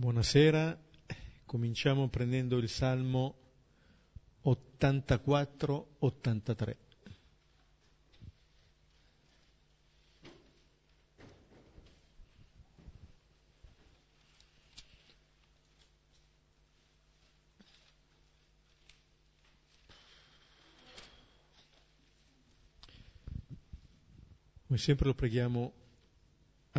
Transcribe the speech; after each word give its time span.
Buonasera, 0.00 0.80
cominciamo 1.44 2.08
prendendo 2.08 2.56
il 2.56 2.70
Salmo 2.70 3.34
84-83. 4.42 6.76
Come 24.66 24.78
sempre 24.78 25.04
lo 25.04 25.14
preghiamo 25.14 25.89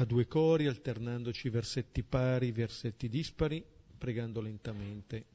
a 0.02 0.06
due 0.06 0.26
cori, 0.28 0.66
alternandoci 0.66 1.50
versetti 1.50 2.02
pari, 2.02 2.52
versetti 2.52 3.08
dispari, 3.08 3.64
pregando 4.00 4.42
lentamente. 4.42 5.26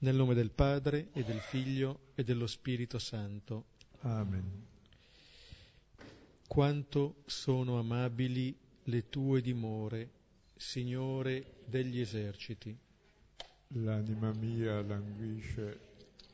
Nel 0.00 0.14
nome 0.14 0.34
del 0.34 0.50
Padre 0.50 1.08
e 1.14 1.24
del 1.24 1.40
Figlio 1.40 2.10
e 2.14 2.24
dello 2.24 2.46
Spirito 2.46 2.98
Santo. 2.98 3.64
Amen. 4.00 4.66
Quanto 6.46 7.22
sono 7.24 7.78
amabili 7.78 8.54
le 8.84 9.08
tue 9.08 9.40
dimore, 9.40 10.10
Signore 10.56 11.54
degli 11.64 12.00
eserciti. 12.00 12.76
L'anima 13.68 14.30
mia 14.32 14.82
languisce 14.82 15.80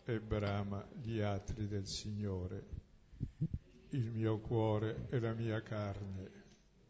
e 0.05 0.19
brama 0.19 0.85
gli 1.01 1.21
atri 1.21 1.69
del 1.69 1.87
Signore 1.87 2.75
il 3.95 4.11
mio 4.11 4.39
cuore 4.39 5.07
e 5.09 5.21
la 5.21 5.33
mia 5.35 5.63
carne 5.63 6.43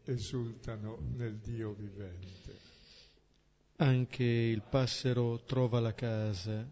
esultano 0.05 0.97
nel 1.15 1.37
Dio 1.37 1.73
vivente. 1.73 2.59
Anche 3.77 4.23
il 4.23 4.63
passero 4.63 5.43
trova 5.43 5.79
la 5.79 5.93
casa, 5.93 6.67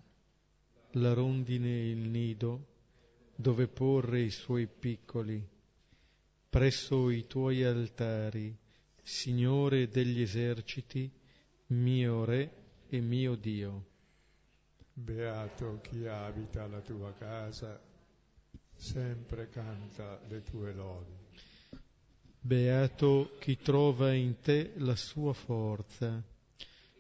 la 0.92 1.14
rondine 1.14 1.88
il 1.88 2.10
nido, 2.10 2.68
dove 3.36 3.68
porre 3.68 4.22
i 4.22 4.32
suoi 4.32 4.68
piccoli, 4.68 5.46
presso 6.50 7.10
i 7.10 7.28
tuoi 7.28 7.64
altari, 7.64 8.58
Signore 9.06 9.90
degli 9.90 10.22
eserciti, 10.22 11.12
mio 11.68 12.24
Re 12.24 12.52
e 12.88 13.02
mio 13.02 13.36
Dio. 13.36 13.86
Beato 14.94 15.80
chi 15.82 16.08
abita 16.08 16.66
la 16.68 16.80
tua 16.80 17.12
casa, 17.14 17.92
sempre 18.76 19.50
canta 19.50 20.20
le 20.28 20.42
tue 20.42 20.74
lodi. 20.74 21.22
Beato 22.40 23.38
chi 23.40 23.58
trova 23.58 24.14
in 24.14 24.42
te 24.42 24.74
la 24.76 24.96
sua 24.96 25.32
forza 25.32 26.22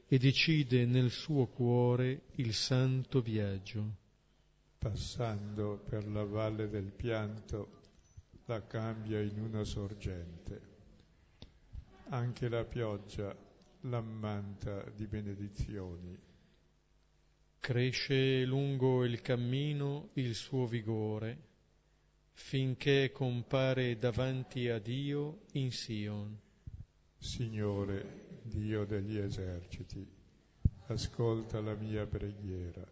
e 0.07 0.17
decide 0.17 0.85
nel 0.85 1.11
suo 1.11 1.47
cuore 1.47 2.27
il 2.35 2.53
santo 2.53 3.21
viaggio. 3.21 3.95
Passando 4.77 5.83
per 5.87 6.07
la 6.07 6.23
valle 6.23 6.69
del 6.69 6.91
pianto, 6.91 7.81
la 8.45 8.65
cambia 8.65 9.19
in 9.19 9.39
una 9.39 9.63
sorgente. 9.63 10.61
Anche 12.09 12.47
la 12.47 12.63
pioggia 12.63 13.35
l'ammanta 13.81 14.89
di 14.95 15.07
benedizioni. 15.07 16.17
Cresce 17.59 18.45
lungo 18.45 19.03
il 19.03 19.21
cammino 19.21 20.09
il 20.13 20.35
suo 20.35 20.65
vigore 20.65 21.51
finché 22.33 23.11
compare 23.11 23.97
davanti 23.97 24.67
a 24.67 24.79
Dio 24.79 25.43
in 25.53 25.71
Sion. 25.71 26.39
Signore, 27.17 28.39
Dio 28.41 28.85
degli 28.85 29.17
eserciti, 29.17 30.05
ascolta 30.87 31.61
la 31.61 31.75
mia 31.75 32.05
preghiera, 32.05 32.85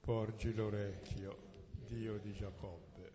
porgi 0.00 0.54
l'orecchio, 0.54 1.36
Dio 1.88 2.18
di 2.18 2.32
Giacobbe. 2.32 3.12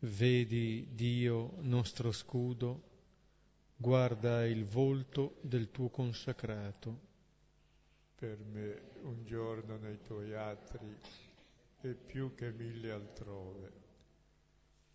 Vedi, 0.00 0.88
Dio, 0.92 1.54
nostro 1.60 2.12
scudo, 2.12 2.82
guarda 3.76 4.44
il 4.44 4.66
volto 4.66 5.38
del 5.40 5.70
tuo 5.70 5.88
consacrato. 5.88 7.12
Per 8.14 8.38
me 8.38 8.82
un 9.02 9.24
giorno 9.24 9.76
nei 9.78 10.00
tuoi 10.02 10.34
atri 10.34 10.96
è 11.80 11.88
più 11.88 12.34
che 12.34 12.52
mille 12.52 12.90
altrove 12.90 13.83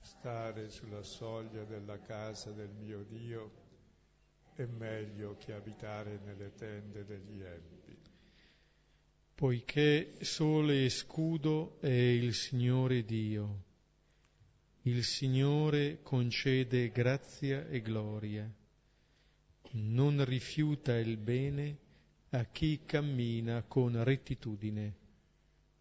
Stare 0.02 0.70
sulla 0.70 1.04
soglia 1.04 1.64
della 1.64 2.00
casa 2.00 2.52
del 2.52 2.72
mio 2.72 3.04
Dio 3.04 3.52
è 4.56 4.66
meglio 4.66 5.38
che 5.38 5.54
abitare 5.54 6.20
nelle 6.26 6.54
tende 6.56 7.06
degli 7.06 7.42
empi. 7.42 7.98
Poiché 9.36 10.16
sole 10.20 10.84
e 10.84 10.90
scudo 10.90 11.80
è 11.80 11.88
il 11.88 12.34
Signore 12.34 13.06
Dio, 13.06 13.64
il 14.82 15.04
Signore 15.06 16.02
concede 16.02 16.90
grazia 16.90 17.66
e 17.68 17.82
gloria, 17.82 18.52
non 19.72 20.26
rifiuta 20.26 20.98
il 20.98 21.16
bene 21.16 21.78
a 22.32 22.44
chi 22.46 22.82
cammina 22.86 23.64
con 23.64 24.04
rettitudine. 24.04 24.96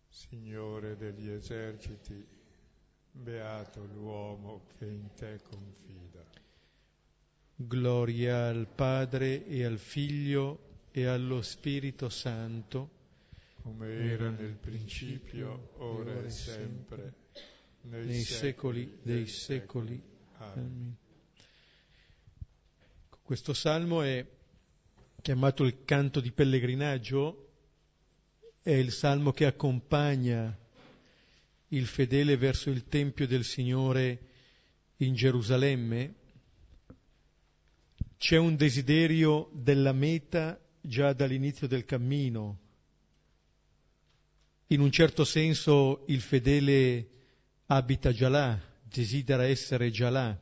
Signore 0.09 0.97
degli 0.97 1.29
eserciti, 1.29 2.25
Beato 3.21 3.85
l'uomo 3.85 4.67
che 4.79 4.85
in 4.85 5.13
te 5.17 5.41
confida. 5.43 6.25
Gloria 7.57 8.47
al 8.47 8.69
Padre 8.69 9.45
e 9.45 9.65
al 9.65 9.79
Figlio 9.79 10.87
e 10.93 11.05
allo 11.07 11.43
Spirito 11.43 12.11
Santo, 12.11 12.91
come 13.63 13.89
era 13.89 14.31
nel 14.31 14.55
principio, 14.55 15.71
ora 15.79 16.23
e 16.23 16.31
sempre, 16.31 17.15
nei, 17.83 18.07
nei 18.07 18.21
secoli 18.21 18.99
dei 19.03 19.27
secoli. 19.27 20.01
Amen. 20.37 20.97
Questo 23.21 23.53
salmo 23.53 24.03
è 24.03 24.25
chiamato 25.21 25.65
il 25.65 25.85
canto 25.85 26.21
di 26.21 26.31
pellegrinaggio, 26.31 27.49
è 28.63 28.71
il 28.71 28.93
salmo 28.93 29.33
che 29.33 29.45
accompagna 29.45 30.57
il 31.69 31.87
fedele 31.87 32.37
verso 32.37 32.71
il 32.71 32.87
Tempio 32.89 33.27
del 33.27 33.45
Signore 33.45 34.19
in 34.99 35.15
Gerusalemme, 35.15 36.15
c'è 38.17 38.37
un 38.37 38.57
desiderio 38.57 39.51
della 39.53 39.93
meta 39.93 40.59
già 40.81 41.13
dall'inizio 41.13 41.67
del 41.67 41.85
cammino. 41.85 42.59
In 44.69 44.81
un 44.81 44.91
certo 44.91 45.25
senso 45.25 46.05
il 46.09 46.21
fedele 46.21 47.09
abita 47.67 48.13
già 48.13 48.29
là, 48.29 48.59
desidera 48.83 49.45
essere 49.45 49.91
già 49.91 50.11
là. 50.11 50.37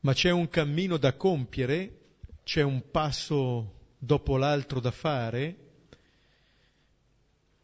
Ma 0.00 0.12
c'è 0.14 0.30
un 0.30 0.48
cammino 0.48 0.96
da 0.96 1.14
compiere, 1.14 1.98
c'è 2.42 2.62
un 2.62 2.90
passo 2.90 3.94
dopo 3.98 4.36
l'altro 4.36 4.80
da 4.80 4.90
fare, 4.90 5.59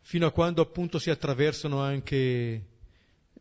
fino 0.07 0.25
a 0.25 0.31
quando 0.31 0.63
appunto 0.63 1.01
si 1.01 1.11
attraversano 1.11 1.81
anche 1.81 2.65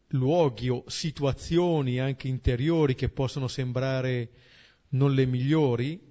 luoghi 0.08 0.70
o 0.70 0.84
situazioni 0.88 2.00
anche 2.00 2.28
interiori 2.28 2.96
che 2.96 3.10
possono 3.10 3.48
sembrare 3.48 4.30
non 4.90 5.14
le 5.14 5.28
migliori, 5.28 6.02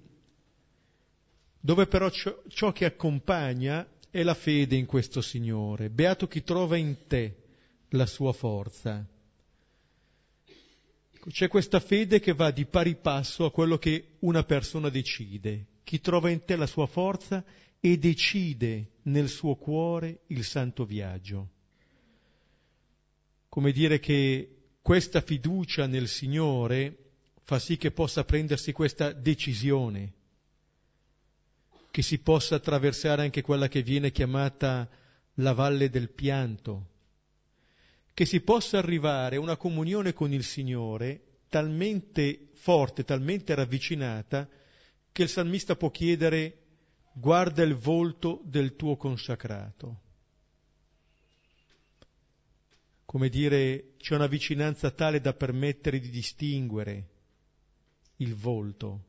dove 1.59 1.87
però 1.87 2.09
ciò, 2.09 2.41
ciò 2.47 2.71
che 2.71 2.85
accompagna 2.85 3.85
è 4.09 4.23
la 4.23 4.33
fede 4.33 4.77
in 4.77 4.85
questo 4.85 5.19
Signore. 5.19 5.89
Beato 5.89 6.25
chi 6.25 6.41
trova 6.41 6.77
in 6.77 7.05
te 7.05 7.35
la 7.89 8.05
sua 8.05 8.31
forza. 8.31 9.05
C'è 11.31 11.47
questa 11.49 11.81
fede 11.81 12.21
che 12.21 12.33
va 12.33 12.51
di 12.51 12.65
pari 12.65 12.95
passo 12.95 13.43
a 13.43 13.51
quello 13.51 13.77
che 13.77 14.11
una 14.19 14.45
persona 14.45 14.87
decide. 14.87 15.65
Chi 15.83 15.99
trova 15.99 16.29
in 16.29 16.45
te 16.45 16.55
la 16.55 16.65
sua 16.65 16.85
forza 16.85 17.43
e 17.85 17.99
decide 17.99 18.93
nel 19.03 19.29
suo 19.29 19.53
cuore 19.57 20.21
il 20.29 20.43
santo 20.43 20.85
viaggio. 20.85 21.49
Come 23.47 23.71
dire 23.71 23.99
che 23.99 24.55
questa 24.81 25.21
fiducia 25.21 25.85
nel 25.85 26.07
Signore 26.07 27.11
fa 27.43 27.59
sì 27.59 27.77
che 27.77 27.91
possa 27.91 28.23
prendersi 28.23 28.71
questa 28.71 29.11
decisione, 29.11 30.13
che 31.91 32.01
si 32.01 32.17
possa 32.17 32.55
attraversare 32.55 33.21
anche 33.21 33.43
quella 33.43 33.67
che 33.67 33.83
viene 33.83 34.11
chiamata 34.11 34.89
la 35.35 35.53
valle 35.53 35.91
del 35.91 36.09
pianto, 36.09 36.87
che 38.15 38.25
si 38.25 38.41
possa 38.41 38.79
arrivare 38.79 39.35
a 39.35 39.41
una 39.41 39.57
comunione 39.57 40.11
con 40.11 40.33
il 40.33 40.43
Signore 40.43 41.41
talmente 41.49 42.47
forte, 42.53 43.03
talmente 43.03 43.53
ravvicinata, 43.53 44.49
che 45.11 45.21
il 45.21 45.29
salmista 45.29 45.75
può 45.75 45.91
chiedere 45.91 46.64
guarda 47.17 47.63
il 47.63 47.75
volto 47.75 48.41
del 48.43 48.75
tuo 48.75 48.97
consacrato. 48.97 50.01
Come 53.05 53.29
dire, 53.29 53.93
c'è 53.97 54.15
una 54.15 54.27
vicinanza 54.27 54.91
tale 54.91 55.21
da 55.21 55.33
permettere 55.33 55.99
di 55.99 56.09
distinguere 56.09 57.09
il 58.17 58.35
volto, 58.35 59.03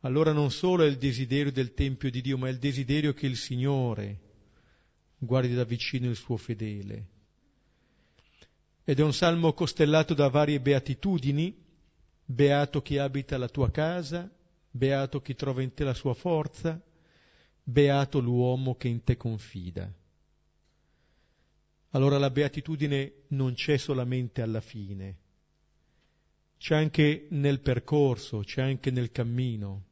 allora 0.00 0.32
non 0.32 0.50
solo 0.50 0.84
è 0.84 0.86
il 0.86 0.96
desiderio 0.96 1.52
del 1.52 1.74
Tempio 1.74 2.10
di 2.10 2.22
Dio, 2.22 2.38
ma 2.38 2.48
è 2.48 2.50
il 2.50 2.58
desiderio 2.58 3.12
che 3.12 3.26
il 3.26 3.36
Signore 3.36 4.30
guardi 5.18 5.54
da 5.54 5.64
vicino 5.64 6.08
il 6.08 6.16
suo 6.16 6.36
fedele. 6.36 7.06
Ed 8.84 8.98
è 8.98 9.02
un 9.02 9.12
salmo 9.12 9.52
costellato 9.52 10.14
da 10.14 10.28
varie 10.28 10.60
beatitudini, 10.60 11.54
beato 12.24 12.82
chi 12.82 12.98
abita 12.98 13.36
la 13.38 13.48
tua 13.48 13.70
casa, 13.70 14.28
beato 14.74 15.20
chi 15.20 15.34
trova 15.34 15.62
in 15.62 15.74
te 15.74 15.84
la 15.84 15.94
sua 15.94 16.14
forza, 16.14 16.80
beato 17.62 18.18
l'uomo 18.18 18.74
che 18.74 18.88
in 18.88 19.04
te 19.04 19.16
confida. 19.16 19.92
Allora 21.90 22.16
la 22.16 22.30
beatitudine 22.30 23.12
non 23.28 23.52
c'è 23.52 23.76
solamente 23.76 24.40
alla 24.40 24.62
fine, 24.62 25.16
c'è 26.56 26.74
anche 26.74 27.26
nel 27.30 27.60
percorso, 27.60 28.40
c'è 28.40 28.62
anche 28.62 28.90
nel 28.90 29.12
cammino. 29.12 29.84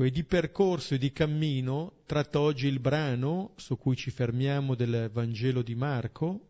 E 0.00 0.10
di 0.12 0.22
percorso 0.22 0.94
e 0.94 0.98
di 0.98 1.10
cammino 1.10 2.02
tratta 2.06 2.38
oggi 2.38 2.68
il 2.68 2.78
brano 2.78 3.54
su 3.56 3.76
cui 3.76 3.96
ci 3.96 4.12
fermiamo 4.12 4.76
del 4.76 5.10
Vangelo 5.12 5.60
di 5.60 5.74
Marco, 5.74 6.46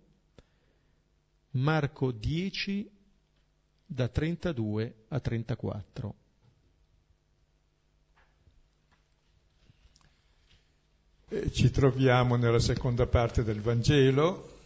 Marco 1.53 2.11
10 2.13 2.98
da 3.91 4.07
32 4.07 4.95
a 5.09 5.19
34. 5.19 6.15
Eh, 11.31 11.51
ci 11.51 11.71
troviamo 11.71 12.37
nella 12.37 12.59
seconda 12.59 13.07
parte 13.07 13.43
del 13.43 13.63
Vangelo. 13.63 14.57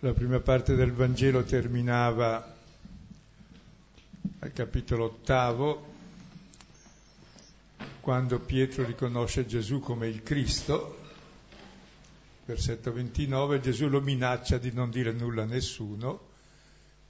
La 0.00 0.12
prima 0.12 0.40
parte 0.40 0.74
del 0.74 0.92
Vangelo 0.92 1.42
terminava 1.42 2.56
al 4.40 4.52
capitolo 4.52 5.04
ottavo, 5.04 5.94
quando 8.00 8.38
Pietro 8.40 8.84
riconosce 8.84 9.46
Gesù 9.46 9.80
come 9.80 10.06
il 10.08 10.22
Cristo, 10.22 10.98
versetto 12.44 12.92
29, 12.92 13.60
Gesù 13.60 13.88
lo 13.88 14.00
minaccia 14.00 14.58
di 14.58 14.72
non 14.72 14.90
dire 14.90 15.12
nulla 15.12 15.42
a 15.42 15.46
nessuno, 15.46 16.29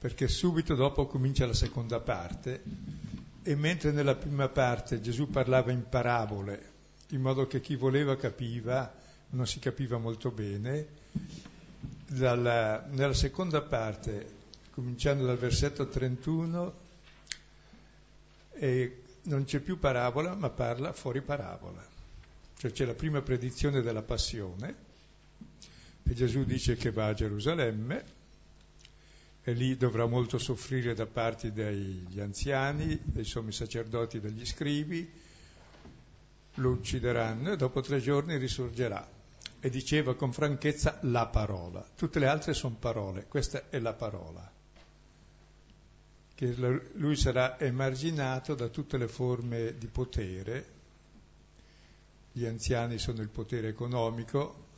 perché 0.01 0.29
subito 0.29 0.75
dopo 0.75 1.07
comincia 1.07 1.45
la 1.45 1.53
seconda 1.53 2.01
parte, 2.01 2.63
e 3.43 3.55
mentre 3.55 3.93
nella 3.93 4.15
prima 4.15 4.49
parte 4.49 5.03
Gesù 5.03 5.29
parlava 5.29 5.73
in 5.73 5.87
parabole, 5.87 6.69
in 7.09 7.21
modo 7.21 7.47
che 7.47 7.61
chi 7.61 7.77
voleva 7.77 8.17
capiva, 8.17 8.91
non 9.31 9.47
si 9.47 9.59
capiva 9.59 9.99
molto 9.99 10.31
bene, 10.31 10.87
dalla, 12.07 12.83
nella 12.89 13.13
seconda 13.13 13.61
parte, 13.61 14.39
cominciando 14.71 15.27
dal 15.27 15.37
versetto 15.37 15.87
31, 15.87 16.75
e 18.53 19.03
non 19.25 19.45
c'è 19.45 19.59
più 19.59 19.79
parabola, 19.79 20.35
ma 20.35 20.49
parla 20.49 20.95
fuori 20.95 21.21
parabola. 21.21 21.87
Cioè 22.57 22.73
c'è 22.73 22.87
la 22.87 22.95
prima 22.95 23.21
predizione 23.21 23.83
della 23.83 24.03
passione, 24.03 24.75
e 26.03 26.15
Gesù 26.15 26.45
dice 26.45 26.77
che 26.77 26.91
va 26.91 27.09
a 27.09 27.15
Gerusalemme, 27.15 28.19
e 29.51 29.53
lì 29.53 29.77
dovrà 29.77 30.07
molto 30.07 30.39
soffrire 30.39 30.95
da 30.95 31.07
parte 31.07 31.53
degli 31.53 32.21
anziani, 32.21 33.01
dei 33.03 33.25
sommi 33.25 33.51
sacerdoti, 33.51 34.19
e 34.19 34.21
degli 34.21 34.47
scribi, 34.47 35.11
lo 36.55 36.71
uccideranno 36.71 37.53
e 37.53 37.57
dopo 37.57 37.81
tre 37.81 37.99
giorni 37.99 38.37
risorgerà. 38.37 39.19
E 39.59 39.69
diceva 39.69 40.15
con 40.15 40.33
franchezza 40.33 40.99
la 41.03 41.27
parola. 41.27 41.85
Tutte 41.97 42.21
le 42.21 42.29
altre 42.29 42.55
sono 42.55 42.77
parole, 42.79 43.27
questa 43.27 43.69
è 43.69 43.79
la 43.81 43.93
parola 43.93 44.59
che 46.33 46.55
lui 46.95 47.17
sarà 47.17 47.61
emarginato 47.61 48.55
da 48.55 48.69
tutte 48.69 48.97
le 48.97 49.09
forme 49.09 49.77
di 49.77 49.89
potere. 49.89 50.67
Gli 52.33 52.47
anziani 52.47 52.97
sono 52.97 53.21
il 53.21 53.29
potere 53.29 53.69
economico, 53.69 54.69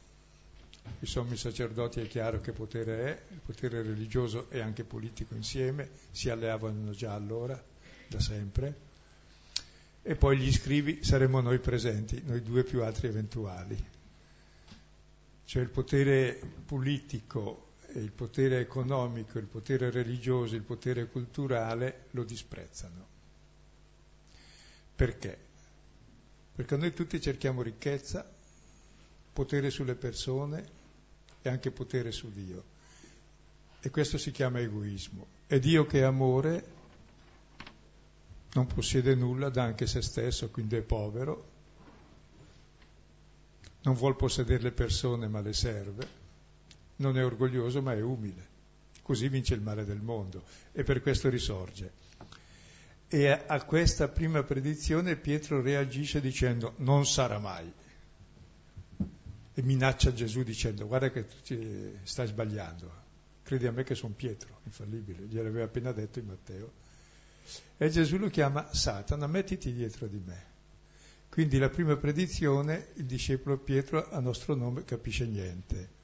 i 1.00 1.06
sommi 1.06 1.36
sacerdoti 1.36 2.00
è 2.00 2.06
chiaro 2.06 2.40
che 2.40 2.52
potere 2.52 3.04
è, 3.04 3.32
il 3.32 3.40
potere 3.44 3.82
religioso 3.82 4.50
e 4.50 4.60
anche 4.60 4.84
politico 4.84 5.34
insieme, 5.34 5.90
si 6.10 6.30
alleavano 6.30 6.92
già 6.92 7.14
allora, 7.14 7.60
da 8.08 8.20
sempre, 8.20 8.90
e 10.02 10.14
poi 10.16 10.38
gli 10.38 10.52
scrivi 10.52 11.02
saremo 11.02 11.40
noi 11.40 11.58
presenti, 11.58 12.22
noi 12.24 12.42
due 12.42 12.64
più 12.64 12.82
altri 12.82 13.08
eventuali. 13.08 13.90
Cioè 15.44 15.62
il 15.62 15.70
potere 15.70 16.40
politico 16.64 17.70
il 17.94 18.10
potere 18.10 18.60
economico, 18.60 19.38
il 19.38 19.46
potere 19.46 19.90
religioso, 19.90 20.54
il 20.54 20.62
potere 20.62 21.06
culturale 21.06 22.06
lo 22.10 22.24
disprezzano. 22.24 23.06
Perché? 24.94 25.38
Perché 26.54 26.76
noi 26.76 26.92
tutti 26.92 27.20
cerchiamo 27.20 27.62
ricchezza, 27.62 28.30
potere 29.32 29.70
sulle 29.70 29.94
persone 29.94 30.80
e 31.42 31.48
anche 31.48 31.70
potere 31.70 32.12
su 32.12 32.32
Dio. 32.32 32.64
E 33.80 33.90
questo 33.90 34.18
si 34.18 34.30
chiama 34.30 34.60
egoismo. 34.60 35.26
E 35.46 35.58
Dio 35.58 35.86
che 35.86 36.00
è 36.00 36.02
amore 36.02 36.80
non 38.52 38.66
possiede 38.66 39.14
nulla, 39.14 39.48
dà 39.48 39.62
anche 39.62 39.86
se 39.86 40.02
stesso, 40.02 40.50
quindi 40.50 40.76
è 40.76 40.82
povero, 40.82 41.50
non 43.82 43.94
vuol 43.94 44.14
possedere 44.14 44.62
le 44.62 44.72
persone 44.72 45.26
ma 45.26 45.40
le 45.40 45.52
serve 45.52 46.20
non 46.96 47.18
è 47.18 47.24
orgoglioso 47.24 47.82
ma 47.82 47.92
è 47.92 48.00
umile. 48.00 48.50
Così 49.02 49.28
vince 49.28 49.54
il 49.54 49.60
male 49.60 49.84
del 49.84 50.00
mondo 50.00 50.44
e 50.72 50.84
per 50.84 51.02
questo 51.02 51.28
risorge. 51.28 51.92
E 53.08 53.28
a 53.28 53.64
questa 53.64 54.08
prima 54.08 54.42
predizione 54.42 55.16
Pietro 55.16 55.60
reagisce 55.60 56.20
dicendo 56.20 56.74
non 56.78 57.04
sarà 57.04 57.38
mai. 57.38 57.70
E 59.54 59.62
minaccia 59.62 60.12
Gesù 60.12 60.42
dicendo 60.42 60.86
guarda 60.86 61.10
che 61.10 61.26
tu 61.26 61.96
stai 62.02 62.26
sbagliando. 62.26 63.00
Credi 63.42 63.66
a 63.66 63.72
me 63.72 63.82
che 63.82 63.94
sono 63.94 64.14
Pietro, 64.14 64.60
infallibile, 64.64 65.24
gliel'aveva 65.24 65.64
appena 65.64 65.92
detto 65.92 66.18
in 66.18 66.26
Matteo. 66.26 66.72
E 67.76 67.90
Gesù 67.90 68.16
lo 68.16 68.28
chiama 68.28 68.72
Satana, 68.72 69.26
mettiti 69.26 69.72
dietro 69.72 70.06
di 70.06 70.20
me. 70.24 70.50
Quindi 71.28 71.58
la 71.58 71.68
prima 71.68 71.96
predizione, 71.96 72.88
il 72.94 73.04
discepolo 73.04 73.58
Pietro 73.58 74.08
a 74.10 74.20
nostro 74.20 74.54
nome 74.54 74.84
capisce 74.84 75.26
niente 75.26 76.00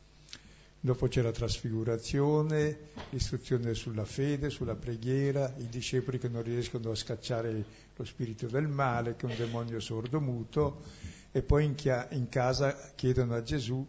Dopo 0.81 1.09
c'è 1.09 1.23
la 1.23 1.33
trasfigurazione, 1.33 2.79
l'istruzione 3.11 3.75
sulla 3.75 4.05
fede, 4.05 4.49
sulla 4.49 4.76
preghiera, 4.76 5.52
i 5.59 5.69
discepoli 5.69 6.21
che 6.21 6.28
non 6.28 6.45
riescono 6.45 6.93
a 6.93 6.95
scacciare 6.95 7.64
lo 7.97 8.05
spirito 8.05 8.47
del 8.47 8.69
male, 8.69 9.17
che 9.17 9.26
è 9.26 9.31
un 9.31 9.37
demonio 9.37 9.81
sordo 9.81 10.21
muto, 10.21 10.83
e 11.30 11.42
poi 11.42 11.64
in, 11.64 11.75
chia- 11.75 12.08
in 12.11 12.28
casa 12.28 12.92
chiedono 12.94 13.35
a 13.35 13.42
Gesù 13.42 13.87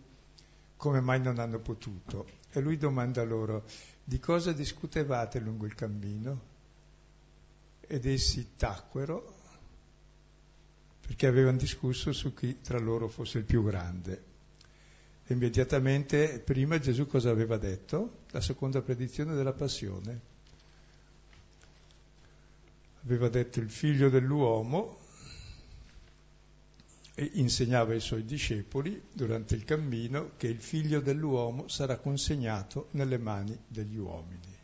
come 0.76 1.00
mai 1.02 1.22
non 1.22 1.40
hanno 1.40 1.60
potuto. 1.60 2.38
E 2.52 2.60
lui 2.60 2.78
domanda 2.78 3.24
loro, 3.24 3.66
di 4.04 4.20
cosa 4.20 4.52
discutevate 4.52 5.40
lungo 5.40 5.66
il 5.66 5.76
cammino? 5.76 6.48
Ed 7.82 8.06
essi 8.06 8.56
tacquero 8.56 9.38
perché 11.02 11.26
avevano 11.26 11.58
discusso 11.58 12.14
su 12.14 12.34
chi 12.34 12.62
tra 12.62 12.78
loro 12.78 13.08
fosse 13.08 13.40
il 13.40 13.44
più 13.44 13.64
grande 13.64 14.30
immediatamente 15.34 16.40
prima 16.40 16.80
Gesù 16.80 17.06
cosa 17.08 17.30
aveva 17.30 17.58
detto? 17.58 18.24
La 18.32 18.42
seconda 18.42 18.82
predizione 18.82 19.36
della 19.36 19.54
passione. 19.54 20.28
Aveva 23.04 23.30
detto 23.30 23.60
il 23.60 23.70
figlio 23.70 24.10
dell'uomo 24.10 24.99
insegnava 27.22 27.94
ai 27.94 28.00
suoi 28.00 28.24
discepoli 28.24 29.02
durante 29.12 29.56
il 29.56 29.64
cammino 29.64 30.32
che 30.38 30.48
il 30.48 30.60
figlio 30.60 31.02
dell'uomo 31.02 31.68
sarà 31.68 31.98
consegnato 31.98 32.88
nelle 32.92 33.18
mani 33.18 33.58
degli 33.68 33.98
uomini. 33.98 34.58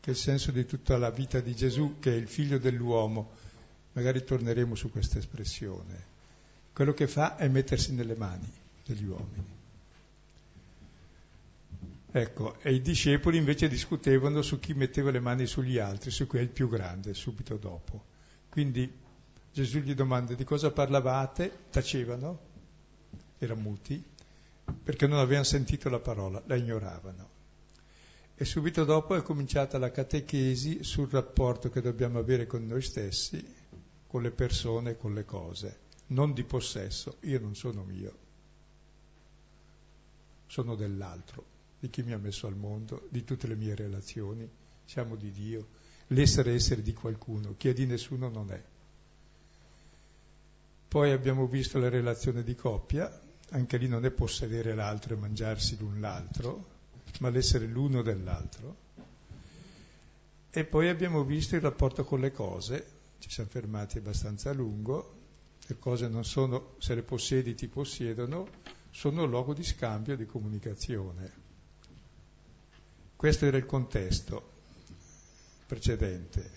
Che 0.00 0.10
il 0.10 0.16
senso 0.16 0.50
di 0.50 0.66
tutta 0.66 0.98
la 0.98 1.10
vita 1.10 1.40
di 1.40 1.54
Gesù, 1.54 1.98
che 1.98 2.12
è 2.12 2.16
il 2.16 2.28
figlio 2.28 2.58
dell'uomo, 2.58 3.30
magari 3.92 4.24
torneremo 4.24 4.74
su 4.74 4.90
questa 4.90 5.18
espressione, 5.18 6.12
quello 6.72 6.92
che 6.92 7.06
fa 7.06 7.36
è 7.36 7.48
mettersi 7.48 7.92
nelle 7.92 8.16
mani 8.16 8.50
degli 8.84 9.04
uomini. 9.04 9.62
Ecco, 12.16 12.60
e 12.60 12.72
i 12.72 12.80
discepoli 12.80 13.38
invece 13.38 13.66
discutevano 13.66 14.42
su 14.42 14.60
chi 14.60 14.74
metteva 14.74 15.10
le 15.10 15.20
mani 15.20 15.46
sugli 15.46 15.78
altri, 15.78 16.10
su 16.10 16.28
chi 16.28 16.36
è 16.36 16.40
il 16.40 16.48
più 16.48 16.68
grande, 16.68 17.14
subito 17.14 17.56
dopo. 17.56 18.04
Quindi 18.48 19.02
Gesù 19.54 19.78
gli 19.78 19.94
domanda 19.94 20.34
di 20.34 20.42
cosa 20.42 20.72
parlavate, 20.72 21.66
tacevano, 21.70 22.38
erano 23.38 23.60
muti, 23.60 24.02
perché 24.82 25.06
non 25.06 25.20
avevano 25.20 25.44
sentito 25.44 25.88
la 25.88 26.00
parola, 26.00 26.42
la 26.46 26.56
ignoravano. 26.56 27.28
E 28.34 28.44
subito 28.44 28.84
dopo 28.84 29.14
è 29.14 29.22
cominciata 29.22 29.78
la 29.78 29.92
catechesi 29.92 30.82
sul 30.82 31.08
rapporto 31.08 31.70
che 31.70 31.80
dobbiamo 31.80 32.18
avere 32.18 32.48
con 32.48 32.66
noi 32.66 32.82
stessi, 32.82 33.46
con 34.08 34.22
le 34.22 34.32
persone, 34.32 34.96
con 34.96 35.14
le 35.14 35.24
cose. 35.24 35.78
Non 36.08 36.32
di 36.32 36.42
possesso, 36.42 37.18
io 37.20 37.38
non 37.38 37.54
sono 37.54 37.84
mio, 37.84 38.12
sono 40.48 40.74
dell'altro, 40.74 41.44
di 41.78 41.88
chi 41.90 42.02
mi 42.02 42.10
ha 42.10 42.18
messo 42.18 42.48
al 42.48 42.56
mondo, 42.56 43.06
di 43.08 43.22
tutte 43.22 43.46
le 43.46 43.54
mie 43.54 43.76
relazioni, 43.76 44.50
siamo 44.84 45.14
di 45.14 45.30
Dio, 45.30 45.68
l'essere 46.08 46.54
essere 46.54 46.82
di 46.82 46.92
qualcuno, 46.92 47.54
chi 47.56 47.68
è 47.68 47.72
di 47.72 47.86
nessuno 47.86 48.28
non 48.28 48.50
è. 48.50 48.72
Poi 50.94 51.10
abbiamo 51.10 51.48
visto 51.48 51.80
la 51.80 51.88
relazione 51.88 52.44
di 52.44 52.54
coppia, 52.54 53.10
anche 53.50 53.78
lì 53.78 53.88
non 53.88 54.04
è 54.04 54.12
possedere 54.12 54.76
l'altro 54.76 55.14
e 55.14 55.16
mangiarsi 55.16 55.76
l'un 55.76 55.98
l'altro, 55.98 56.66
ma 57.18 57.30
l'essere 57.30 57.66
l'uno 57.66 58.00
dell'altro. 58.00 58.76
E 60.50 60.64
poi 60.64 60.88
abbiamo 60.88 61.24
visto 61.24 61.56
il 61.56 61.62
rapporto 61.62 62.04
con 62.04 62.20
le 62.20 62.30
cose, 62.30 62.86
ci 63.18 63.28
siamo 63.28 63.50
fermati 63.50 63.98
abbastanza 63.98 64.50
a 64.50 64.52
lungo, 64.52 65.16
le 65.66 65.76
cose 65.80 66.06
non 66.06 66.24
sono, 66.24 66.76
se 66.78 66.94
le 66.94 67.02
possiedi 67.02 67.56
ti 67.56 67.66
possiedono, 67.66 68.46
sono 68.92 69.24
luogo 69.24 69.52
di 69.52 69.64
scambio, 69.64 70.14
di 70.14 70.26
comunicazione. 70.26 71.32
Questo 73.16 73.46
era 73.46 73.56
il 73.56 73.66
contesto 73.66 74.50
precedente. 75.66 76.50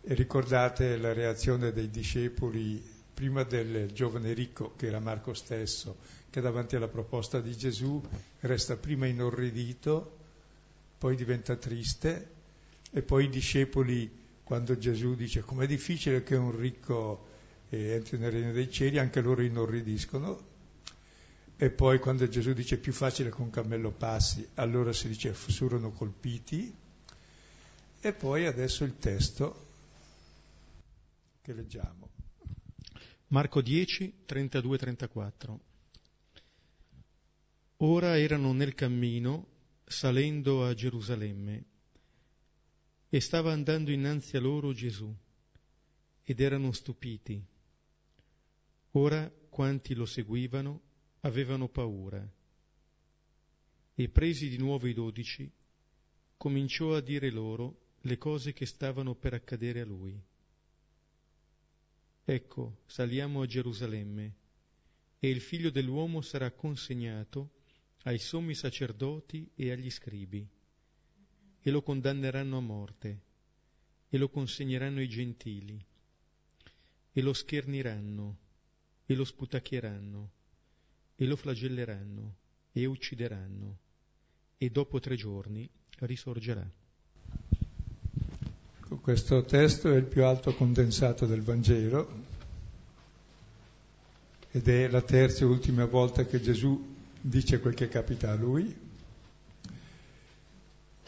E 0.00 0.14
ricordate 0.14 0.96
la 0.96 1.12
reazione 1.12 1.70
dei 1.70 1.90
discepoli 1.90 3.00
prima 3.22 3.44
del 3.44 3.92
giovane 3.92 4.32
ricco, 4.32 4.74
che 4.74 4.88
era 4.88 4.98
Marco 4.98 5.32
stesso, 5.32 5.98
che 6.28 6.40
davanti 6.40 6.74
alla 6.74 6.88
proposta 6.88 7.40
di 7.40 7.56
Gesù 7.56 8.02
resta 8.40 8.74
prima 8.76 9.06
inorridito, 9.06 10.18
poi 10.98 11.14
diventa 11.14 11.54
triste, 11.54 12.30
e 12.90 13.00
poi 13.00 13.26
i 13.26 13.28
discepoli, 13.28 14.10
quando 14.42 14.76
Gesù 14.76 15.14
dice 15.14 15.42
com'è 15.42 15.68
difficile 15.68 16.24
che 16.24 16.34
un 16.34 16.50
ricco 16.50 17.28
eh, 17.68 17.92
entri 17.92 18.18
nel 18.18 18.32
regno 18.32 18.50
dei 18.50 18.68
cieli, 18.68 18.98
anche 18.98 19.20
loro 19.20 19.42
inorridiscono, 19.42 20.46
e 21.56 21.70
poi 21.70 22.00
quando 22.00 22.26
Gesù 22.26 22.52
dice 22.52 22.76
più 22.76 22.92
facile 22.92 23.30
che 23.30 23.40
un 23.40 23.50
cammello 23.50 23.92
passi, 23.92 24.44
allora 24.54 24.92
si 24.92 25.06
dice 25.06 25.32
furono 25.32 25.92
colpiti, 25.92 26.74
e 28.00 28.12
poi 28.12 28.46
adesso 28.46 28.82
il 28.82 28.98
testo 28.98 29.66
che 31.40 31.52
leggiamo. 31.52 32.11
Marco 33.32 33.62
10, 33.62 34.24
32-34. 34.26 35.58
Ora 37.78 38.18
erano 38.18 38.52
nel 38.52 38.74
cammino 38.74 39.46
salendo 39.86 40.66
a 40.66 40.74
Gerusalemme 40.74 41.64
e 43.08 43.20
stava 43.22 43.50
andando 43.50 43.90
innanzi 43.90 44.36
a 44.36 44.40
loro 44.40 44.74
Gesù 44.74 45.10
ed 46.22 46.40
erano 46.40 46.72
stupiti. 46.72 47.42
Ora 48.90 49.32
quanti 49.48 49.94
lo 49.94 50.04
seguivano 50.04 50.82
avevano 51.20 51.68
paura 51.68 52.30
e 53.94 54.08
presi 54.10 54.50
di 54.50 54.58
nuovo 54.58 54.86
i 54.86 54.92
dodici 54.92 55.50
cominciò 56.36 56.94
a 56.94 57.00
dire 57.00 57.30
loro 57.30 57.92
le 58.02 58.18
cose 58.18 58.52
che 58.52 58.66
stavano 58.66 59.14
per 59.14 59.32
accadere 59.32 59.80
a 59.80 59.86
lui. 59.86 60.22
Ecco, 62.24 62.82
saliamo 62.86 63.42
a 63.42 63.46
Gerusalemme, 63.46 64.34
e 65.18 65.28
il 65.28 65.40
figlio 65.40 65.70
dell'uomo 65.70 66.20
sarà 66.20 66.52
consegnato 66.52 67.50
ai 68.04 68.18
sommi 68.18 68.54
sacerdoti 68.54 69.50
e 69.56 69.72
agli 69.72 69.90
scribi, 69.90 70.46
e 71.60 71.70
lo 71.70 71.82
condanneranno 71.82 72.58
a 72.58 72.60
morte, 72.60 73.22
e 74.08 74.18
lo 74.18 74.28
consegneranno 74.28 75.00
ai 75.00 75.08
gentili, 75.08 75.84
e 77.10 77.22
lo 77.22 77.32
scherniranno, 77.32 78.38
e 79.04 79.14
lo 79.16 79.24
sputacchieranno, 79.24 80.32
e 81.16 81.26
lo 81.26 81.34
flagelleranno, 81.34 82.36
e 82.70 82.86
uccideranno, 82.86 83.78
e 84.58 84.70
dopo 84.70 85.00
tre 85.00 85.16
giorni 85.16 85.68
risorgerà. 85.98 86.81
Questo 89.00 89.42
testo 89.44 89.92
è 89.92 89.96
il 89.96 90.04
più 90.04 90.24
alto 90.24 90.54
condensato 90.54 91.26
del 91.26 91.42
Vangelo 91.42 92.08
ed 94.50 94.68
è 94.68 94.88
la 94.88 95.00
terza 95.00 95.42
e 95.42 95.46
ultima 95.46 95.86
volta 95.86 96.26
che 96.26 96.40
Gesù 96.40 96.94
dice 97.20 97.60
quel 97.60 97.74
che 97.74 97.88
capita 97.88 98.30
a 98.30 98.34
lui 98.34 98.90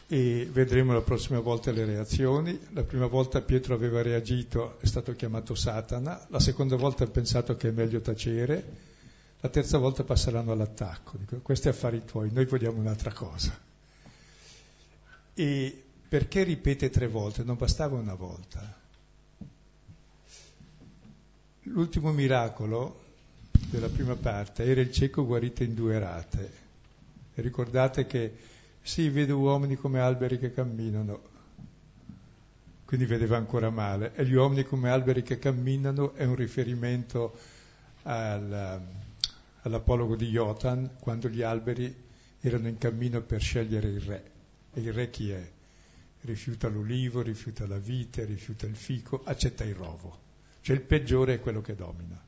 e 0.06 0.48
vedremo 0.50 0.92
la 0.92 1.02
prossima 1.02 1.40
volta 1.40 1.72
le 1.72 1.84
reazioni. 1.84 2.58
La 2.72 2.84
prima 2.84 3.06
volta 3.06 3.42
Pietro 3.42 3.74
aveva 3.74 4.02
reagito, 4.02 4.78
è 4.80 4.86
stato 4.86 5.14
chiamato 5.14 5.54
Satana, 5.54 6.26
la 6.28 6.40
seconda 6.40 6.76
volta 6.76 7.04
ha 7.04 7.08
pensato 7.08 7.56
che 7.56 7.68
è 7.68 7.72
meglio 7.72 8.00
tacere, 8.00 8.92
la 9.40 9.48
terza 9.48 9.78
volta 9.78 10.04
passeranno 10.04 10.52
all'attacco. 10.52 11.16
Dico, 11.18 11.38
questi 11.40 11.68
affari 11.68 12.04
tuoi, 12.04 12.30
noi 12.32 12.46
vogliamo 12.46 12.78
un'altra 12.78 13.12
cosa. 13.12 13.58
E 15.34 15.83
perché 16.14 16.44
ripete 16.44 16.90
tre 16.90 17.08
volte? 17.08 17.42
Non 17.42 17.56
bastava 17.56 17.96
una 17.96 18.14
volta. 18.14 18.72
L'ultimo 21.62 22.12
miracolo 22.12 23.02
della 23.68 23.88
prima 23.88 24.14
parte 24.14 24.62
era 24.62 24.80
il 24.80 24.92
cieco 24.92 25.26
guarito 25.26 25.64
in 25.64 25.74
due 25.74 25.98
rate. 25.98 26.52
Ricordate 27.34 28.06
che 28.06 28.32
sì, 28.80 29.08
vedo 29.08 29.38
uomini 29.38 29.74
come 29.74 29.98
alberi 29.98 30.38
che 30.38 30.52
camminano, 30.52 31.20
quindi 32.84 33.06
vedeva 33.06 33.36
ancora 33.36 33.70
male. 33.70 34.14
E 34.14 34.24
gli 34.24 34.34
uomini 34.34 34.62
come 34.62 34.90
alberi 34.90 35.24
che 35.24 35.40
camminano 35.40 36.14
è 36.14 36.22
un 36.22 36.36
riferimento 36.36 37.36
al, 38.02 38.80
all'apologo 39.62 40.14
di 40.14 40.28
Jotan, 40.28 40.90
quando 41.00 41.28
gli 41.28 41.42
alberi 41.42 41.92
erano 42.40 42.68
in 42.68 42.78
cammino 42.78 43.20
per 43.20 43.40
scegliere 43.40 43.88
il 43.88 44.00
re. 44.00 44.30
E 44.74 44.80
il 44.80 44.92
re 44.92 45.10
chi 45.10 45.32
è? 45.32 45.53
Rifiuta 46.24 46.68
l'ulivo, 46.68 47.22
rifiuta 47.22 47.66
la 47.66 47.78
vite, 47.78 48.24
rifiuta 48.24 48.66
il 48.66 48.76
fico, 48.76 49.22
accetta 49.24 49.64
il 49.64 49.74
rovo. 49.74 50.22
Cioè 50.60 50.74
il 50.74 50.82
peggiore 50.82 51.34
è 51.34 51.40
quello 51.40 51.60
che 51.60 51.74
domina. 51.74 52.22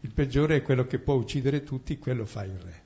Il 0.00 0.12
peggiore 0.12 0.56
è 0.56 0.62
quello 0.62 0.86
che 0.86 0.98
può 0.98 1.14
uccidere 1.14 1.64
tutti, 1.64 1.98
quello 1.98 2.24
fa 2.24 2.44
il 2.44 2.58
re. 2.58 2.82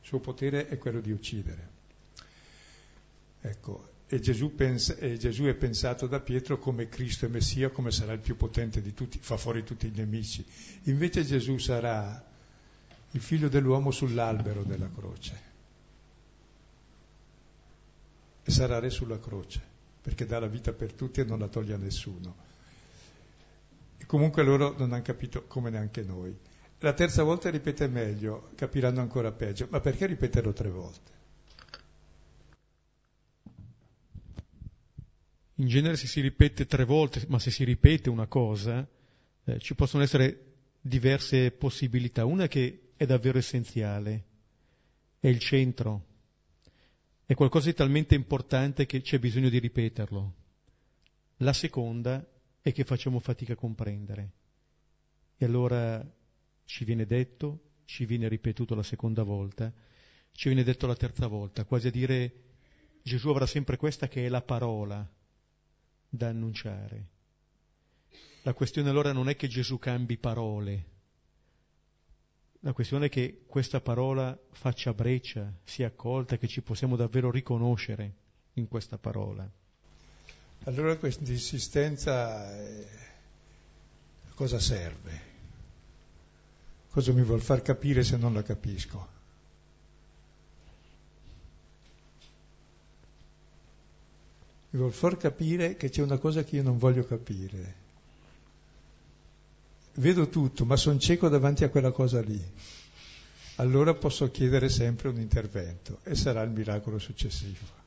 Il 0.00 0.08
suo 0.08 0.20
potere 0.20 0.68
è 0.68 0.78
quello 0.78 1.00
di 1.00 1.10
uccidere. 1.10 1.72
Ecco, 3.40 3.92
e 4.06 4.20
Gesù, 4.20 4.54
pensa, 4.54 4.96
e 4.96 5.18
Gesù, 5.18 5.44
è 5.44 5.54
pensato 5.54 6.06
da 6.06 6.20
Pietro 6.20 6.58
come 6.58 6.88
Cristo 6.88 7.26
e 7.26 7.28
Messia, 7.28 7.68
come 7.70 7.90
sarà 7.90 8.12
il 8.14 8.20
più 8.20 8.36
potente 8.36 8.80
di 8.80 8.94
tutti, 8.94 9.18
fa 9.20 9.36
fuori 9.36 9.64
tutti 9.64 9.86
i 9.86 9.92
nemici. 9.94 10.44
Invece 10.84 11.24
Gesù 11.24 11.58
sarà 11.58 12.24
il 13.10 13.20
figlio 13.20 13.48
dell'uomo 13.48 13.90
sull'albero 13.90 14.62
della 14.62 14.88
croce 14.88 15.52
e 18.44 18.50
sarà 18.50 18.78
re 18.78 18.90
sulla 18.90 19.18
croce, 19.18 19.60
perché 20.02 20.26
dà 20.26 20.38
la 20.38 20.46
vita 20.46 20.72
per 20.72 20.92
tutti 20.92 21.20
e 21.20 21.24
non 21.24 21.38
la 21.38 21.48
toglie 21.48 21.74
a 21.74 21.78
nessuno. 21.78 22.36
E 23.96 24.04
comunque 24.06 24.42
loro 24.42 24.74
non 24.76 24.92
hanno 24.92 25.02
capito 25.02 25.44
come 25.46 25.70
neanche 25.70 26.02
noi. 26.02 26.36
La 26.80 26.92
terza 26.92 27.22
volta 27.22 27.48
ripete 27.48 27.88
meglio, 27.88 28.50
capiranno 28.54 29.00
ancora 29.00 29.32
peggio, 29.32 29.66
ma 29.70 29.80
perché 29.80 30.06
ripeterlo 30.06 30.52
tre 30.52 30.68
volte? 30.68 31.12
In 35.58 35.68
genere 35.68 35.96
se 35.96 36.06
si 36.06 36.20
ripete 36.20 36.66
tre 36.66 36.84
volte, 36.84 37.24
ma 37.28 37.38
se 37.38 37.50
si 37.50 37.64
ripete 37.64 38.10
una 38.10 38.26
cosa, 38.26 38.86
eh, 39.44 39.58
ci 39.60 39.74
possono 39.74 40.02
essere 40.02 40.52
diverse 40.80 41.50
possibilità. 41.52 42.26
Una 42.26 42.48
che 42.48 42.90
è 42.96 43.06
davvero 43.06 43.38
essenziale, 43.38 44.24
è 45.20 45.28
il 45.28 45.38
centro, 45.38 46.04
è 47.26 47.34
qualcosa 47.34 47.66
di 47.66 47.74
talmente 47.74 48.14
importante 48.14 48.84
che 48.86 49.00
c'è 49.00 49.18
bisogno 49.18 49.48
di 49.48 49.58
ripeterlo. 49.58 50.34
La 51.38 51.52
seconda 51.52 52.26
è 52.60 52.72
che 52.72 52.84
facciamo 52.84 53.18
fatica 53.18 53.54
a 53.54 53.56
comprendere. 53.56 54.32
E 55.36 55.44
allora 55.44 56.04
ci 56.64 56.84
viene 56.84 57.06
detto, 57.06 57.60
ci 57.86 58.04
viene 58.04 58.28
ripetuto 58.28 58.74
la 58.74 58.82
seconda 58.82 59.22
volta, 59.22 59.72
ci 60.32 60.48
viene 60.48 60.64
detto 60.64 60.86
la 60.86 60.96
terza 60.96 61.26
volta, 61.26 61.64
quasi 61.64 61.88
a 61.88 61.90
dire 61.90 62.42
Gesù 63.02 63.28
avrà 63.28 63.46
sempre 63.46 63.76
questa 63.76 64.08
che 64.08 64.26
è 64.26 64.28
la 64.28 64.42
parola 64.42 65.06
da 66.08 66.28
annunciare. 66.28 67.08
La 68.42 68.52
questione 68.52 68.90
allora 68.90 69.12
non 69.12 69.28
è 69.28 69.36
che 69.36 69.48
Gesù 69.48 69.78
cambi 69.78 70.18
parole, 70.18 70.92
la 72.64 72.72
questione 72.72 73.06
è 73.06 73.08
che 73.10 73.42
questa 73.46 73.82
parola 73.82 74.36
faccia 74.52 74.94
breccia, 74.94 75.52
sia 75.64 75.86
accolta, 75.86 76.38
che 76.38 76.48
ci 76.48 76.62
possiamo 76.62 76.96
davvero 76.96 77.30
riconoscere 77.30 78.12
in 78.54 78.68
questa 78.68 78.96
parola. 78.96 79.46
Allora 80.64 80.96
questa 80.96 81.30
insistenza 81.30 82.58
eh, 82.58 82.86
cosa 84.34 84.58
serve? 84.58 85.32
Cosa 86.88 87.12
mi 87.12 87.22
vuol 87.22 87.42
far 87.42 87.60
capire 87.60 88.02
se 88.02 88.16
non 88.16 88.32
la 88.32 88.42
capisco? 88.42 89.08
Mi 94.70 94.78
vuol 94.78 94.92
far 94.92 95.18
capire 95.18 95.76
che 95.76 95.90
c'è 95.90 96.00
una 96.00 96.16
cosa 96.16 96.42
che 96.44 96.56
io 96.56 96.62
non 96.62 96.78
voglio 96.78 97.04
capire 97.04 97.82
vedo 99.96 100.28
tutto, 100.28 100.64
ma 100.64 100.76
sono 100.76 100.98
cieco 100.98 101.28
davanti 101.28 101.64
a 101.64 101.68
quella 101.68 101.90
cosa 101.90 102.20
lì. 102.20 102.42
Allora 103.56 103.94
posso 103.94 104.30
chiedere 104.30 104.68
sempre 104.68 105.08
un 105.08 105.20
intervento 105.20 106.00
e 106.02 106.14
sarà 106.14 106.42
il 106.42 106.50
miracolo 106.50 106.98
successivo. 106.98 107.82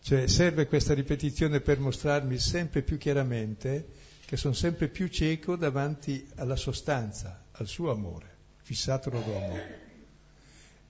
Cioè 0.00 0.28
serve 0.28 0.66
questa 0.66 0.94
ripetizione 0.94 1.60
per 1.60 1.80
mostrarmi 1.80 2.38
sempre 2.38 2.82
più 2.82 2.98
chiaramente 2.98 3.88
che 4.24 4.36
sono 4.36 4.54
sempre 4.54 4.88
più 4.88 5.08
cieco 5.08 5.56
davanti 5.56 6.26
alla 6.36 6.56
sostanza, 6.56 7.46
al 7.52 7.66
suo 7.66 7.90
amore, 7.90 8.36
fissato 8.62 9.10
amore. 9.10 9.86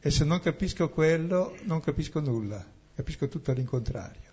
E 0.01 0.11
se 0.11 0.25
non 0.25 0.41
capisco 0.41 0.91
quello, 0.91 1.57
non 1.63 1.81
capisco 1.81 2.21
nulla, 2.21 2.65
capisco 2.95 3.29
tutto 3.29 3.51
all'incontrario. 3.51 4.33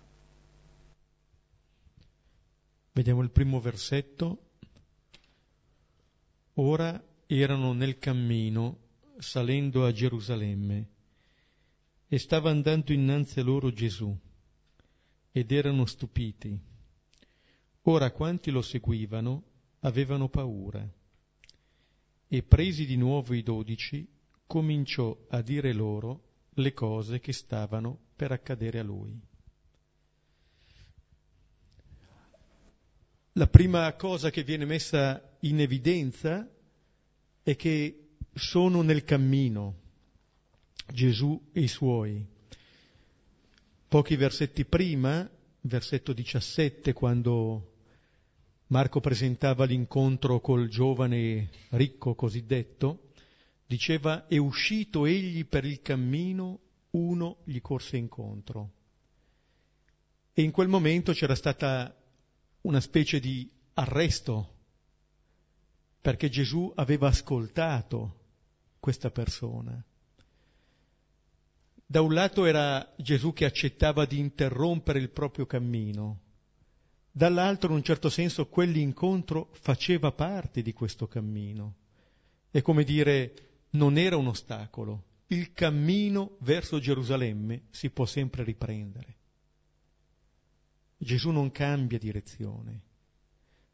Vediamo 2.92 3.22
il 3.22 3.30
primo 3.30 3.60
versetto. 3.60 4.45
Ora 6.58 7.04
erano 7.26 7.74
nel 7.74 7.98
cammino 7.98 8.78
salendo 9.18 9.84
a 9.84 9.92
Gerusalemme 9.92 10.88
e 12.08 12.18
stava 12.18 12.48
andando 12.48 12.94
innanzi 12.94 13.40
a 13.40 13.42
loro 13.42 13.70
Gesù 13.70 14.16
ed 15.32 15.52
erano 15.52 15.84
stupiti. 15.84 16.58
Ora 17.82 18.10
quanti 18.10 18.50
lo 18.50 18.62
seguivano 18.62 19.44
avevano 19.80 20.30
paura 20.30 20.88
e 22.26 22.42
presi 22.42 22.86
di 22.86 22.96
nuovo 22.96 23.34
i 23.34 23.42
dodici 23.42 24.08
cominciò 24.46 25.14
a 25.28 25.42
dire 25.42 25.74
loro 25.74 26.22
le 26.54 26.72
cose 26.72 27.20
che 27.20 27.34
stavano 27.34 27.98
per 28.16 28.32
accadere 28.32 28.78
a 28.78 28.82
lui. 28.82 29.20
La 33.38 33.48
prima 33.48 33.92
cosa 33.96 34.30
che 34.30 34.42
viene 34.44 34.64
messa 34.64 35.36
in 35.40 35.60
evidenza 35.60 36.50
è 37.42 37.54
che 37.54 38.06
sono 38.32 38.80
nel 38.80 39.04
cammino 39.04 39.74
Gesù 40.90 41.38
e 41.52 41.60
i 41.60 41.68
suoi. 41.68 42.24
Pochi 43.88 44.16
versetti 44.16 44.64
prima, 44.64 45.28
versetto 45.60 46.14
17, 46.14 46.94
quando 46.94 47.74
Marco 48.68 49.00
presentava 49.00 49.66
l'incontro 49.66 50.40
col 50.40 50.68
giovane 50.68 51.50
ricco 51.72 52.14
cosiddetto, 52.14 53.10
diceva 53.66 54.28
è 54.28 54.38
uscito 54.38 55.04
egli 55.04 55.44
per 55.44 55.66
il 55.66 55.82
cammino, 55.82 56.58
uno 56.92 57.36
gli 57.44 57.60
corse 57.60 57.98
incontro. 57.98 58.70
E 60.32 60.40
in 60.40 60.52
quel 60.52 60.68
momento 60.68 61.12
c'era 61.12 61.34
stata 61.34 61.94
una 62.66 62.80
specie 62.80 63.20
di 63.20 63.48
arresto, 63.74 64.54
perché 66.00 66.28
Gesù 66.28 66.72
aveva 66.74 67.06
ascoltato 67.08 68.24
questa 68.80 69.10
persona. 69.10 69.82
Da 71.88 72.00
un 72.00 72.12
lato 72.12 72.44
era 72.44 72.92
Gesù 72.96 73.32
che 73.32 73.44
accettava 73.44 74.04
di 74.04 74.18
interrompere 74.18 74.98
il 74.98 75.10
proprio 75.10 75.46
cammino, 75.46 76.22
dall'altro 77.12 77.70
in 77.70 77.76
un 77.76 77.84
certo 77.84 78.10
senso 78.10 78.48
quell'incontro 78.48 79.50
faceva 79.52 80.10
parte 80.10 80.60
di 80.60 80.72
questo 80.72 81.06
cammino. 81.06 81.76
È 82.50 82.60
come 82.62 82.82
dire, 82.82 83.34
non 83.70 83.96
era 83.96 84.16
un 84.16 84.26
ostacolo, 84.26 85.04
il 85.28 85.52
cammino 85.52 86.36
verso 86.40 86.80
Gerusalemme 86.80 87.66
si 87.70 87.90
può 87.90 88.06
sempre 88.06 88.42
riprendere. 88.42 89.14
Gesù 90.96 91.30
non 91.30 91.50
cambia 91.50 91.98
direzione. 91.98 92.80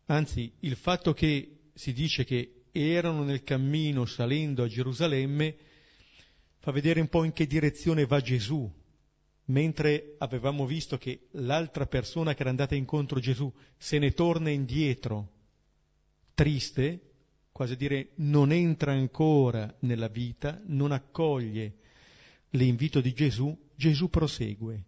Anzi, 0.07 0.53
il 0.61 0.77
fatto 0.77 1.13
che 1.13 1.71
si 1.75 1.93
dice 1.93 2.25
che 2.25 2.65
erano 2.73 3.23
nel 3.23 3.45
cammino 3.45 4.05
salendo 4.05 4.63
a 4.63 4.69
Gerusalemme 4.69 5.57
fa 6.59 6.73
vedere 6.73 7.01
un 7.01 7.09
po' 7.09 7.25
in 7.25 7.33
che 7.33 7.47
direzione 7.47 8.07
va 8.07 8.21
Gesù, 8.21 8.71
mentre 9.47 10.15
avevamo 10.19 10.67
visto 10.67 10.99
che 10.99 11.29
l'altra 11.33 11.87
persona 11.87 12.35
che 12.35 12.41
era 12.41 12.51
andata 12.51 12.75
incontro 12.75 13.19
a 13.19 13.21
Gesù 13.21 13.53
se 13.77 13.99
ne 13.99 14.13
torna 14.13 14.51
indietro, 14.51 15.31
triste, 16.35 17.11
quasi 17.53 17.75
a 17.75 17.77
dire 17.77 18.11
non 18.17 18.53
entra 18.53 18.93
ancora 18.93 19.75
nella 19.81 20.09
vita, 20.09 20.61
non 20.67 20.93
accoglie 20.93 21.77
l'invito 22.51 23.01
di 23.01 23.13
Gesù, 23.13 23.57
Gesù 23.75 24.09
prosegue 24.09 24.85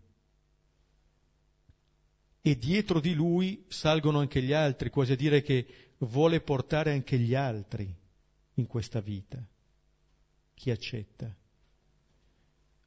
e 2.47 2.59
dietro 2.59 3.01
di 3.01 3.15
lui 3.15 3.65
salgono 3.69 4.19
anche 4.19 4.43
gli 4.43 4.53
altri, 4.53 4.91
quasi 4.91 5.13
a 5.13 5.17
dire 5.17 5.41
che 5.41 5.67
vuole 6.01 6.43
portare 6.43 6.93
anche 6.93 7.19
gli 7.19 7.35
altri 7.35 7.91
in 8.57 8.67
questa 8.67 9.01
vita, 9.01 9.43
chi 10.53 10.71
accetta. 10.71 11.35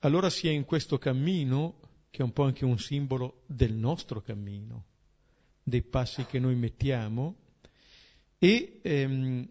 Allora 0.02 0.30
si 0.30 0.48
è 0.48 0.52
in 0.52 0.64
questo 0.64 1.00
cammino, 1.00 1.80
che 2.12 2.20
è 2.20 2.24
un 2.24 2.34
po' 2.34 2.44
anche 2.44 2.66
un 2.66 2.78
simbolo 2.78 3.42
del 3.48 3.74
nostro 3.74 4.22
cammino, 4.22 4.86
dei 5.64 5.82
passi 5.82 6.26
che 6.26 6.38
noi 6.38 6.54
mettiamo, 6.54 7.36
e 8.38 8.80
ehm, 8.84 9.50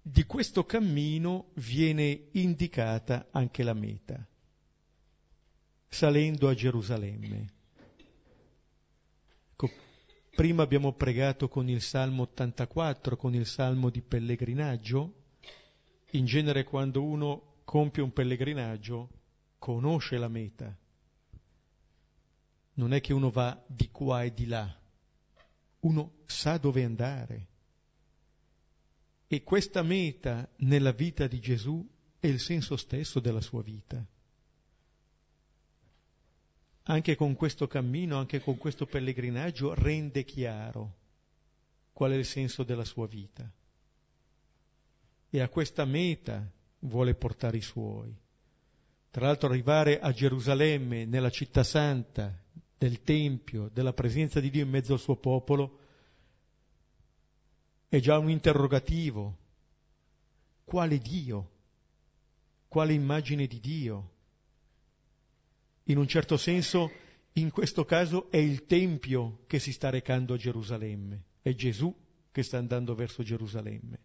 di 0.00 0.24
questo 0.24 0.64
cammino 0.64 1.48
viene 1.54 2.28
indicata 2.30 3.26
anche 3.32 3.64
la 3.64 3.74
meta, 3.74 4.24
salendo 5.88 6.48
a 6.48 6.54
Gerusalemme. 6.54 7.56
Prima 10.38 10.62
abbiamo 10.62 10.92
pregato 10.92 11.48
con 11.48 11.68
il 11.68 11.82
Salmo 11.82 12.22
84, 12.22 13.16
con 13.16 13.34
il 13.34 13.44
Salmo 13.44 13.90
di 13.90 14.00
pellegrinaggio. 14.00 15.14
In 16.12 16.26
genere 16.26 16.62
quando 16.62 17.02
uno 17.02 17.54
compie 17.64 18.04
un 18.04 18.12
pellegrinaggio 18.12 19.08
conosce 19.58 20.16
la 20.16 20.28
meta. 20.28 20.72
Non 22.74 22.92
è 22.92 23.00
che 23.00 23.12
uno 23.12 23.30
va 23.30 23.60
di 23.66 23.90
qua 23.90 24.22
e 24.22 24.32
di 24.32 24.46
là, 24.46 24.72
uno 25.80 26.12
sa 26.26 26.56
dove 26.56 26.84
andare. 26.84 27.46
E 29.26 29.42
questa 29.42 29.82
meta 29.82 30.48
nella 30.58 30.92
vita 30.92 31.26
di 31.26 31.40
Gesù 31.40 31.84
è 32.20 32.28
il 32.28 32.38
senso 32.38 32.76
stesso 32.76 33.18
della 33.18 33.40
sua 33.40 33.62
vita 33.64 34.06
anche 36.90 37.16
con 37.16 37.34
questo 37.34 37.66
cammino, 37.66 38.16
anche 38.16 38.40
con 38.40 38.56
questo 38.56 38.86
pellegrinaggio, 38.86 39.74
rende 39.74 40.24
chiaro 40.24 40.96
qual 41.92 42.12
è 42.12 42.14
il 42.14 42.24
senso 42.24 42.62
della 42.62 42.84
sua 42.84 43.06
vita. 43.06 43.50
E 45.30 45.40
a 45.40 45.48
questa 45.48 45.84
meta 45.84 46.50
vuole 46.80 47.14
portare 47.14 47.58
i 47.58 47.62
suoi. 47.62 48.16
Tra 49.10 49.26
l'altro 49.26 49.48
arrivare 49.48 50.00
a 50.00 50.12
Gerusalemme, 50.12 51.04
nella 51.04 51.30
città 51.30 51.62
santa, 51.62 52.34
del 52.78 53.02
Tempio, 53.02 53.68
della 53.68 53.92
presenza 53.92 54.40
di 54.40 54.48
Dio 54.48 54.62
in 54.62 54.70
mezzo 54.70 54.94
al 54.94 55.00
suo 55.00 55.16
popolo, 55.16 55.78
è 57.88 58.00
già 58.00 58.16
un 58.16 58.30
interrogativo. 58.30 59.36
Quale 60.64 60.98
Dio? 60.98 61.50
Quale 62.66 62.94
immagine 62.94 63.46
di 63.46 63.60
Dio? 63.60 64.12
In 65.88 65.96
un 65.96 66.06
certo 66.06 66.36
senso, 66.36 66.90
in 67.32 67.50
questo 67.50 67.84
caso 67.84 68.30
è 68.30 68.36
il 68.36 68.66
Tempio 68.66 69.44
che 69.46 69.58
si 69.58 69.72
sta 69.72 69.88
recando 69.88 70.34
a 70.34 70.36
Gerusalemme, 70.36 71.24
è 71.40 71.54
Gesù 71.54 71.94
che 72.30 72.42
sta 72.42 72.58
andando 72.58 72.94
verso 72.94 73.22
Gerusalemme. 73.22 73.98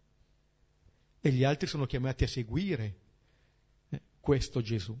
E 1.20 1.30
gli 1.30 1.44
altri 1.44 1.66
sono 1.66 1.84
chiamati 1.84 2.24
a 2.24 2.28
seguire 2.28 2.96
eh, 3.90 4.00
questo 4.18 4.62
Gesù. 4.62 4.98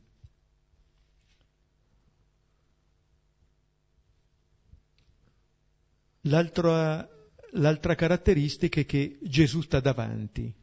L'altra, 6.22 7.06
l'altra, 7.52 7.94
caratteristica 7.94 8.80
è 8.80 8.86
che 8.86 9.18
Gesù 9.22 9.60
sta 9.62 9.80
davanti. 9.80 10.54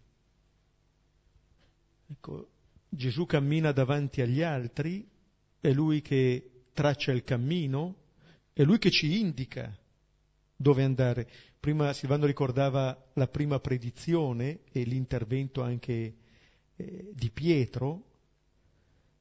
Ecco, 2.08 2.50
Gesù 2.90 3.26
cammina 3.26 3.72
davanti 3.72 4.22
agli 4.22 4.42
altri 4.42 5.11
è 5.62 5.72
Lui 5.72 6.02
che 6.02 6.64
traccia 6.74 7.12
il 7.12 7.24
cammino, 7.24 7.96
è 8.52 8.64
Lui 8.64 8.80
che 8.80 8.90
ci 8.90 9.20
indica 9.20 9.74
dove 10.56 10.84
andare. 10.84 11.30
Prima 11.60 11.94
Silvano 11.94 12.26
ricordava 12.26 13.10
la 13.14 13.28
prima 13.28 13.60
predizione 13.60 14.62
e 14.72 14.82
l'intervento 14.84 15.62
anche 15.62 16.16
eh, 16.76 17.12
di 17.14 17.30
Pietro, 17.30 18.08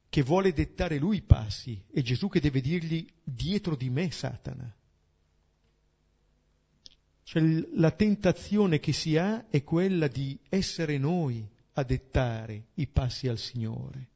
che 0.09 0.23
vuole 0.23 0.51
dettare 0.51 0.97
lui 0.97 1.17
i 1.17 1.21
passi, 1.21 1.81
e 1.89 2.01
Gesù 2.01 2.27
che 2.27 2.41
deve 2.41 2.59
dirgli 2.59 3.07
dietro 3.23 3.75
di 3.75 3.89
me 3.89 4.11
Satana. 4.11 4.75
Cioè 7.23 7.41
la 7.75 7.91
tentazione 7.91 8.79
che 8.79 8.91
si 8.91 9.15
ha 9.15 9.47
è 9.47 9.63
quella 9.63 10.07
di 10.07 10.37
essere 10.49 10.97
noi 10.97 11.47
a 11.73 11.83
dettare 11.83 12.65
i 12.73 12.87
passi 12.87 13.29
al 13.29 13.37
Signore 13.37 14.10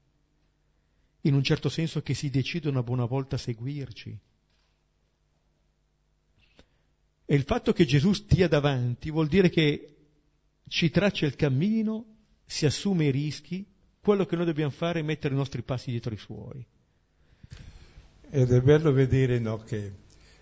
in 1.25 1.33
un 1.33 1.43
certo 1.43 1.69
senso 1.69 2.01
che 2.01 2.13
si 2.13 2.29
decidono 2.29 2.79
a 2.79 2.83
buona 2.83 3.05
volta 3.05 3.35
a 3.35 3.39
seguirci. 3.39 4.17
E 7.27 7.35
il 7.35 7.43
fatto 7.43 7.73
che 7.73 7.85
Gesù 7.85 8.13
stia 8.13 8.47
davanti 8.47 9.09
vuol 9.09 9.27
dire 9.27 9.49
che 9.49 9.95
ci 10.67 10.89
traccia 10.91 11.25
il 11.25 11.35
cammino, 11.35 12.05
si 12.45 12.65
assume 12.65 13.05
i 13.05 13.11
rischi, 13.11 13.65
quello 13.99 14.25
che 14.25 14.35
noi 14.35 14.45
dobbiamo 14.45 14.71
fare 14.71 14.99
è 14.99 15.03
mettere 15.03 15.33
i 15.33 15.37
nostri 15.37 15.63
passi 15.63 15.89
dietro 15.89 16.13
i 16.13 16.17
suoi. 16.17 16.63
Ed 18.29 18.51
è 18.51 18.61
bello 18.61 18.91
vedere 18.91 19.39
no, 19.39 19.57
che 19.57 19.93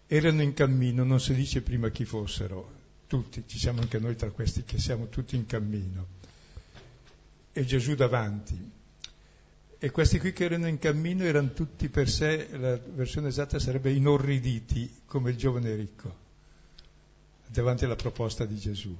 erano 0.07 0.41
in 0.41 0.53
cammino, 0.53 1.05
non 1.05 1.21
si 1.21 1.33
dice 1.33 1.61
prima 1.61 1.89
chi 1.89 2.03
fossero, 2.03 2.81
tutti, 3.07 3.43
ci 3.47 3.57
siamo 3.57 3.79
anche 3.79 3.99
noi 3.99 4.17
tra 4.17 4.31
questi 4.31 4.63
che 4.63 4.79
siamo 4.79 5.07
tutti 5.07 5.37
in 5.37 5.45
cammino. 5.45 6.07
E 7.53 7.63
Gesù 7.63 7.95
davanti. 7.95 8.81
E 9.83 9.91
questi 9.91 10.17
qui 10.17 10.31
che 10.31 10.45
erano 10.45 10.67
in 10.67 10.79
cammino 10.79 11.25
erano 11.25 11.51
tutti 11.51 11.89
per 11.89 12.09
sé, 12.09 12.47
la 12.57 12.77
versione 12.77 13.27
esatta 13.27 13.59
sarebbe 13.59 13.91
inorriditi 13.91 15.01
come 15.03 15.31
il 15.31 15.35
giovane 15.35 15.75
ricco, 15.75 16.15
davanti 17.47 17.83
alla 17.83 17.97
proposta 17.97 18.45
di 18.45 18.55
Gesù. 18.55 18.97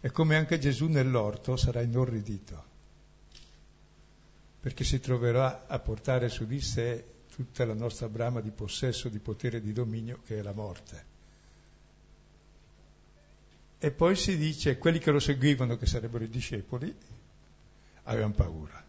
E 0.00 0.10
come 0.12 0.36
anche 0.36 0.60
Gesù 0.60 0.86
nell'orto 0.86 1.56
sarà 1.56 1.82
inorridito, 1.82 2.64
perché 4.60 4.84
si 4.84 5.00
troverà 5.00 5.66
a 5.66 5.80
portare 5.80 6.28
su 6.28 6.46
di 6.46 6.60
sé 6.60 7.04
tutta 7.34 7.64
la 7.64 7.74
nostra 7.74 8.08
brama 8.08 8.40
di 8.40 8.52
possesso, 8.52 9.08
di 9.08 9.18
potere, 9.18 9.60
di 9.60 9.72
dominio, 9.72 10.20
che 10.24 10.38
è 10.38 10.42
la 10.42 10.52
morte. 10.52 11.04
E 13.80 13.90
poi 13.90 14.14
si 14.14 14.36
dice, 14.36 14.78
quelli 14.78 15.00
che 15.00 15.10
lo 15.10 15.18
seguivano, 15.18 15.76
che 15.76 15.86
sarebbero 15.86 16.22
i 16.22 16.28
discepoli, 16.30 16.94
avevano 18.04 18.34
paura. 18.34 18.84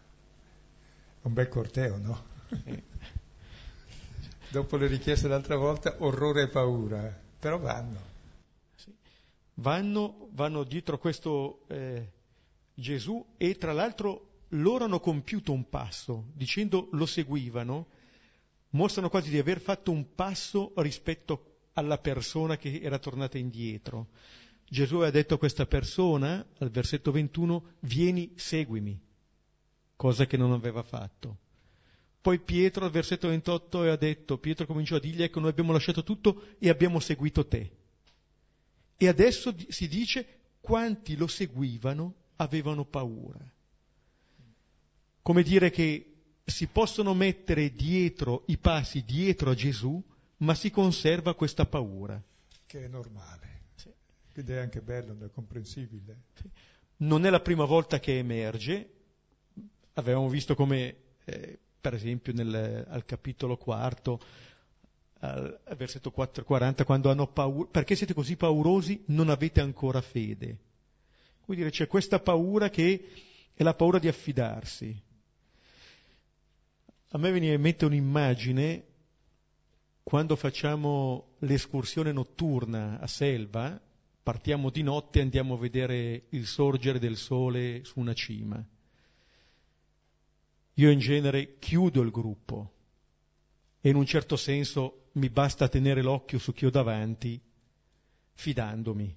Un 1.26 1.32
bel 1.32 1.48
corteo, 1.48 1.96
no? 1.98 2.24
Dopo 4.48 4.76
le 4.76 4.86
richieste 4.86 5.26
l'altra 5.26 5.56
volta, 5.56 5.96
orrore 5.98 6.42
e 6.42 6.48
paura, 6.48 7.20
però 7.40 7.58
vanno. 7.58 8.00
Vanno, 9.54 10.28
vanno 10.30 10.62
dietro 10.62 10.98
questo 10.98 11.64
eh, 11.66 12.12
Gesù 12.72 13.34
e 13.36 13.56
tra 13.56 13.72
l'altro 13.72 14.44
loro 14.50 14.84
hanno 14.84 15.00
compiuto 15.00 15.50
un 15.50 15.68
passo, 15.68 16.26
dicendo 16.32 16.90
lo 16.92 17.06
seguivano, 17.06 17.88
mostrano 18.70 19.08
quasi 19.08 19.30
di 19.30 19.38
aver 19.38 19.60
fatto 19.60 19.90
un 19.90 20.14
passo 20.14 20.74
rispetto 20.76 21.56
alla 21.72 21.98
persona 21.98 22.56
che 22.56 22.78
era 22.80 23.00
tornata 23.00 23.36
indietro. 23.36 24.10
Gesù 24.64 24.98
ha 24.98 25.10
detto 25.10 25.34
a 25.34 25.38
questa 25.38 25.66
persona, 25.66 26.46
al 26.58 26.70
versetto 26.70 27.10
21, 27.10 27.64
vieni, 27.80 28.30
seguimi, 28.36 29.05
cosa 29.96 30.26
che 30.26 30.36
non 30.36 30.52
aveva 30.52 30.82
fatto. 30.82 31.38
Poi 32.20 32.38
Pietro 32.40 32.84
al 32.84 32.90
versetto 32.90 33.28
28 33.28 33.82
ha 33.82 33.96
detto, 33.96 34.38
Pietro 34.38 34.66
cominciò 34.66 34.96
a 34.96 35.00
dirgli, 35.00 35.22
ecco 35.22 35.40
noi 35.40 35.50
abbiamo 35.50 35.72
lasciato 35.72 36.02
tutto 36.02 36.56
e 36.58 36.68
abbiamo 36.68 37.00
seguito 37.00 37.46
te. 37.46 37.70
E 38.96 39.08
adesso 39.08 39.54
si 39.68 39.86
dice, 39.88 40.38
quanti 40.60 41.16
lo 41.16 41.26
seguivano 41.26 42.14
avevano 42.36 42.84
paura. 42.84 43.38
Come 45.22 45.42
dire 45.42 45.70
che 45.70 46.14
si 46.44 46.66
possono 46.66 47.14
mettere 47.14 47.72
dietro 47.72 48.44
i 48.46 48.58
passi 48.58 49.04
dietro 49.04 49.50
a 49.50 49.54
Gesù, 49.54 50.02
ma 50.38 50.54
si 50.54 50.70
conserva 50.70 51.34
questa 51.34 51.66
paura. 51.66 52.20
Che 52.66 52.84
è 52.84 52.88
normale. 52.88 53.62
Sì. 53.74 53.90
Ed 54.34 54.50
è 54.50 54.58
anche 54.58 54.80
bello, 54.80 55.16
è 55.24 55.30
comprensibile. 55.30 56.22
Sì. 56.34 56.48
Non 56.98 57.26
è 57.26 57.30
la 57.30 57.40
prima 57.40 57.64
volta 57.64 58.00
che 58.00 58.18
emerge. 58.18 58.90
Avevamo 59.98 60.28
visto 60.28 60.54
come, 60.54 60.96
eh, 61.24 61.58
per 61.80 61.94
esempio, 61.94 62.32
nel, 62.34 62.86
al 62.88 63.04
capitolo 63.06 63.56
quarto, 63.56 64.20
al, 65.20 65.58
versetto 65.76 66.10
440, 66.10 66.84
quando 66.84 67.10
hanno 67.10 67.26
paura, 67.26 67.68
perché 67.70 67.94
siete 67.94 68.12
così 68.12 68.36
paurosi? 68.36 69.02
Non 69.06 69.30
avete 69.30 69.60
ancora 69.60 70.02
fede. 70.02 70.58
Vuol 71.46 71.56
dire, 71.56 71.70
c'è 71.70 71.86
questa 71.86 72.18
paura 72.18 72.68
che 72.68 73.08
è 73.54 73.62
la 73.62 73.74
paura 73.74 73.98
di 73.98 74.08
affidarsi. 74.08 75.02
A 77.10 77.18
me 77.18 77.32
viene 77.32 77.54
in 77.54 77.60
mente 77.60 77.86
un'immagine 77.86 78.84
quando 80.02 80.36
facciamo 80.36 81.36
l'escursione 81.38 82.12
notturna 82.12 83.00
a 83.00 83.06
Selva, 83.06 83.80
partiamo 84.22 84.68
di 84.68 84.82
notte 84.82 85.20
e 85.20 85.22
andiamo 85.22 85.54
a 85.54 85.58
vedere 85.58 86.26
il 86.30 86.46
sorgere 86.46 86.98
del 86.98 87.16
sole 87.16 87.82
su 87.84 87.98
una 87.98 88.12
cima. 88.12 88.62
Io 90.78 90.90
in 90.90 90.98
genere 90.98 91.58
chiudo 91.58 92.02
il 92.02 92.10
gruppo 92.10 92.72
e 93.80 93.88
in 93.88 93.96
un 93.96 94.04
certo 94.04 94.36
senso 94.36 95.08
mi 95.12 95.30
basta 95.30 95.68
tenere 95.68 96.02
l'occhio 96.02 96.38
su 96.38 96.52
chi 96.52 96.66
ho 96.66 96.70
davanti, 96.70 97.40
fidandomi. 98.32 99.16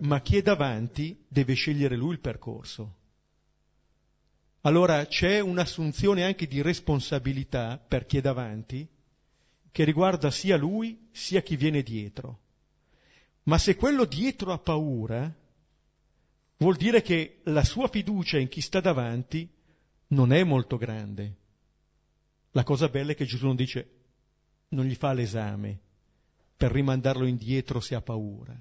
Ma 0.00 0.20
chi 0.20 0.36
è 0.38 0.42
davanti 0.42 1.24
deve 1.28 1.54
scegliere 1.54 1.96
lui 1.96 2.14
il 2.14 2.20
percorso. 2.20 2.96
Allora 4.62 5.06
c'è 5.06 5.38
un'assunzione 5.38 6.24
anche 6.24 6.46
di 6.46 6.62
responsabilità 6.62 7.78
per 7.78 8.06
chi 8.06 8.16
è 8.16 8.20
davanti, 8.20 8.88
che 9.70 9.84
riguarda 9.84 10.32
sia 10.32 10.56
lui 10.56 11.08
sia 11.12 11.42
chi 11.42 11.54
viene 11.54 11.82
dietro. 11.82 12.40
Ma 13.44 13.58
se 13.58 13.76
quello 13.76 14.04
dietro 14.04 14.52
ha 14.52 14.58
paura, 14.58 15.32
vuol 16.56 16.76
dire 16.76 17.02
che 17.02 17.40
la 17.44 17.62
sua 17.62 17.86
fiducia 17.86 18.38
in 18.38 18.48
chi 18.48 18.60
sta 18.60 18.80
davanti 18.80 19.48
non 20.08 20.32
è 20.32 20.44
molto 20.44 20.76
grande. 20.76 21.34
La 22.52 22.62
cosa 22.62 22.88
bella 22.88 23.12
è 23.12 23.14
che 23.14 23.24
Gesù 23.24 23.46
non 23.46 23.56
dice, 23.56 23.90
non 24.68 24.84
gli 24.84 24.94
fa 24.94 25.12
l'esame 25.12 25.78
per 26.56 26.70
rimandarlo 26.70 27.26
indietro 27.26 27.80
se 27.80 27.94
ha 27.94 28.00
paura. 28.00 28.58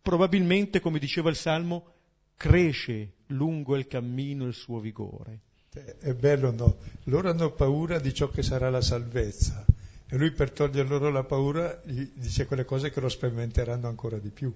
Probabilmente, 0.00 0.80
come 0.80 0.98
diceva 0.98 1.30
il 1.30 1.36
Salmo, 1.36 1.92
cresce 2.36 3.14
lungo 3.26 3.76
il 3.76 3.86
cammino 3.86 4.46
il 4.46 4.54
suo 4.54 4.78
vigore. 4.78 5.40
È 5.70 6.14
bello, 6.14 6.50
no? 6.50 6.76
Loro 7.04 7.30
hanno 7.30 7.52
paura 7.52 7.98
di 7.98 8.12
ciò 8.12 8.28
che 8.28 8.42
sarà 8.42 8.70
la 8.70 8.80
salvezza 8.80 9.64
e 10.10 10.16
lui 10.16 10.30
per 10.30 10.50
togliere 10.50 10.88
loro 10.88 11.10
la 11.10 11.24
paura 11.24 11.82
gli 11.84 12.10
dice 12.14 12.46
quelle 12.46 12.64
cose 12.64 12.90
che 12.90 13.00
lo 13.00 13.10
sperimenteranno 13.10 13.88
ancora 13.88 14.18
di 14.18 14.30
più 14.30 14.52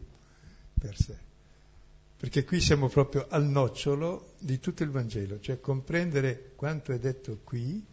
per 0.78 0.96
sé. 0.96 1.30
Perché 2.22 2.44
qui 2.44 2.60
siamo 2.60 2.88
proprio 2.88 3.26
al 3.30 3.44
nocciolo 3.44 4.34
di 4.38 4.60
tutto 4.60 4.84
il 4.84 4.90
Vangelo, 4.90 5.40
cioè 5.40 5.58
comprendere 5.58 6.52
quanto 6.54 6.92
è 6.92 7.00
detto 7.00 7.40
qui 7.42 7.84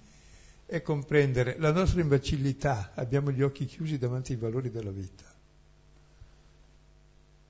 e 0.68 0.84
comprendere 0.84 1.58
la 1.58 1.72
nostra 1.72 2.02
imbecillità, 2.02 2.92
abbiamo 2.94 3.32
gli 3.32 3.42
occhi 3.42 3.66
chiusi 3.66 3.98
davanti 3.98 4.34
ai 4.34 4.38
valori 4.38 4.70
della 4.70 4.92
vita 4.92 5.24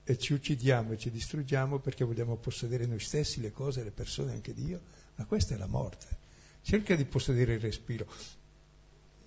e 0.06 0.18
ci 0.18 0.32
uccidiamo 0.32 0.94
e 0.94 0.98
ci 0.98 1.12
distruggiamo 1.12 1.80
perché 1.80 2.06
vogliamo 2.06 2.38
possedere 2.38 2.86
noi 2.86 3.02
stessi, 3.02 3.42
le 3.42 3.52
cose, 3.52 3.84
le 3.84 3.92
persone, 3.92 4.32
anche 4.32 4.54
Dio, 4.54 4.80
ma 5.15 5.26
questa 5.26 5.56
è 5.56 5.58
la 5.58 5.68
morte. 5.68 6.08
Cerca 6.62 6.96
di 6.96 7.04
possedere 7.04 7.56
il 7.56 7.60
respiro. 7.60 8.08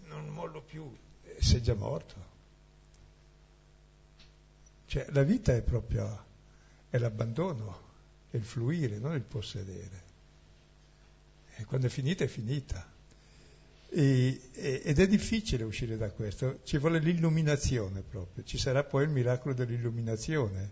Non 0.07 0.27
mollo 0.31 0.62
più, 0.62 0.91
sei 1.38 1.61
già 1.61 1.75
morto. 1.75 2.15
Cioè 4.87 5.09
la 5.11 5.23
vita 5.23 5.55
è 5.55 5.61
proprio 5.61 6.31
è 6.92 6.98
l'abbandono, 6.98 7.81
è 8.31 8.37
il 8.37 8.44
fluire, 8.44 8.98
non 8.98 9.14
il 9.14 9.22
possedere. 9.22 10.02
E 11.57 11.64
quando 11.64 11.87
è 11.87 11.90
finita 11.90 12.24
è 12.24 12.26
finita. 12.26 12.87
E, 13.88 14.40
ed 14.52 14.98
è 14.98 15.09
difficile 15.09 15.64
uscire 15.64 15.96
da 15.96 16.11
questo, 16.11 16.61
ci 16.64 16.76
vuole 16.76 16.98
l'illuminazione 16.98 18.02
proprio, 18.02 18.44
ci 18.44 18.59
sarà 18.59 18.85
poi 18.85 19.05
il 19.05 19.09
miracolo 19.09 19.55
dell'illuminazione. 19.55 20.70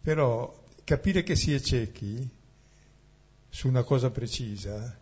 Però 0.00 0.66
capire 0.84 1.24
che 1.24 1.34
si 1.34 1.52
è 1.52 1.58
ciechi 1.58 2.30
su 3.48 3.66
una 3.66 3.82
cosa 3.82 4.10
precisa 4.10 4.96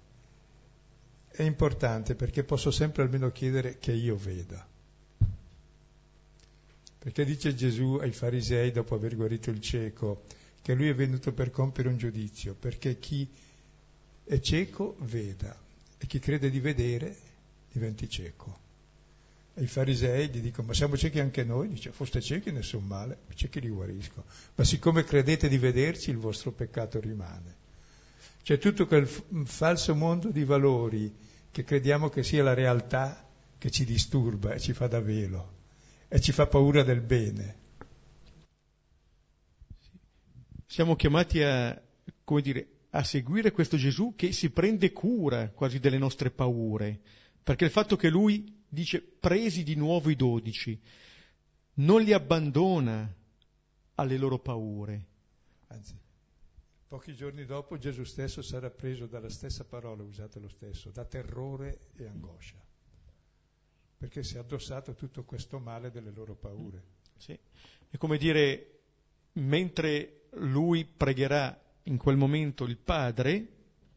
è 1.29 1.42
importante 1.42 2.14
perché 2.14 2.42
posso 2.42 2.70
sempre 2.70 3.03
almeno 3.03 3.31
chiedere 3.33 3.79
che 3.79 3.92
io 3.92 4.16
veda. 4.16 4.66
Perché 7.07 7.25
dice 7.25 7.55
Gesù 7.55 7.99
ai 8.01 8.11
farisei 8.11 8.73
dopo 8.73 8.97
aver 8.97 9.14
guarito 9.14 9.51
il 9.51 9.61
cieco 9.61 10.25
che 10.61 10.75
lui 10.75 10.88
è 10.88 10.95
venuto 10.97 11.33
per 11.33 11.53
compiere 11.53 11.88
un 11.88 11.97
giudizio, 11.97 12.55
perché 12.55 12.99
chi 12.99 13.31
è 14.25 14.40
cieco 14.40 14.97
veda 15.03 15.57
e 15.99 16.07
chi 16.07 16.19
crede 16.19 16.51
di 16.51 16.59
vedere 16.59 17.16
diventi 17.71 18.09
cieco. 18.09 18.59
E 19.55 19.62
i 19.62 19.69
farisei 19.69 20.31
gli 20.31 20.40
dicono, 20.40 20.66
ma 20.66 20.75
siamo 20.75 20.97
ciechi 20.97 21.21
anche 21.21 21.45
noi? 21.45 21.69
Dice, 21.69 21.92
foste 21.92 22.21
ciechi 22.21 22.51
nessun 22.51 22.85
male, 22.85 23.19
ciechi 23.37 23.61
li 23.61 23.69
guarisco. 23.69 24.25
Ma 24.57 24.64
siccome 24.64 25.05
credete 25.05 25.47
di 25.47 25.59
vederci, 25.59 26.11
il 26.11 26.19
vostro 26.19 26.51
peccato 26.51 26.99
rimane. 26.99 27.55
C'è 28.42 28.59
tutto 28.59 28.88
quel 28.88 29.07
falso 29.45 29.95
mondo 29.95 30.33
di 30.33 30.42
valori 30.42 31.14
che 31.53 31.62
crediamo 31.62 32.09
che 32.09 32.25
sia 32.25 32.42
la 32.42 32.53
realtà 32.53 33.25
che 33.59 33.71
ci 33.71 33.85
disturba 33.85 34.55
e 34.55 34.59
ci 34.59 34.73
fa 34.73 34.88
da 34.88 34.99
velo 34.99 35.55
e 36.09 36.21
ci 36.21 36.33
fa 36.33 36.47
paura 36.47 36.83
del 36.83 37.01
bene. 37.01 37.64
Siamo 40.66 40.97
chiamati 40.97 41.42
a, 41.42 41.81
come 42.25 42.42
dire, 42.42 42.69
a 42.90 43.05
seguire 43.05 43.51
questo 43.51 43.77
Gesù 43.77 44.14
che 44.16 44.33
si 44.33 44.51
prende 44.51 44.92
cura 44.92 45.51
quasi 45.51 45.79
delle 45.79 45.99
nostre 45.99 46.31
paure, 46.31 47.01
perché 47.42 47.64
il 47.64 47.71
fatto 47.71 47.97
che 47.97 48.09
lui 48.09 48.62
dice 48.69 49.01
presi 49.01 49.62
di 49.62 49.75
nuovo 49.75 50.11
i 50.11 50.16
dodici, 50.16 50.79
non 51.75 52.03
li 52.03 52.12
abbandona 52.12 53.14
alle 53.95 54.16
loro 54.16 54.38
paure. 54.38 55.07
Anzi, 55.69 55.99
Pochi 56.88 57.16
giorni 57.16 57.45
dopo 57.45 57.79
Gesù 57.79 58.05
stesso 58.05 58.42
sarà 58.42 58.71
preso 58.71 59.07
dalla 59.07 59.29
stessa 59.29 59.64
parola 59.64 60.05
usata 60.05 60.38
lo 60.38 60.49
stesso, 60.49 60.90
da 60.90 61.05
terrore 61.05 61.81
e 61.97 62.07
angoscia, 62.07 62.64
perché 64.07 64.23
si 64.23 64.37
è 64.37 64.38
addossato 64.38 64.95
tutto 64.95 65.25
questo 65.25 65.59
male 65.59 65.90
delle 65.90 66.12
loro 66.12 66.37
paure. 66.37 66.81
Sì. 67.16 67.37
È 67.90 67.97
come 67.97 68.19
dire, 68.19 68.83
mentre 69.33 70.29
lui 70.35 70.85
pregherà 70.85 71.61
in 71.85 71.97
quel 71.97 72.16
momento 72.16 72.62
il 72.62 72.77
Padre, 72.77 73.49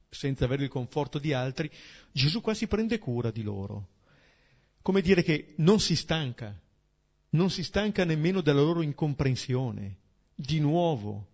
senza 0.10 0.46
avere 0.46 0.64
il 0.64 0.70
conforto 0.70 1.20
di 1.20 1.32
altri, 1.32 1.70
Gesù 2.12 2.42
qua 2.42 2.56
si 2.56 2.66
prende 2.66 2.98
cura 2.98 3.30
di 3.30 3.44
loro. 3.44 3.90
Come 4.82 5.02
dire 5.02 5.22
che 5.22 5.54
non 5.58 5.80
si 5.80 5.96
stanca, 5.96 6.60
non 7.32 7.52
si 7.52 7.64
stanca 7.64 8.04
nemmeno 8.04 8.42
della 8.42 8.62
loro 8.62 8.82
incomprensione. 8.82 9.98
Di 10.34 10.60
nuovo, 10.60 11.34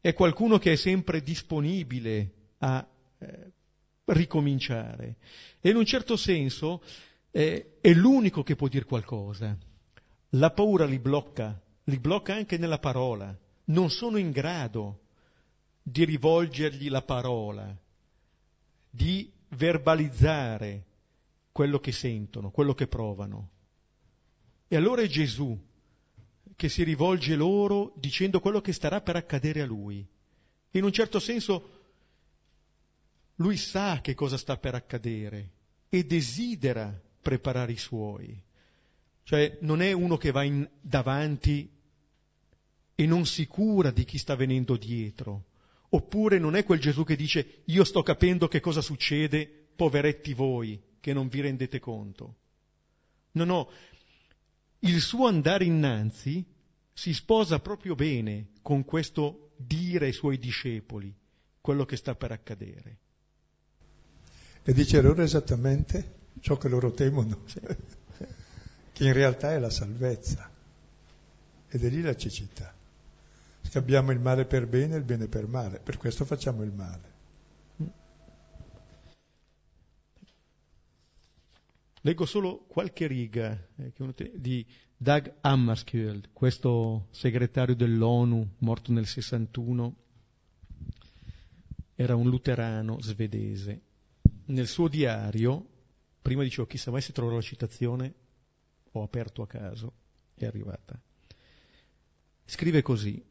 è 0.00 0.12
qualcuno 0.12 0.58
che 0.58 0.72
è 0.72 0.76
sempre 0.76 1.22
disponibile 1.22 2.32
a 2.58 2.84
eh, 3.18 3.52
ricominciare. 4.06 5.18
E 5.60 5.70
in 5.70 5.76
un 5.76 5.84
certo 5.84 6.16
senso 6.16 6.82
eh, 7.30 7.78
è 7.80 7.92
l'unico 7.92 8.42
che 8.42 8.56
può 8.56 8.68
dire 8.68 8.84
qualcosa. 8.84 9.56
La 10.30 10.50
paura 10.50 10.84
li 10.84 10.98
blocca, 10.98 11.60
li 11.84 11.98
blocca 11.98 12.34
anche 12.34 12.58
nella 12.58 12.78
parola. 12.78 13.36
Non 13.64 13.90
sono 13.90 14.16
in 14.16 14.30
grado 14.30 15.00
di 15.82 16.04
rivolgergli 16.04 16.88
la 16.88 17.02
parola, 17.02 17.76
di 18.90 19.30
verbalizzare 19.50 20.84
quello 21.52 21.78
che 21.78 21.92
sentono, 21.92 22.50
quello 22.50 22.74
che 22.74 22.86
provano. 22.86 23.50
E 24.68 24.76
allora 24.76 25.02
è 25.02 25.06
Gesù 25.06 25.58
che 26.54 26.68
si 26.68 26.82
rivolge 26.82 27.34
loro 27.36 27.92
dicendo 27.96 28.40
quello 28.40 28.60
che 28.60 28.72
starà 28.72 29.00
per 29.00 29.16
accadere 29.16 29.62
a 29.62 29.66
lui. 29.66 30.06
In 30.72 30.84
un 30.84 30.92
certo 30.92 31.18
senso 31.18 31.76
lui 33.36 33.56
sa 33.56 34.00
che 34.00 34.14
cosa 34.14 34.36
sta 34.36 34.56
per 34.56 34.74
accadere 34.74 35.50
e 35.88 36.04
desidera 36.04 37.00
preparare 37.28 37.72
i 37.72 37.76
suoi. 37.76 38.42
Cioè 39.22 39.58
non 39.60 39.82
è 39.82 39.92
uno 39.92 40.16
che 40.16 40.30
va 40.30 40.42
in, 40.42 40.66
davanti 40.80 41.70
e 42.94 43.06
non 43.06 43.26
si 43.26 43.46
cura 43.46 43.90
di 43.90 44.04
chi 44.04 44.16
sta 44.16 44.34
venendo 44.34 44.76
dietro, 44.76 45.44
Oppure 45.90 46.38
non 46.38 46.54
è 46.54 46.64
quel 46.64 46.80
Gesù 46.80 47.04
che 47.04 47.16
dice 47.16 47.62
io 47.64 47.84
sto 47.84 48.02
capendo 48.02 48.46
che 48.46 48.60
cosa 48.60 48.82
succede, 48.82 49.46
poveretti 49.74 50.34
voi, 50.34 50.80
che 51.00 51.14
non 51.14 51.28
vi 51.28 51.40
rendete 51.40 51.78
conto. 51.78 52.36
No, 53.32 53.44
no, 53.44 53.70
il 54.80 55.00
suo 55.00 55.26
andare 55.26 55.64
innanzi 55.64 56.44
si 56.92 57.14
sposa 57.14 57.60
proprio 57.60 57.94
bene 57.94 58.48
con 58.60 58.84
questo 58.84 59.52
dire 59.56 60.06
ai 60.06 60.12
suoi 60.12 60.38
discepoli 60.38 61.14
quello 61.60 61.86
che 61.86 61.96
sta 61.96 62.14
per 62.14 62.32
accadere. 62.32 62.98
E 64.62 64.72
dice 64.74 65.00
loro 65.00 65.22
esattamente 65.22 66.16
ciò 66.40 66.56
che 66.56 66.68
loro 66.68 66.90
temono, 66.90 67.42
sì. 67.46 67.60
che 68.92 69.04
in 69.04 69.12
realtà 69.12 69.52
è 69.52 69.58
la 69.58 69.70
salvezza 69.70 70.50
ed 71.68 71.84
è 71.84 71.88
lì 71.88 72.00
la 72.00 72.16
cecità. 72.16 72.74
Scambiamo 73.62 74.12
il 74.12 74.20
male 74.20 74.46
per 74.46 74.66
bene 74.66 74.94
e 74.94 74.98
il 74.98 75.04
bene 75.04 75.28
per 75.28 75.46
male, 75.46 75.78
per 75.80 75.98
questo 75.98 76.24
facciamo 76.24 76.62
il 76.62 76.72
male. 76.72 77.16
Leggo 82.02 82.26
solo 82.26 82.64
qualche 82.68 83.06
riga 83.06 83.58
eh, 83.76 83.92
di 84.34 84.64
Doug 84.96 85.34
Hammarskjöld, 85.40 86.30
questo 86.32 87.08
segretario 87.10 87.74
dell'ONU, 87.74 88.54
morto 88.58 88.92
nel 88.92 89.06
61, 89.06 89.94
era 91.96 92.14
un 92.14 92.28
luterano 92.28 93.00
svedese. 93.00 93.82
Nel 94.46 94.68
suo 94.68 94.88
diario, 94.88 95.66
prima 96.28 96.42
dicevo 96.42 96.66
chissà 96.66 96.90
mai 96.90 97.00
se 97.00 97.14
troverò 97.14 97.36
la 97.36 97.40
citazione, 97.40 98.14
ho 98.92 99.02
aperto 99.02 99.40
a 99.40 99.46
caso, 99.46 99.92
è 100.34 100.44
arrivata. 100.44 101.00
Scrive 102.44 102.82
così, 102.82 103.24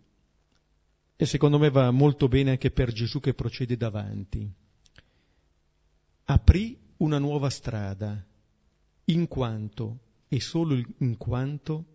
e 1.16 1.26
secondo 1.28 1.60
me 1.60 1.70
va 1.70 1.92
molto 1.92 2.28
bene 2.28 2.50
anche 2.50 2.72
per 2.72 2.92
Gesù 2.92 3.20
che 3.20 3.36
procede 3.36 3.78
davanti. 3.78 4.52
Aprì 6.24 6.76
una 6.98 7.20
nuova 7.20 7.52
strada, 7.52 8.26
in 9.06 9.28
quanto, 9.28 10.00
e 10.28 10.40
solo 10.40 10.76
in 10.98 11.18
quanto, 11.18 11.86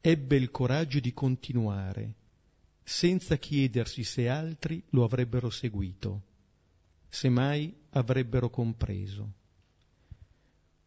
ebbe 0.00 0.36
il 0.36 0.52
coraggio 0.52 1.00
di 1.00 1.12
continuare, 1.12 2.14
senza 2.84 3.36
chiedersi 3.38 4.04
se 4.04 4.28
altri 4.28 4.80
lo 4.90 5.02
avrebbero 5.02 5.50
seguito, 5.50 6.22
se 7.08 7.28
mai 7.28 7.74
avrebbero 7.90 8.50
compreso. 8.50 9.37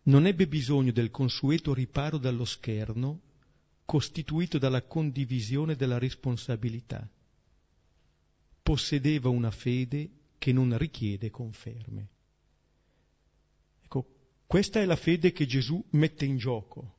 Non 0.04 0.26
ebbe 0.26 0.48
bisogno 0.48 0.92
del 0.92 1.12
consueto 1.12 1.74
riparo 1.74 2.18
dallo 2.18 2.46
scherno, 2.46 3.22
costituito 3.86 4.58
dalla 4.58 4.82
condivisione 4.84 5.76
della 5.76 5.98
responsabilità 5.98 7.08
possedeva 8.62 9.30
una 9.30 9.52
fede 9.52 10.10
che 10.38 10.52
non 10.52 10.78
richiede 10.78 11.30
conferme. 11.30 12.08
Ecco, 13.84 14.06
questa 14.48 14.80
è 14.80 14.86
la 14.86 14.96
fede 14.96 15.32
che 15.32 15.46
Gesù 15.46 15.84
mette 15.92 16.26
in 16.26 16.38
gioco. 16.38 16.96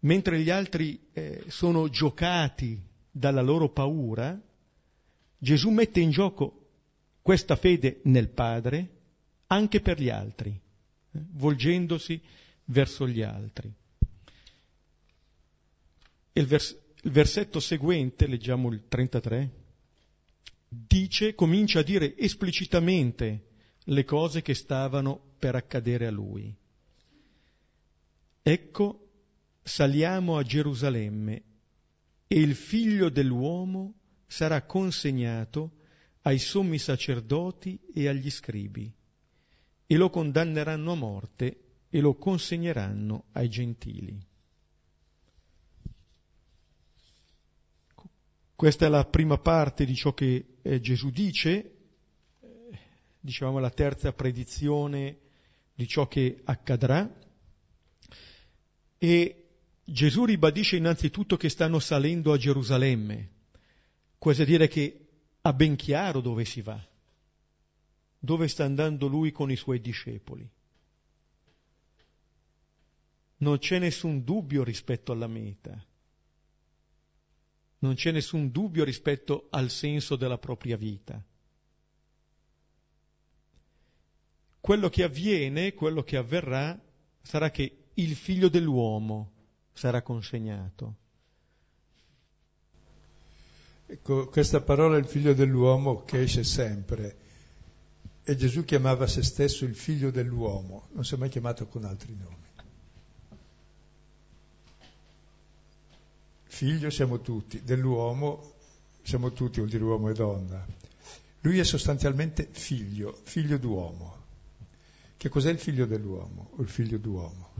Mentre 0.00 0.40
gli 0.40 0.50
altri 0.50 1.08
eh, 1.12 1.44
sono 1.48 1.88
giocati 1.88 2.80
dalla 3.10 3.42
loro 3.42 3.70
paura, 3.70 4.40
Gesù 5.38 5.70
mette 5.70 6.00
in 6.00 6.10
gioco 6.10 6.68
questa 7.22 7.56
fede 7.56 8.00
nel 8.04 8.28
Padre 8.28 8.90
anche 9.46 9.80
per 9.80 10.00
gli 10.00 10.08
altri, 10.08 10.58
volgendosi 11.32 12.20
verso 12.66 13.06
gli 13.06 13.22
altri. 13.22 13.72
Il, 16.32 16.46
vers- 16.46 16.76
il 17.02 17.10
versetto 17.10 17.60
seguente, 17.60 18.26
leggiamo 18.26 18.70
il 18.70 18.84
33, 18.88 19.50
dice, 20.68 21.34
comincia 21.34 21.80
a 21.80 21.82
dire 21.82 22.16
esplicitamente 22.16 23.48
le 23.84 24.04
cose 24.04 24.42
che 24.42 24.54
stavano 24.54 25.34
per 25.38 25.54
accadere 25.54 26.06
a 26.06 26.10
lui. 26.10 26.52
Ecco, 28.42 29.08
saliamo 29.62 30.36
a 30.36 30.42
Gerusalemme 30.42 31.42
e 32.26 32.40
il 32.40 32.54
figlio 32.54 33.08
dell'uomo 33.08 33.94
sarà 34.26 34.62
consegnato 34.62 35.82
ai 36.22 36.38
sommi 36.38 36.78
sacerdoti 36.78 37.78
e 37.94 38.08
agli 38.08 38.30
scribi 38.30 38.92
e 39.86 39.96
lo 39.96 40.10
condanneranno 40.10 40.92
a 40.92 40.96
morte 40.96 41.60
e 41.88 42.00
lo 42.00 42.14
consegneranno 42.14 43.24
ai 43.32 43.48
gentili. 43.48 44.18
Questa 48.56 48.86
è 48.86 48.88
la 48.88 49.04
prima 49.04 49.38
parte 49.38 49.84
di 49.84 49.94
ciò 49.94 50.14
che 50.14 50.56
eh, 50.62 50.80
Gesù 50.80 51.10
dice, 51.10 51.74
diciamo 53.20 53.58
la 53.58 53.70
terza 53.70 54.12
predizione 54.12 55.18
di 55.74 55.88
ciò 55.88 56.06
che 56.06 56.40
accadrà. 56.44 57.12
E 58.98 59.48
Gesù 59.84 60.24
ribadisce 60.24 60.76
innanzitutto 60.76 61.36
che 61.36 61.48
stanno 61.48 61.78
salendo 61.78 62.32
a 62.32 62.38
Gerusalemme, 62.38 63.30
quasi 64.18 64.42
a 64.42 64.44
dire 64.44 64.68
che 64.68 65.08
ha 65.42 65.52
ben 65.52 65.76
chiaro 65.76 66.20
dove 66.20 66.44
si 66.44 66.62
va, 66.62 66.82
dove 68.24 68.48
sta 68.48 68.64
andando 68.64 69.06
lui 69.06 69.30
con 69.32 69.50
i 69.50 69.56
suoi 69.56 69.80
discepoli. 69.80 70.48
Non 73.36 73.58
c'è 73.58 73.78
nessun 73.78 74.24
dubbio 74.24 74.64
rispetto 74.64 75.12
alla 75.12 75.26
meta 75.26 75.84
non 77.84 77.94
c'è 77.96 78.10
nessun 78.10 78.50
dubbio 78.50 78.82
rispetto 78.82 79.48
al 79.50 79.68
senso 79.68 80.16
della 80.16 80.38
propria 80.38 80.78
vita. 80.78 81.22
Quello 84.58 84.88
che 84.88 85.02
avviene, 85.02 85.74
quello 85.74 86.02
che 86.02 86.16
avverrà, 86.16 86.80
sarà 87.20 87.50
che 87.50 87.84
il 87.92 88.16
figlio 88.16 88.48
dell'uomo 88.48 89.32
sarà 89.74 90.00
consegnato. 90.00 90.94
Ecco, 93.84 94.28
questa 94.28 94.62
parola 94.62 94.96
il 94.96 95.04
figlio 95.04 95.34
dell'uomo 95.34 96.04
che 96.04 96.22
esce 96.22 96.42
sempre. 96.42 97.18
E 98.24 98.36
Gesù 98.36 98.64
chiamava 98.64 99.06
se 99.06 99.22
stesso 99.22 99.64
il 99.64 99.76
figlio 99.76 100.10
dell'uomo, 100.10 100.88
non 100.92 101.04
si 101.04 101.14
è 101.14 101.18
mai 101.18 101.28
chiamato 101.28 101.66
con 101.66 101.84
altri 101.84 102.16
nomi. 102.16 102.42
Figlio 106.44 106.88
siamo 106.88 107.20
tutti, 107.20 107.62
dell'uomo 107.62 108.52
siamo 109.04 109.32
tutti, 109.32 109.58
vuol 109.58 109.68
dire 109.68 109.84
uomo 109.84 110.08
e 110.08 110.14
donna. 110.14 110.66
Lui 111.40 111.58
è 111.58 111.64
sostanzialmente 111.64 112.48
figlio, 112.50 113.20
figlio 113.24 113.58
d'uomo. 113.58 114.22
Che 115.16 115.28
cos'è 115.28 115.50
il 115.50 115.58
figlio 115.58 115.84
dell'uomo 115.84 116.50
o 116.56 116.62
il 116.62 116.68
figlio 116.68 116.96
d'uomo? 116.96 117.50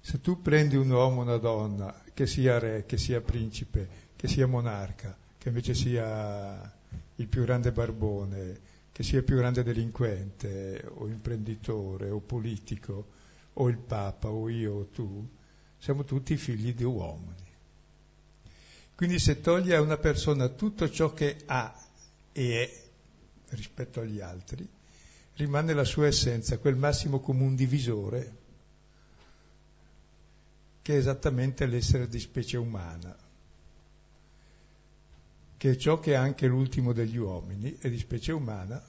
Se 0.00 0.20
tu 0.20 0.40
prendi 0.40 0.76
un 0.76 0.90
uomo 0.90 1.20
una 1.20 1.36
donna, 1.36 2.02
che 2.14 2.26
sia 2.26 2.58
re, 2.58 2.84
che 2.86 2.96
sia 2.96 3.20
principe, 3.20 3.88
che 4.16 4.26
sia 4.26 4.46
monarca, 4.46 5.14
che 5.36 5.48
invece 5.48 5.74
sia 5.74 6.72
il 7.16 7.26
più 7.26 7.42
grande 7.42 7.72
barbone, 7.72 8.58
che 8.94 9.02
sia 9.02 9.24
più 9.24 9.34
grande 9.34 9.64
delinquente 9.64 10.84
o 10.88 11.08
imprenditore 11.08 12.10
o 12.10 12.20
politico 12.20 13.08
o 13.54 13.68
il 13.68 13.76
Papa 13.76 14.28
o 14.28 14.48
io 14.48 14.72
o 14.72 14.84
tu, 14.86 15.28
siamo 15.78 16.04
tutti 16.04 16.36
figli 16.36 16.72
di 16.72 16.84
uomini. 16.84 17.52
Quindi 18.94 19.18
se 19.18 19.40
toglie 19.40 19.74
a 19.74 19.80
una 19.80 19.96
persona 19.96 20.48
tutto 20.48 20.88
ciò 20.88 21.12
che 21.12 21.38
ha 21.46 21.76
e 22.30 22.62
è 22.62 23.54
rispetto 23.56 24.00
agli 24.00 24.20
altri, 24.20 24.64
rimane 25.34 25.72
la 25.72 25.82
sua 25.82 26.06
essenza, 26.06 26.58
quel 26.58 26.76
massimo 26.76 27.18
comune 27.18 27.56
divisore 27.56 28.36
che 30.82 30.94
è 30.94 30.98
esattamente 30.98 31.66
l'essere 31.66 32.06
di 32.06 32.20
specie 32.20 32.58
umana, 32.58 33.12
che 35.64 35.70
è 35.70 35.76
ciò 35.76 35.98
che 35.98 36.12
è 36.12 36.16
anche 36.16 36.46
l'ultimo 36.46 36.92
degli 36.92 37.16
uomini, 37.16 37.74
è 37.80 37.88
di 37.88 37.96
specie 37.96 38.32
umana, 38.32 38.84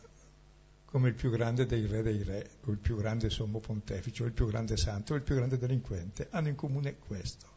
come 0.84 1.08
il 1.08 1.16
più 1.16 1.30
grande 1.30 1.66
dei 1.66 1.86
re 1.86 2.02
dei 2.02 2.22
re, 2.22 2.50
o 2.66 2.72
il 2.72 2.80
più 2.80 2.98
grande 2.98 3.30
sommo 3.30 3.62
pontefice, 3.62 4.24
o 4.24 4.26
il 4.26 4.34
più 4.34 4.46
grande 4.46 4.76
santo, 4.76 5.14
o 5.14 5.16
il 5.16 5.22
più 5.22 5.36
grande 5.36 5.58
delinquente, 5.58 6.28
hanno 6.32 6.50
in 6.50 6.56
comune 6.56 6.98
questo. 6.98 7.48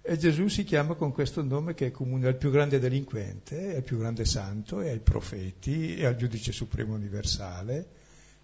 E 0.00 0.16
Gesù 0.16 0.48
si 0.48 0.64
chiama 0.64 0.94
con 0.94 1.12
questo 1.12 1.42
nome 1.42 1.74
che 1.74 1.88
è 1.88 1.90
comune 1.90 2.28
al 2.28 2.38
più 2.38 2.50
grande 2.50 2.78
delinquente, 2.78 3.76
al 3.76 3.82
più 3.82 3.98
grande 3.98 4.24
santo, 4.24 4.80
e 4.80 4.88
ai 4.88 5.00
profeti, 5.00 5.96
e 5.96 6.06
al 6.06 6.16
giudice 6.16 6.50
supremo 6.50 6.94
universale. 6.94 7.86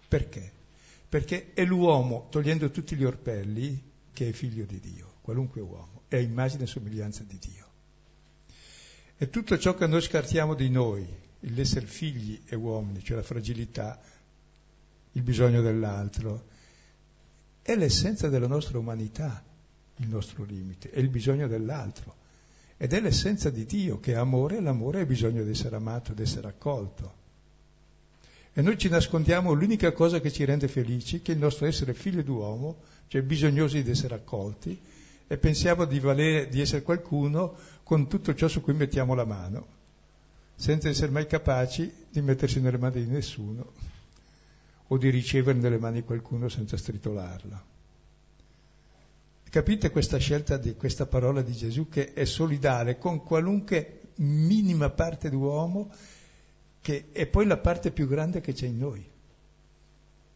Perché? 0.07 0.51
Perché 1.09 1.53
è 1.55 1.65
l'uomo, 1.65 2.27
togliendo 2.29 2.69
tutti 2.69 2.95
gli 2.95 3.03
orpelli, 3.03 3.81
che 4.13 4.29
è 4.29 4.31
figlio 4.31 4.65
di 4.65 4.79
Dio, 4.79 5.15
qualunque 5.21 5.59
uomo, 5.59 6.03
è 6.07 6.17
immagine 6.17 6.65
e 6.65 6.67
somiglianza 6.67 7.23
di 7.23 7.39
Dio. 7.39 7.70
E 9.21 9.29
tutto 9.29 9.55
ciò 9.59 9.75
che 9.75 9.85
noi 9.85 10.01
scartiamo 10.01 10.55
di 10.55 10.67
noi, 10.71 11.05
l'essere 11.41 11.85
figli 11.85 12.41
e 12.47 12.55
uomini, 12.55 13.03
cioè 13.03 13.17
la 13.17 13.21
fragilità, 13.21 14.01
il 15.11 15.21
bisogno 15.21 15.61
dell'altro, 15.61 16.45
è 17.61 17.75
l'essenza 17.75 18.29
della 18.29 18.47
nostra 18.47 18.79
umanità, 18.79 19.43
il 19.97 20.07
nostro 20.07 20.43
limite, 20.43 20.89
è 20.89 20.97
il 20.97 21.09
bisogno 21.09 21.47
dell'altro. 21.47 22.15
Ed 22.77 22.93
è 22.93 22.99
l'essenza 22.99 23.51
di 23.51 23.63
Dio, 23.67 23.99
che 23.99 24.13
è 24.13 24.15
amore, 24.15 24.57
e 24.57 24.61
l'amore 24.61 25.01
è 25.01 25.05
bisogno 25.05 25.43
di 25.43 25.51
essere 25.51 25.75
amato, 25.75 26.13
di 26.13 26.23
essere 26.23 26.47
accolto. 26.47 27.13
E 28.53 28.61
noi 28.63 28.75
ci 28.75 28.89
nascondiamo 28.89 29.53
l'unica 29.53 29.91
cosa 29.91 30.19
che 30.19 30.31
ci 30.31 30.45
rende 30.45 30.67
felici, 30.67 31.21
che 31.21 31.33
è 31.33 31.35
il 31.35 31.41
nostro 31.41 31.67
essere 31.67 31.93
figlio 31.93 32.23
d'uomo, 32.23 32.77
cioè 33.05 33.21
bisognosi 33.21 33.83
di 33.83 33.91
essere 33.91 34.15
accolti, 34.15 34.81
e 35.27 35.37
pensiamo 35.37 35.85
di, 35.85 35.99
valere, 35.99 36.49
di 36.49 36.59
essere 36.59 36.81
qualcuno 36.81 37.55
con 37.91 38.07
tutto 38.07 38.33
ciò 38.33 38.47
su 38.47 38.61
cui 38.61 38.73
mettiamo 38.73 39.15
la 39.15 39.25
mano, 39.25 39.67
senza 40.55 40.87
essere 40.87 41.11
mai 41.11 41.27
capaci 41.27 41.93
di 42.09 42.21
mettersi 42.21 42.61
nelle 42.61 42.77
mani 42.77 43.03
di 43.03 43.11
nessuno 43.11 43.73
o 44.87 44.97
di 44.97 45.09
ricevere 45.09 45.59
nelle 45.59 45.77
mani 45.77 46.01
qualcuno 46.05 46.47
senza 46.47 46.77
stritolarla. 46.77 47.61
Capite 49.43 49.89
questa 49.89 50.17
scelta 50.19 50.55
di 50.55 50.73
questa 50.77 51.05
parola 51.05 51.41
di 51.41 51.51
Gesù 51.51 51.89
che 51.89 52.13
è 52.13 52.23
solidale 52.23 52.97
con 52.97 53.23
qualunque 53.23 54.11
minima 54.19 54.89
parte 54.89 55.29
d'uomo 55.29 55.91
che 56.79 57.09
è 57.11 57.27
poi 57.27 57.45
la 57.45 57.57
parte 57.57 57.91
più 57.91 58.07
grande 58.07 58.39
che 58.39 58.53
c'è 58.53 58.67
in 58.67 58.77
noi, 58.77 59.05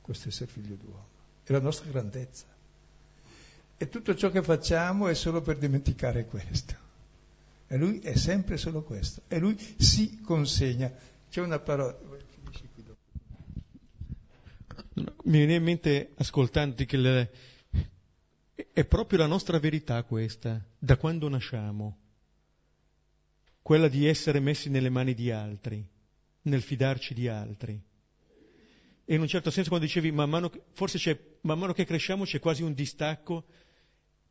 questo 0.02 0.28
essere 0.28 0.52
figlio 0.52 0.76
d'uomo, 0.76 1.08
è 1.46 1.54
la 1.54 1.62
nostra 1.62 1.90
grandezza. 1.90 2.48
E 3.78 3.88
tutto 3.88 4.14
ciò 4.14 4.30
che 4.30 4.44
facciamo 4.44 5.08
è 5.08 5.14
solo 5.14 5.40
per 5.40 5.58
dimenticare 5.58 6.26
questo. 6.26 6.84
E 7.68 7.78
lui 7.78 8.00
è 8.00 8.16
sempre 8.16 8.58
solo 8.58 8.84
questo. 8.84 9.24
E 9.28 9.40
lui 9.40 9.58
si 9.78 10.22
consegna. 10.22 10.92
C'è 11.30 11.42
una 11.42 11.60
parola. 11.60 11.98
Mi 14.96 15.38
viene 15.38 15.56
in 15.56 15.64
mente 15.64 16.14
ascoltandoti 16.16 16.86
che 16.86 16.98
le... 16.98 17.32
è 18.72 18.86
proprio 18.86 19.20
la 19.20 19.26
nostra 19.26 19.60
verità 19.60 20.02
questa, 20.04 20.64
da 20.78 20.96
quando 20.98 21.28
nasciamo, 21.28 21.98
quella 23.62 23.88
di 23.88 24.06
essere 24.06 24.40
messi 24.40 24.70
nelle 24.70 24.90
mani 24.90 25.14
di 25.14 25.32
altri, 25.32 25.86
nel 26.44 26.62
fidarci 26.62 27.14
di 27.14 27.28
altri. 27.28 27.82
E 29.08 29.14
in 29.14 29.22
un 29.22 29.28
certo 29.28 29.50
senso 29.50 29.70
quando 29.70 29.86
dicevi, 29.86 30.12
man 30.12 30.30
mano, 30.30 30.52
forse 30.74 31.38
man 31.42 31.60
mano 31.60 31.74
che 31.74 31.86
cresciamo 31.86 32.24
c'è 32.24 32.40
quasi 32.40 32.64
un 32.64 32.74
distacco 32.74 33.46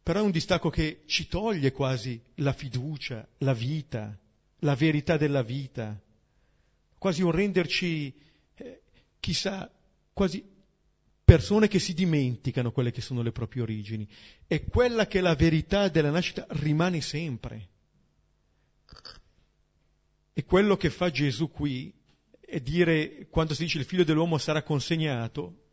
però 0.04 0.20
è 0.20 0.22
un 0.22 0.30
distacco 0.30 0.68
che 0.68 1.04
ci 1.06 1.28
toglie 1.28 1.72
quasi 1.72 2.22
la 2.36 2.52
fiducia, 2.52 3.26
la 3.38 3.54
vita, 3.54 4.14
la 4.58 4.74
verità 4.74 5.16
della 5.16 5.42
vita, 5.42 5.98
quasi 6.98 7.22
un 7.22 7.30
renderci, 7.30 8.14
eh, 8.54 8.82
chissà, 9.18 9.72
quasi 10.12 10.44
persone 11.24 11.68
che 11.68 11.78
si 11.78 11.94
dimenticano 11.94 12.70
quelle 12.70 12.90
che 12.90 13.00
sono 13.00 13.22
le 13.22 13.32
proprie 13.32 13.62
origini. 13.62 14.06
E 14.46 14.66
quella 14.66 15.06
che 15.06 15.20
è 15.20 15.22
la 15.22 15.34
verità 15.34 15.88
della 15.88 16.10
nascita 16.10 16.44
rimane 16.50 17.00
sempre. 17.00 17.68
E 20.34 20.44
quello 20.44 20.76
che 20.76 20.90
fa 20.90 21.10
Gesù 21.10 21.50
qui 21.50 21.90
è 22.40 22.60
dire, 22.60 23.26
quando 23.30 23.54
si 23.54 23.62
dice 23.62 23.78
il 23.78 23.86
figlio 23.86 24.04
dell'uomo 24.04 24.36
sarà 24.36 24.62
consegnato, 24.62 25.63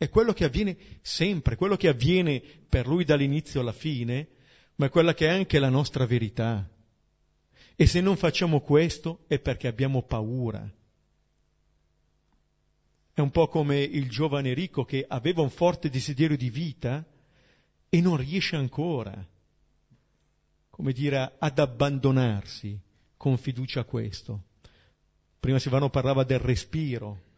è 0.00 0.08
quello 0.08 0.32
che 0.32 0.44
avviene 0.44 0.78
sempre, 1.02 1.56
quello 1.56 1.76
che 1.76 1.88
avviene 1.88 2.40
per 2.40 2.86
lui 2.86 3.04
dall'inizio 3.04 3.60
alla 3.60 3.74
fine, 3.74 4.28
ma 4.76 4.86
è 4.86 4.88
quella 4.88 5.12
che 5.12 5.26
è 5.26 5.28
anche 5.28 5.58
la 5.58 5.68
nostra 5.68 6.06
verità. 6.06 6.66
E 7.76 7.86
se 7.86 8.00
non 8.00 8.16
facciamo 8.16 8.62
questo 8.62 9.24
è 9.26 9.38
perché 9.38 9.68
abbiamo 9.68 10.02
paura. 10.02 10.66
È 13.12 13.20
un 13.20 13.30
po' 13.30 13.48
come 13.48 13.80
il 13.80 14.08
giovane 14.08 14.54
ricco 14.54 14.86
che 14.86 15.04
aveva 15.06 15.42
un 15.42 15.50
forte 15.50 15.90
desiderio 15.90 16.38
di 16.38 16.48
vita 16.48 17.06
e 17.90 18.00
non 18.00 18.16
riesce 18.16 18.56
ancora, 18.56 19.22
come 20.70 20.92
dire, 20.92 21.34
ad 21.38 21.58
abbandonarsi 21.58 22.80
con 23.18 23.36
fiducia 23.36 23.80
a 23.80 23.84
questo. 23.84 24.44
Prima 25.38 25.58
Silvano 25.58 25.90
parlava 25.90 26.24
del 26.24 26.38
respiro, 26.38 27.28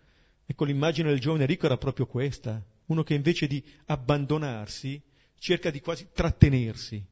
Ecco, 0.47 0.65
l'immagine 0.65 1.09
del 1.09 1.21
giovane 1.21 1.47
ricco 1.47 1.67
era 1.67 1.77
proprio 1.77 2.07
questa, 2.07 2.63
uno 2.87 3.03
che 3.03 3.15
invece 3.15 3.47
di 3.47 3.63
abbandonarsi 3.87 5.01
cerca 5.39 5.71
di 5.71 5.81
quasi 5.81 6.09
trattenersi, 6.13 7.05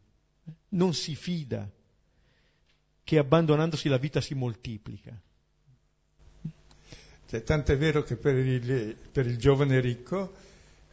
non 0.71 0.95
si 0.95 1.15
fida 1.15 1.69
che 3.03 3.19
abbandonandosi 3.19 3.89
la 3.89 3.97
vita 3.97 4.21
si 4.21 4.35
moltiplica. 4.35 5.19
Cioè, 7.27 7.43
tanto 7.43 7.73
è 7.73 7.77
vero 7.77 8.03
che 8.03 8.17
per 8.17 8.37
il, 8.37 8.97
per 9.11 9.27
il 9.27 9.37
giovane 9.37 9.81
ricco 9.81 10.35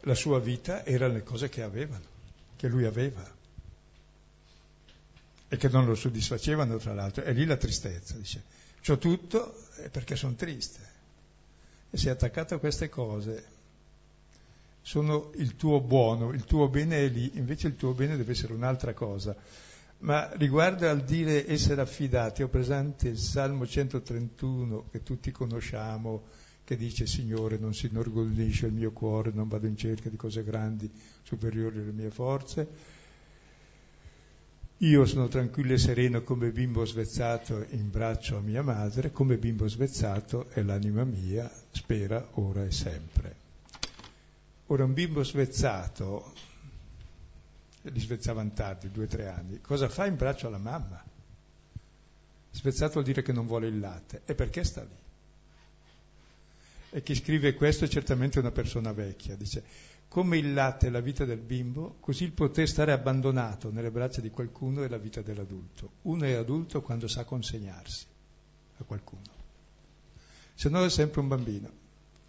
la 0.01 0.15
sua 0.15 0.39
vita 0.39 0.85
era 0.85 1.07
le 1.07 1.23
cose 1.23 1.49
che 1.49 1.63
avevano, 1.63 2.05
che 2.55 2.67
lui 2.67 2.85
aveva. 2.85 3.35
E 5.49 5.57
che 5.57 5.69
non 5.69 5.85
lo 5.85 5.95
soddisfacevano 5.95 6.77
tra 6.77 6.93
l'altro. 6.93 7.23
E 7.23 7.33
lì 7.33 7.45
la 7.45 7.57
tristezza, 7.57 8.15
dice, 8.15 8.43
c'ho 8.85 8.97
tutto 8.97 9.67
perché 9.91 10.15
sono 10.15 10.35
triste 10.35 10.95
e 11.89 11.97
sei 11.97 12.11
attaccato 12.11 12.55
a 12.55 12.59
queste 12.59 12.89
cose, 12.89 13.55
sono 14.81 15.31
il 15.35 15.55
tuo 15.55 15.81
buono, 15.81 16.31
il 16.31 16.45
tuo 16.45 16.69
bene 16.69 17.05
è 17.05 17.09
lì, 17.09 17.31
invece 17.35 17.67
il 17.67 17.75
tuo 17.75 17.93
bene 17.93 18.15
deve 18.15 18.31
essere 18.31 18.53
un'altra 18.53 18.93
cosa. 18.93 19.35
Ma 19.99 20.31
riguardo 20.35 20.87
al 20.87 21.03
dire 21.03 21.47
essere 21.47 21.81
affidati, 21.81 22.43
ho 22.43 22.47
presente 22.47 23.07
il 23.07 23.17
Salmo 23.17 23.65
131 23.65 24.85
che 24.91 25.03
tutti 25.03 25.31
conosciamo, 25.31 26.23
che 26.63 26.77
dice 26.77 27.07
Signore 27.07 27.57
non 27.57 27.73
si 27.73 27.87
inorgoglisce 27.87 28.67
il 28.67 28.73
mio 28.73 28.91
cuore, 28.91 29.31
non 29.33 29.47
vado 29.47 29.67
in 29.67 29.75
cerca 29.75 30.09
di 30.09 30.17
cose 30.17 30.43
grandi 30.43 30.91
superiori 31.23 31.79
alle 31.79 31.91
mie 31.91 32.11
forze, 32.11 32.67
io 34.81 35.05
sono 35.07 35.27
tranquillo 35.27 35.73
e 35.73 35.79
sereno 35.79 36.21
come 36.21 36.51
bimbo 36.51 36.85
svezzato 36.85 37.65
in 37.71 37.89
braccio 37.89 38.37
a 38.37 38.41
mia 38.41 38.61
madre, 38.61 39.11
come 39.11 39.37
bimbo 39.37 39.67
svezzato 39.67 40.49
è 40.49 40.61
l'anima 40.61 41.03
mia, 41.03 41.51
spera 41.71 42.27
ora 42.33 42.63
e 42.63 42.71
sempre. 42.71 43.35
Ora 44.67 44.83
un 44.83 44.93
bimbo 44.93 45.23
svezzato, 45.23 46.31
li 47.81 47.99
svezzavano 47.99 48.51
tardi, 48.53 48.91
due 48.91 49.05
o 49.05 49.07
tre 49.07 49.27
anni, 49.29 49.61
cosa 49.61 49.89
fa 49.89 50.05
in 50.05 50.15
braccio 50.15 50.45
alla 50.45 50.59
mamma? 50.59 51.03
Svezzato 52.51 52.93
vuol 52.93 53.05
dire 53.05 53.23
che 53.23 53.31
non 53.31 53.47
vuole 53.47 53.67
il 53.67 53.79
latte. 53.79 54.21
E 54.25 54.35
perché 54.35 54.63
sta 54.63 54.81
lì? 54.81 55.05
E 56.91 57.01
chi 57.01 57.15
scrive 57.15 57.55
questo 57.55 57.85
è 57.85 57.87
certamente 57.87 58.37
una 58.37 58.51
persona 58.51 58.91
vecchia, 58.91 59.35
dice 59.35 59.63
come 60.07 60.37
il 60.37 60.53
latte 60.53 60.87
è 60.87 60.89
la 60.89 60.99
vita 60.99 61.25
del 61.25 61.39
bimbo, 61.39 61.97
così 61.99 62.23
il 62.23 62.31
poter 62.31 62.67
stare 62.67 62.91
abbandonato 62.91 63.71
nelle 63.71 63.91
braccia 63.91 64.21
di 64.21 64.29
qualcuno 64.29 64.83
è 64.83 64.87
la 64.87 64.97
vita 64.97 65.21
dell'adulto. 65.21 65.91
Uno 66.03 66.23
è 66.25 66.33
adulto 66.33 66.81
quando 66.81 67.07
sa 67.07 67.23
consegnarsi 67.23 68.05
a 68.77 68.83
qualcuno. 68.83 69.35
Se 70.53 70.69
no 70.69 70.83
è 70.83 70.89
sempre 70.89 71.21
un 71.21 71.27
bambino 71.27 71.69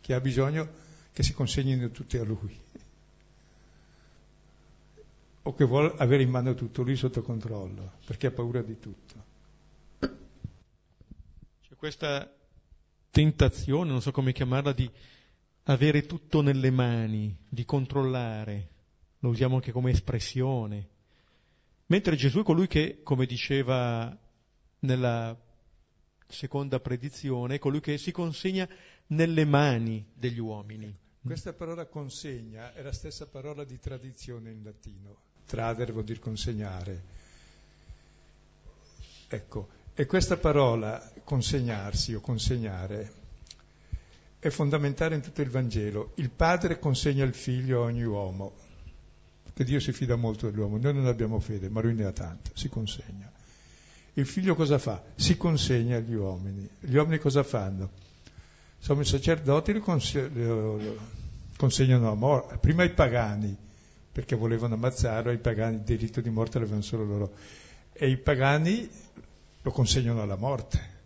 che 0.01 0.15
ha 0.15 0.21
bisogno 0.21 0.87
che 1.13 1.23
si 1.23 1.33
consegnino 1.33 1.91
tutti 1.91 2.19
a 2.19 2.25
lui 2.25 2.61
o 5.43 5.55
che 5.55 5.65
vuole 5.65 5.95
avere 5.97 6.23
in 6.23 6.31
mano 6.31 6.55
tutto 6.55 6.83
lui 6.83 6.97
sotto 6.97 7.23
controllo 7.23 7.93
perché 8.05 8.27
ha 8.27 8.31
paura 8.31 8.61
di 8.61 8.79
tutto. 8.79 9.27
questa 11.79 12.29
tentazione, 13.11 13.91
non 13.91 14.03
so 14.03 14.11
come 14.11 14.33
chiamarla, 14.33 14.73
di 14.73 14.91
avere 15.69 16.07
tutto 16.07 16.41
nelle 16.41 16.71
mani, 16.71 17.37
di 17.49 17.65
controllare, 17.65 18.69
lo 19.21 19.29
usiamo 19.31 19.57
anche 19.57 19.73
come 19.73 19.91
espressione, 19.91 20.89
mentre 21.87 22.17
Gesù 22.17 22.41
è 22.41 22.43
colui 22.43 22.67
che, 22.67 23.01
come 23.03 23.27
diceva 23.27 24.17
nella 24.81 25.37
seconda 26.27 26.81
predizione, 26.81 27.57
è 27.57 27.59
colui 27.59 27.81
che 27.81 27.99
si 27.99 28.13
consegna 28.13 28.67
nelle 29.09 29.45
mani 29.45 30.05
degli 30.15 30.39
uomini. 30.39 30.95
Questa 31.21 31.53
parola 31.53 31.85
consegna 31.87 32.73
è 32.73 32.81
la 32.81 32.93
stessa 32.93 33.27
parola 33.27 33.65
di 33.65 33.79
tradizione 33.79 34.51
in 34.51 34.63
latino. 34.63 35.17
Trader 35.45 35.93
vuol 35.93 36.05
dire 36.05 36.19
consegnare. 36.19 37.03
Ecco, 39.29 39.69
e 39.95 40.07
questa 40.07 40.39
parola 40.39 41.13
consegnarsi 41.25 42.15
o 42.15 42.21
consegnare 42.21 43.27
è 44.39 44.49
fondamentale 44.51 45.15
in 45.15 45.21
tutto 45.21 45.43
il 45.43 45.51
Vangelo. 45.51 46.13
Il 46.17 46.31
padre 46.31 46.79
consegna 46.79 47.25
il 47.25 47.35
figlio 47.35 47.83
a 47.83 47.87
ogni 47.87 48.05
uomo, 48.05 48.55
che 49.53 49.65
Dio 49.65 49.81
si 49.81 49.93
fida 49.93 50.17
molto 50.17 50.49
dell'uomo. 50.49 50.79
Noi 50.79 50.95
non 50.95 51.07
abbiamo 51.07 51.41
fede, 51.41 51.69
ma 51.69 51.81
lui 51.81 51.95
ne 51.95 52.05
ha 52.05 52.13
tanta, 52.13 52.51
si 52.55 52.69
consegna. 52.69 53.31
Il 54.15 54.27
figlio 54.27 54.55
cosa 54.55 54.79
fa? 54.79 55.03
Si 55.15 55.37
consegna 55.37 55.97
agli 55.97 56.15
uomini. 56.15 56.69
Gli 56.81 56.97
uomini 56.97 57.19
cosa 57.19 57.43
fanno? 57.43 57.91
Insomma, 58.79 59.03
i 59.03 59.05
sacerdoti 59.05 59.73
li 59.73 59.81
consegnano 61.57 62.11
a 62.11 62.15
morte, 62.15 62.59
prima 62.59 62.83
ai 62.83 62.91
pagani, 62.91 63.57
perché 64.13 64.37
volevano 64.37 64.75
ammazzarlo, 64.75 65.33
i 65.33 65.39
pagani 65.39 65.77
il 65.77 65.83
diritto 65.83 66.21
di 66.21 66.31
morte 66.31 66.59
l'avevano 66.59 66.83
solo 66.83 67.05
loro, 67.05 67.33
e 67.93 68.09
i 68.09 68.17
pagani 68.17 68.89
lo 69.63 69.71
consegnano 69.73 70.23
alla 70.23 70.37
morte. 70.37 70.97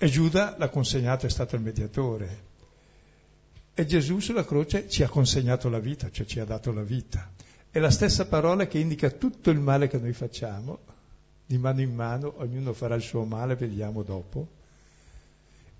E 0.00 0.06
Giuda 0.06 0.54
l'ha 0.56 0.68
consegnato, 0.68 1.26
è 1.26 1.28
stato 1.28 1.56
il 1.56 1.62
mediatore. 1.62 2.46
E 3.74 3.84
Gesù 3.84 4.20
sulla 4.20 4.44
croce 4.44 4.88
ci 4.88 5.02
ha 5.02 5.08
consegnato 5.08 5.68
la 5.68 5.80
vita, 5.80 6.08
cioè 6.08 6.24
ci 6.24 6.38
ha 6.38 6.44
dato 6.44 6.72
la 6.72 6.84
vita. 6.84 7.28
È 7.68 7.80
la 7.80 7.90
stessa 7.90 8.26
parola 8.26 8.68
che 8.68 8.78
indica 8.78 9.10
tutto 9.10 9.50
il 9.50 9.58
male 9.58 9.88
che 9.88 9.98
noi 9.98 10.12
facciamo, 10.12 10.78
di 11.44 11.58
mano 11.58 11.80
in 11.80 11.92
mano, 11.92 12.34
ognuno 12.36 12.72
farà 12.74 12.94
il 12.94 13.02
suo 13.02 13.24
male, 13.24 13.56
vediamo 13.56 14.04
dopo. 14.04 14.46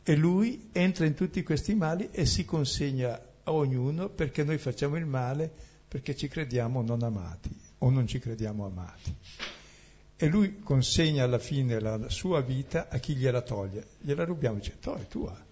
E 0.03 0.17
lui 0.17 0.69
entra 0.73 1.07
in 1.07 1.15
tutti 1.15 1.45
questi 1.45 1.77
mali 1.77 2.09
e 2.11 2.27
si 2.27 2.45
consegna 2.45 3.23
a 3.45 3.53
ognuno 3.53 4.09
perché 4.09 4.43
noi 4.43 4.59
facciamo 4.59 4.97
il 4.97 5.07
male 5.07 5.49
perché 5.87 6.17
ci 6.17 6.27
crediamo 6.27 6.83
non 6.83 7.05
amati 7.05 7.57
o 7.79 7.91
non 7.91 8.09
ci 8.09 8.19
crediamo 8.19 8.67
amati 8.67 9.15
e 10.21 10.27
lui 10.27 10.59
consegna 10.59 11.23
alla 11.23 11.39
fine 11.39 11.79
la 11.79 12.11
sua 12.11 12.41
vita 12.41 12.89
a 12.89 12.99
chi 12.99 13.15
gliela 13.15 13.41
toglie. 13.41 13.87
Gliela 14.01 14.25
rubiamo 14.25 14.57
e 14.57 14.61
dice, 14.61 14.79
to, 14.81 14.97
è 14.97 15.07
tua. 15.07 15.47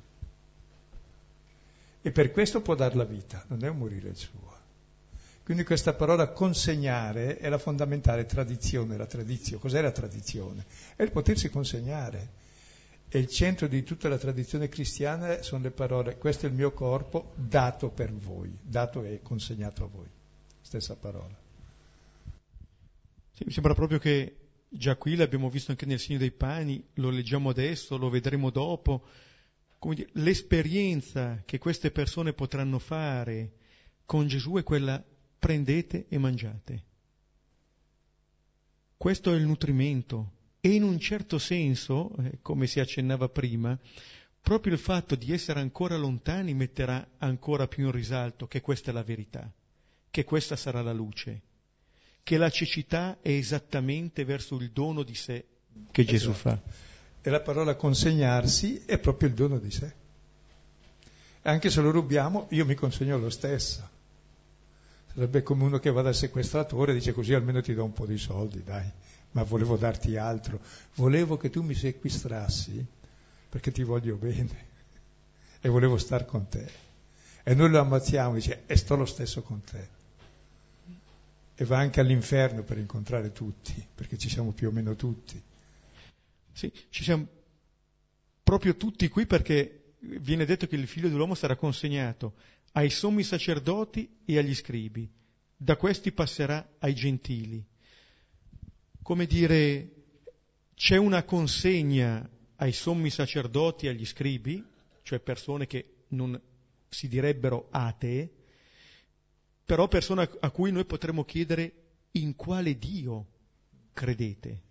E 2.03 2.11
per 2.11 2.33
questo 2.33 2.61
può 2.61 2.75
dar 2.75 2.97
la 2.97 3.05
vita, 3.05 3.45
non 3.47 3.63
è 3.63 3.69
un 3.69 3.79
morire 3.79 4.09
il 4.09 4.17
suo. 4.17 4.55
Quindi 5.45 5.63
questa 5.63 5.95
parola 5.95 6.31
consegnare 6.31 7.39
è 7.39 7.49
la 7.49 7.59
fondamentale 7.59 8.27
tradizione, 8.27 8.97
la 8.97 9.07
tradizione. 9.07 9.63
Cos'è 9.63 9.81
la 9.81 9.93
tradizione? 9.93 10.65
È 10.97 11.05
il 11.05 11.13
potersi 11.13 11.49
consegnare. 11.49 12.45
E 13.09 13.21
il 13.21 13.29
centro 13.29 13.69
di 13.69 13.85
tutta 13.85 14.09
la 14.09 14.19
tradizione 14.19 14.69
cristiana 14.69 15.43
sono 15.43 15.63
le 15.63 15.71
parole, 15.71 16.19
questo 16.19 16.47
è 16.47 16.49
il 16.49 16.57
mio 16.57 16.73
corpo 16.73 17.31
dato 17.37 17.91
per 17.91 18.13
voi, 18.13 18.53
dato 18.61 19.05
e 19.05 19.21
consegnato 19.23 19.85
a 19.85 19.87
voi. 19.87 20.09
Stessa 20.61 20.97
parola. 20.97 21.37
Sì, 23.33 23.45
mi 23.45 23.53
sembra 23.53 23.75
proprio 23.75 24.01
che 24.01 24.46
Già 24.69 24.97
qui 24.97 25.15
l'abbiamo 25.15 25.49
visto 25.49 25.71
anche 25.71 25.87
nel 25.87 26.01
segno 26.01 26.19
dei 26.19 26.33
pani, 26.33 26.85
lo 26.95 27.11
leggiamo 27.11 27.51
adesso, 27.51 27.97
lo 27.97 28.09
vedremo 28.09 28.51
dopo. 28.51 29.05
Dire, 29.79 30.09
l'esperienza 30.15 31.43
che 31.45 31.59
queste 31.59 31.93
persone 31.93 32.33
potranno 32.33 32.79
fare 32.81 33.53
con 34.05 34.27
Gesù 34.27 34.55
è 34.55 34.65
quella 34.65 35.03
prendete 35.39 36.07
e 36.09 36.19
mangiate. 36.19 36.85
Questo 38.97 39.33
è 39.33 39.37
il 39.37 39.45
nutrimento 39.45 40.33
e 40.61 40.71
in 40.71 40.83
un 40.83 40.99
certo 40.99 41.39
senso, 41.39 42.11
eh, 42.17 42.39
come 42.43 42.67
si 42.67 42.81
accennava 42.81 43.29
prima, 43.29 43.79
proprio 44.41 44.73
il 44.73 44.79
fatto 44.81 45.15
di 45.15 45.33
essere 45.33 45.61
ancora 45.61 45.97
lontani 45.97 46.55
metterà 46.55 47.07
ancora 47.19 47.69
più 47.69 47.85
in 47.85 47.93
risalto 47.93 48.49
che 48.49 48.61
questa 48.61 48.91
è 48.91 48.95
la 48.95 49.05
verità, 49.05 49.53
che 50.11 50.25
questa 50.25 50.57
sarà 50.57 50.83
la 50.83 50.93
luce 50.93 51.43
che 52.27 52.39
la 52.39 52.51
cecità 52.51 53.19
è 53.23 53.31
esattamente 53.31 54.25
verso 54.25 54.57
il 54.57 54.73
dono 54.73 55.05
di 55.05 55.15
sé 55.15 55.45
che 55.93 56.01
esatto. 56.01 56.17
Gesù 56.17 56.33
fa. 56.33 56.61
E 57.23 57.31
la 57.31 57.39
parola 57.39 57.77
consegnarsi 57.77 58.83
è 58.85 58.99
proprio 58.99 59.29
il 59.29 59.35
dono 59.37 59.59
di 59.59 59.71
sé. 59.71 59.95
Anche 61.43 61.71
se 61.71 61.81
lo 61.81 61.93
rubiamo, 61.93 62.49
io 62.51 62.67
mi 62.67 62.75
consegno 62.75 63.17
lo 63.17 63.31
stesso. 63.31 63.89
Sarebbe 65.15 65.45
come 65.45 65.63
uno 65.63 65.79
che 65.79 65.93
va 65.93 66.03
dal 66.03 66.17
sequestratore 66.17 66.91
e 66.91 66.95
dice 66.97 67.13
così 67.13 67.33
almeno 67.33 67.61
ti 67.61 67.75
do 67.75 67.85
un 67.85 67.93
po' 67.93 68.07
di 68.07 68.19
soldi, 68.19 68.61
dai, 68.65 68.91
ma 69.31 69.45
volevo 69.45 69.77
darti 69.77 70.17
altro. 70.17 70.59
Volevo 70.97 71.37
che 71.37 71.49
tu 71.49 71.63
mi 71.63 71.75
sequestrassi 71.75 72.85
perché 73.49 73.71
ti 73.71 73.85
voglio 73.85 74.17
bene 74.17 74.67
e 75.61 75.69
volevo 75.69 75.97
star 75.97 76.27
con 76.27 76.49
te. 76.49 76.69
E 77.45 77.55
noi 77.55 77.71
lo 77.71 77.79
ammazziamo 77.79 78.33
e 78.33 78.35
dice 78.35 78.63
e 78.67 78.77
sto 78.77 78.97
lo 78.97 79.07
stesso 79.07 79.43
con 79.43 79.63
te 79.63 79.96
e 81.57 81.65
va 81.65 81.79
anche 81.79 82.01
all'inferno 82.01 82.63
per 82.63 82.77
incontrare 82.77 83.33
tutti, 83.33 83.75
perché 83.95 84.19
ci 84.19 84.29
siamo 84.29 84.53
più 84.53 84.69
o 84.69 84.71
meno 84.71 84.95
tutti. 84.95 85.43
Sì, 86.53 86.71
ci 86.91 87.03
siamo 87.03 87.27
proprio 88.43 88.77
tutti 88.77 89.09
qui 89.09 89.27
perché 89.27 89.95
viene 90.01 90.45
detto 90.45 90.67
che 90.67 90.77
il 90.77 90.87
figlio 90.87 91.09
dell'uomo 91.09 91.35
sarà 91.35 91.57
consegnato 91.57 92.35
ai 92.73 92.91
sommi 92.91 93.23
sacerdoti 93.23 94.19
e 94.27 94.39
agli 94.39 94.55
scribi, 94.55 95.11
da 95.57 95.77
questi 95.77 96.13
passerà 96.13 96.75
ai 96.79 96.95
gentili. 96.95 97.65
Come 99.03 99.27
dire, 99.27 99.91
c'è 100.75 100.97
una 100.97 101.23
consegna 101.23 102.29
ai 102.57 102.73
sommi 102.73 103.09
sacerdoti 103.09 103.87
e 103.87 103.89
agli 103.89 104.05
scribi, 104.05 104.63
cioè 105.03 105.21
persone 105.21 105.67
che 105.67 106.05
non 106.09 106.39
si 106.89 107.09
direbbero 107.09 107.69
atee, 107.71 108.31
però 109.67 109.89
persone 109.89 110.31
a 110.41 110.51
cui 110.51 110.71
noi 110.71 110.85
potremmo 110.85 111.25
chiedere 111.25 111.73
in 112.13 112.37
quale 112.37 112.79
Dio 112.79 113.27
credete. 113.93 114.63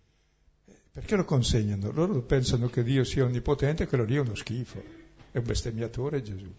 Perché 0.94 1.18
lo 1.18 1.26
consegnano? 1.26 1.92
Loro 1.92 2.22
pensano 2.22 2.70
che 2.70 2.82
Dio 2.82 3.04
sia 3.04 3.26
onnipotente 3.26 3.84
e 3.84 3.88
quello 3.88 4.06
lì 4.06 4.16
è 4.16 4.20
uno 4.20 4.36
schifo, 4.36 4.82
è 5.32 5.38
un 5.38 5.44
bestemmiatore 5.44 6.22
Gesù. 6.22 6.50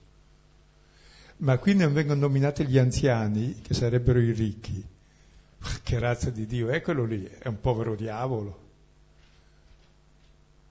Ma 1.39 1.57
qui 1.57 1.75
non 1.75 1.95
vengono 1.95 2.21
nominati 2.21 2.67
gli 2.67 2.77
anziani, 2.77 3.63
che 3.63 3.73
sarebbero 3.73 4.21
i 4.21 4.33
ricchi. 4.33 4.85
Che 5.83 5.99
razza 5.99 6.29
di 6.29 6.47
Dio 6.47 6.69
è 6.69 6.83
quello 6.83 7.05
lì? 7.05 7.25
È 7.25 7.49
un 7.49 7.59
povero 7.59 7.97
diavolo. 7.97 8.65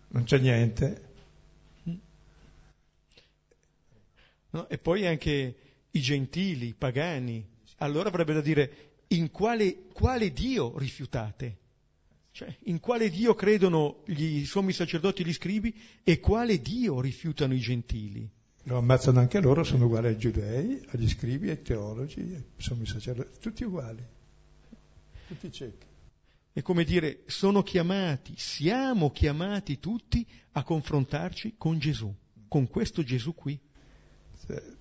Non 0.09 0.23
c'è 0.23 0.37
niente. 0.37 1.01
No, 4.51 4.69
e 4.69 4.77
poi 4.77 5.07
anche 5.07 5.55
i 5.89 5.99
gentili, 5.99 6.67
i 6.67 6.73
pagani, 6.73 7.45
allora 7.77 8.09
avrebbe 8.09 8.33
da 8.33 8.41
dire 8.41 8.93
in 9.07 9.31
quale, 9.31 9.87
quale 9.93 10.31
Dio 10.31 10.77
rifiutate? 10.77 11.57
Cioè, 12.31 12.53
in 12.63 12.79
quale 12.79 13.09
Dio 13.09 13.33
credono 13.33 14.03
gli 14.05 14.43
sommi 14.45 14.73
sacerdoti 14.73 15.21
e 15.21 15.25
gli 15.25 15.33
scribi 15.33 15.73
e 16.03 16.19
quale 16.19 16.61
Dio 16.61 16.99
rifiutano 16.99 17.53
i 17.53 17.59
gentili? 17.59 18.29
Lo 18.63 18.77
ammazzano 18.77 19.19
anche 19.19 19.39
loro, 19.39 19.63
sono 19.63 19.85
uguali 19.85 20.07
ai 20.07 20.17
giudei, 20.17 20.83
agli 20.87 21.07
scribi, 21.07 21.49
ai 21.49 21.61
teologi, 21.61 22.19
ai 22.19 22.43
sommi 22.57 22.85
sacerdoti, 22.85 23.39
tutti 23.39 23.63
uguali, 23.63 24.03
tutti 25.27 25.51
ciechi. 25.51 25.85
È 26.51 26.61
come 26.61 26.83
dire, 26.83 27.23
sono 27.27 27.61
chiamati, 27.61 28.33
siamo 28.37 29.11
chiamati 29.11 29.79
tutti 29.79 30.25
a 30.53 30.63
confrontarci 30.63 31.55
con 31.57 31.77
Gesù, 31.79 32.13
con 32.47 32.67
questo 32.67 33.03
Gesù 33.03 33.33
qui. 33.35 33.59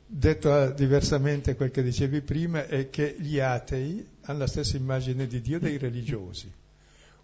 Detto 0.06 0.70
diversamente 0.70 1.56
quel 1.56 1.70
che 1.70 1.82
dicevi 1.82 2.20
prima 2.20 2.66
è 2.66 2.90
che 2.90 3.16
gli 3.18 3.38
atei 3.38 4.06
hanno 4.22 4.38
la 4.38 4.46
stessa 4.46 4.76
immagine 4.76 5.26
di 5.26 5.40
Dio 5.40 5.58
dei 5.58 5.78
religiosi. 5.78 6.52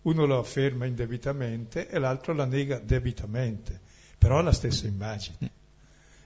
Uno 0.02 0.24
lo 0.24 0.38
afferma 0.38 0.86
indebitamente 0.86 1.88
e 1.88 1.98
l'altro 1.98 2.32
la 2.32 2.46
nega 2.46 2.78
debitamente, 2.78 3.78
però 4.16 4.38
ha 4.38 4.42
la 4.42 4.52
stessa 4.52 4.86
immagine. 4.86 5.50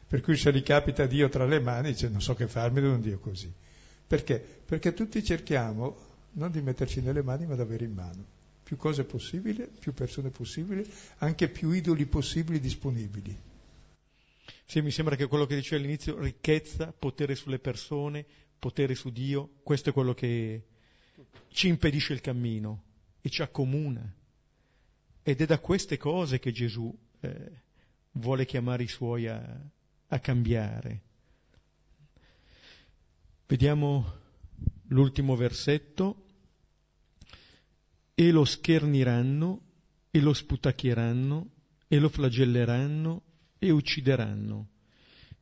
Per 0.07 0.21
cui 0.21 0.37
se 0.37 0.53
gli 0.53 0.63
capita 0.63 1.07
Dio 1.07 1.29
tra 1.29 1.45
le 1.45 1.59
mani 1.59 1.91
dice 1.91 2.09
non 2.09 2.21
so 2.21 2.35
che 2.35 2.47
farmi 2.47 2.81
di 2.81 2.87
un 2.87 3.01
Dio 3.01 3.19
così. 3.19 3.53
Perché? 4.07 4.43
Perché 4.65 4.95
tutti 4.95 5.25
cerchiamo 5.25 5.97
non 6.33 6.53
di 6.53 6.61
metterci 6.61 7.01
nelle 7.01 7.23
mani 7.23 7.47
ma 7.47 7.57
di 7.57 7.61
avere 7.61 7.85
in 7.85 7.93
mano. 7.93 8.25
Più 8.63 8.77
cose 8.77 9.05
possibili, 9.05 9.69
più 9.79 9.93
persone 9.93 10.31
possibili, 10.31 10.89
anche 11.19 11.49
più 11.49 11.73
idoli 11.73 12.07
possibili 12.07 12.61
disponibili. 12.61 13.37
Sì, 14.65 14.81
mi 14.81 14.91
sembra 14.91 15.17
che 15.17 15.27
quello 15.27 15.47
che 15.47 15.57
dicevo 15.57 15.83
all'inizio, 15.83 16.19
ricchezza, 16.19 16.93
potere 16.93 17.35
sulle 17.35 17.59
persone, 17.59 18.25
potere 18.59 18.95
su 18.95 19.11
Dio, 19.11 19.57
questo 19.63 19.91
è 19.91 19.93
quello 19.93 20.15
che 20.15 20.65
ci 21.49 21.69
impedisce 21.69 22.13
il 22.13 22.21
cammino 22.21 22.83
e 23.21 23.29
ci 23.29 23.43
accomuna. 23.43 24.13
Ed 25.23 25.41
è 25.41 25.47
da 25.47 25.59
queste 25.59 25.97
cose 25.97 26.39
che 26.39 26.51
Gesù 26.53 26.93
eh, 27.21 27.63
vuole 28.13 28.47
chiamare 28.47 28.83
i 28.83 28.89
suoi 28.89 29.29
a, 29.29 29.61
a 30.09 30.19
cambiare. 30.19 31.03
Vediamo 33.47 34.23
l'ultimo 34.89 35.37
versetto. 35.37 36.23
E 38.15 38.31
lo 38.31 38.45
scherniranno, 38.45 39.61
e 40.11 40.21
lo 40.21 40.33
sputacchieranno, 40.33 41.51
e 41.89 41.99
lo 41.99 42.09
flagelleranno, 42.09 43.23
e 43.65 43.71
uccideranno, 43.71 44.69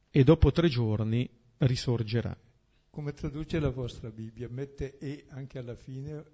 e 0.09 0.23
dopo 0.23 0.53
tre 0.53 0.69
giorni 0.69 1.29
risorgerà. 1.59 2.37
Come 2.91 3.13
traduce 3.15 3.59
la 3.59 3.71
vostra 3.71 4.11
Bibbia? 4.11 4.49
Mette 4.49 4.99
e 4.99 5.25
anche 5.31 5.59
alla 5.59 5.75
fine 5.75 6.25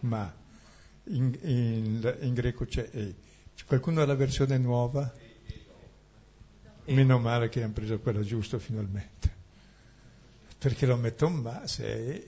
ma. 0.00 0.46
In, 1.10 1.36
in, 1.42 2.18
in 2.20 2.34
greco 2.34 2.66
c'è 2.66 2.88
e. 2.92 3.14
C'è 3.54 3.64
qualcuno 3.64 4.02
ha 4.02 4.06
la 4.06 4.14
versione 4.14 4.58
nuova? 4.58 5.12
Meno 6.84 7.18
male 7.18 7.48
che 7.48 7.62
hanno 7.62 7.72
preso 7.72 7.98
quella 7.98 8.22
giusta 8.22 8.58
finalmente. 8.58 9.36
Perché 10.58 10.86
lo 10.86 10.96
metto 10.96 11.28
ma 11.28 11.66
se 11.66 11.84
è. 11.84 12.26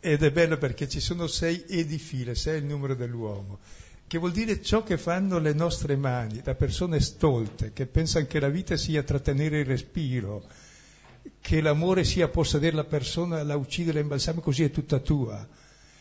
Ed 0.00 0.22
è 0.22 0.30
bello 0.30 0.58
perché 0.58 0.88
ci 0.88 1.00
sono 1.00 1.26
sei 1.26 1.64
e 1.64 1.86
di 1.86 1.98
fila, 1.98 2.34
sei 2.34 2.56
è 2.56 2.58
il 2.58 2.66
numero 2.66 2.94
dell'uomo 2.94 3.58
che 4.06 4.18
vuol 4.18 4.32
dire 4.32 4.62
ciò 4.62 4.84
che 4.84 4.98
fanno 4.98 5.38
le 5.38 5.52
nostre 5.52 5.96
mani, 5.96 6.40
da 6.40 6.54
persone 6.54 7.00
stolte, 7.00 7.72
che 7.72 7.86
pensano 7.86 8.26
che 8.26 8.38
la 8.38 8.48
vita 8.48 8.76
sia 8.76 9.02
trattenere 9.02 9.60
il 9.60 9.66
respiro, 9.66 10.44
che 11.40 11.60
l'amore 11.60 12.04
sia 12.04 12.28
possedere 12.28 12.76
la 12.76 12.84
persona, 12.84 13.42
la 13.42 13.56
uccidere, 13.56 13.98
la 13.98 14.04
imbalsamare, 14.04 14.44
così 14.44 14.62
è 14.62 14.70
tutta 14.70 15.00
tua, 15.00 15.46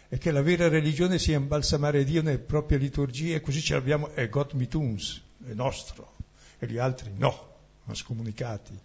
e 0.08 0.18
che 0.20 0.30
la 0.30 0.44
vera 0.44 0.68
religione 0.68 1.18
sia 1.18 1.38
imbalsamare 1.38 2.04
Dio 2.04 2.22
nelle 2.22 2.38
proprie 2.38 2.78
liturgie, 2.78 3.36
e 3.36 3.42
così 3.42 3.60
ce 3.62 3.74
l'abbiamo, 3.74 4.10
è 4.12 4.30
God 4.30 4.52
mit 4.52 4.76
uns, 4.76 5.22
è 5.44 5.54
nostro, 5.54 6.16
e 6.60 6.68
gli 6.68 6.78
altri 6.78 7.12
no, 7.16 7.54
ma 7.86 7.96
scomunicati. 7.96 8.80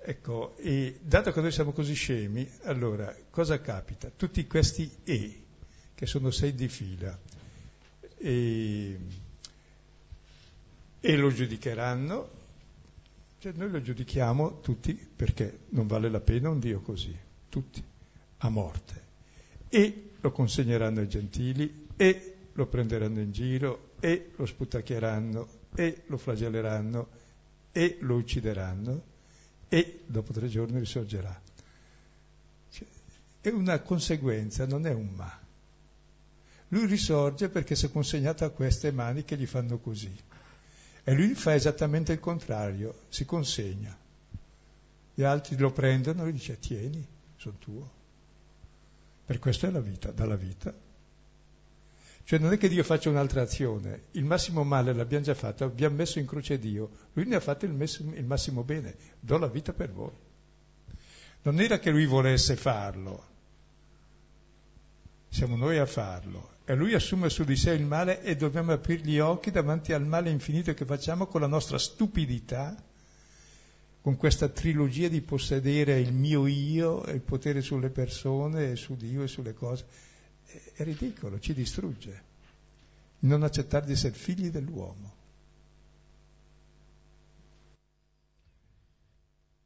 Ecco, 0.00 0.56
e 0.56 0.98
dato 1.00 1.32
che 1.32 1.40
noi 1.40 1.52
siamo 1.52 1.70
così 1.70 1.94
scemi, 1.94 2.48
allora 2.64 3.14
cosa 3.30 3.60
capita? 3.60 4.10
Tutti 4.14 4.46
questi 4.48 4.90
E, 5.04 5.42
che 5.94 6.06
sono 6.06 6.30
sei 6.30 6.54
di 6.54 6.68
fila, 6.68 7.16
e, 8.18 8.98
e 11.00 11.16
lo 11.16 11.32
giudicheranno, 11.32 12.30
cioè 13.38 13.52
noi 13.52 13.70
lo 13.70 13.80
giudichiamo 13.80 14.60
tutti 14.60 14.94
perché 14.94 15.60
non 15.70 15.86
vale 15.86 16.08
la 16.10 16.20
pena 16.20 16.50
un 16.50 16.58
Dio 16.58 16.80
così, 16.80 17.16
tutti, 17.48 17.82
a 18.38 18.48
morte. 18.48 19.06
E 19.68 20.10
lo 20.20 20.32
consegneranno 20.32 21.00
ai 21.00 21.08
gentili 21.08 21.86
e 21.96 22.34
lo 22.52 22.66
prenderanno 22.66 23.20
in 23.20 23.30
giro 23.30 23.92
e 24.00 24.32
lo 24.36 24.46
sputacchieranno 24.46 25.48
e 25.74 26.02
lo 26.06 26.16
flagelleranno 26.16 27.08
e 27.72 27.98
lo 28.00 28.16
uccideranno 28.16 29.02
e 29.68 30.00
dopo 30.06 30.32
tre 30.32 30.48
giorni 30.48 30.78
risorgerà. 30.78 31.40
Cioè, 32.70 32.86
è 33.40 33.48
una 33.50 33.80
conseguenza, 33.80 34.66
non 34.66 34.86
è 34.86 34.92
un 34.92 35.08
ma. 35.14 35.46
Lui 36.68 36.86
risorge 36.86 37.48
perché 37.48 37.74
si 37.74 37.86
è 37.86 37.90
consegnato 37.90 38.44
a 38.44 38.50
queste 38.50 38.92
mani 38.92 39.24
che 39.24 39.36
gli 39.36 39.46
fanno 39.46 39.78
così. 39.78 40.14
E 41.04 41.14
lui 41.14 41.34
fa 41.34 41.54
esattamente 41.54 42.12
il 42.12 42.20
contrario, 42.20 43.04
si 43.08 43.24
consegna. 43.24 43.96
Gli 45.14 45.22
altri 45.22 45.56
lo 45.56 45.72
prendono 45.72 46.26
e 46.26 46.32
dice 46.32 46.58
tieni, 46.58 47.04
sono 47.36 47.56
tuo. 47.58 47.90
Per 49.24 49.38
questo 49.38 49.66
è 49.66 49.70
la 49.70 49.80
vita, 49.80 50.10
dalla 50.10 50.36
vita. 50.36 50.74
Cioè 52.28 52.38
non 52.38 52.52
è 52.52 52.58
che 52.58 52.68
Dio 52.68 52.84
faccia 52.84 53.08
un'altra 53.08 53.40
azione, 53.40 54.02
il 54.12 54.24
massimo 54.26 54.62
male 54.62 54.92
l'abbiamo 54.92 55.24
già 55.24 55.34
fatto, 55.34 55.64
abbiamo 55.64 55.96
messo 55.96 56.18
in 56.18 56.26
croce 56.26 56.58
Dio, 56.58 56.90
lui 57.14 57.24
ne 57.24 57.36
ha 57.36 57.40
fatto 57.40 57.64
il, 57.64 57.72
massimo, 57.72 58.14
il 58.14 58.24
massimo 58.26 58.64
bene, 58.64 58.94
do 59.18 59.38
la 59.38 59.46
vita 59.46 59.72
per 59.72 59.90
voi. 59.90 60.12
Non 61.42 61.58
era 61.58 61.78
che 61.78 61.90
lui 61.90 62.04
volesse 62.04 62.54
farlo, 62.54 63.24
siamo 65.28 65.56
noi 65.56 65.78
a 65.78 65.86
farlo 65.86 66.56
e 66.70 66.74
lui 66.74 66.92
assume 66.92 67.30
su 67.30 67.44
di 67.44 67.56
sé 67.56 67.72
il 67.72 67.86
male 67.86 68.22
e 68.22 68.36
dobbiamo 68.36 68.72
aprire 68.72 69.02
gli 69.02 69.18
occhi 69.18 69.50
davanti 69.50 69.94
al 69.94 70.06
male 70.06 70.28
infinito 70.28 70.74
che 70.74 70.84
facciamo 70.84 71.26
con 71.26 71.40
la 71.40 71.46
nostra 71.46 71.78
stupidità, 71.78 72.76
con 74.02 74.16
questa 74.16 74.50
trilogia 74.50 75.08
di 75.08 75.22
possedere 75.22 75.98
il 75.98 76.12
mio 76.12 76.46
io 76.46 77.06
e 77.06 77.12
il 77.12 77.22
potere 77.22 77.62
sulle 77.62 77.88
persone 77.88 78.72
e 78.72 78.76
su 78.76 78.96
Dio 78.96 79.22
e 79.22 79.28
sulle 79.28 79.54
cose. 79.54 79.86
È 80.74 80.82
ridicolo, 80.82 81.40
ci 81.40 81.54
distrugge. 81.54 82.22
Non 83.20 83.44
accettare 83.44 83.86
di 83.86 83.92
essere 83.92 84.12
figli 84.12 84.50
dell'uomo. 84.50 85.14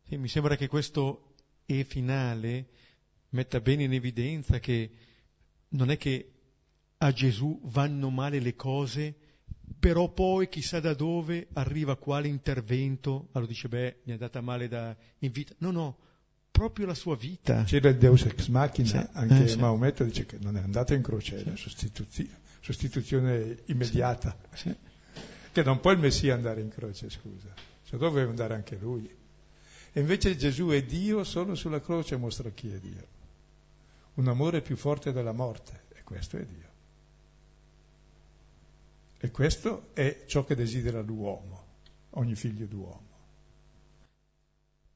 Sì, 0.06 0.16
mi 0.18 0.28
sembra 0.28 0.54
che 0.54 0.68
questo 0.68 1.34
E 1.66 1.82
finale 1.82 2.66
metta 3.30 3.60
bene 3.60 3.82
in 3.82 3.92
evidenza 3.92 4.60
che 4.60 4.90
non 5.72 5.90
è 5.90 5.96
che 5.96 6.30
a 6.98 7.12
Gesù 7.12 7.60
vanno 7.64 8.10
male 8.10 8.40
le 8.40 8.54
cose, 8.54 9.14
però 9.78 10.08
poi 10.10 10.48
chissà 10.48 10.80
da 10.80 10.94
dove 10.94 11.48
arriva 11.54 11.96
quale 11.96 12.28
intervento, 12.28 13.28
allora 13.32 13.50
dice 13.50 13.68
beh, 13.68 13.96
mi 14.04 14.10
è 14.10 14.12
andata 14.12 14.40
male 14.40 14.68
da, 14.68 14.94
in 15.18 15.32
vita. 15.32 15.54
No, 15.58 15.70
no, 15.70 15.96
proprio 16.50 16.86
la 16.86 16.94
sua 16.94 17.16
vita. 17.16 17.64
C'era 17.64 17.88
il 17.88 17.98
Deus 17.98 18.24
ex 18.24 18.46
machina, 18.48 18.86
sì, 18.88 19.08
anche 19.12 19.44
eh, 19.44 19.48
sì. 19.48 19.58
Maometto 19.58 20.04
dice 20.04 20.26
che 20.26 20.38
non 20.40 20.56
è 20.56 20.60
andato 20.60 20.94
in 20.94 21.02
croce, 21.02 21.42
è 21.42 21.42
sì. 21.42 21.56
sostituzione, 21.56 22.38
sostituzione 22.60 23.58
immediata. 23.66 24.36
Sì. 24.52 24.74
Che 25.52 25.62
non 25.64 25.80
può 25.80 25.90
il 25.90 25.98
Messia 25.98 26.34
andare 26.34 26.60
in 26.60 26.68
croce, 26.68 27.10
scusa, 27.10 27.52
cioè 27.84 27.98
doveva 27.98 28.30
andare 28.30 28.54
anche 28.54 28.78
lui. 28.80 29.10
E 29.94 30.00
invece 30.00 30.36
Gesù 30.36 30.68
è 30.68 30.82
Dio, 30.84 31.24
solo 31.24 31.54
sulla 31.54 31.80
croce 31.80 32.16
mostra 32.16 32.48
chi 32.50 32.70
è 32.70 32.78
Dio. 32.78 33.20
Un 34.14 34.28
amore 34.28 34.60
più 34.60 34.76
forte 34.76 35.12
della 35.12 35.32
morte, 35.32 35.86
e 35.94 36.02
questo 36.02 36.36
è 36.36 36.44
Dio. 36.44 36.70
E 39.18 39.30
questo 39.30 39.90
è 39.94 40.24
ciò 40.26 40.44
che 40.44 40.54
desidera 40.54 41.00
l'uomo, 41.00 41.66
ogni 42.10 42.34
figlio 42.34 42.66
d'uomo. 42.66 43.10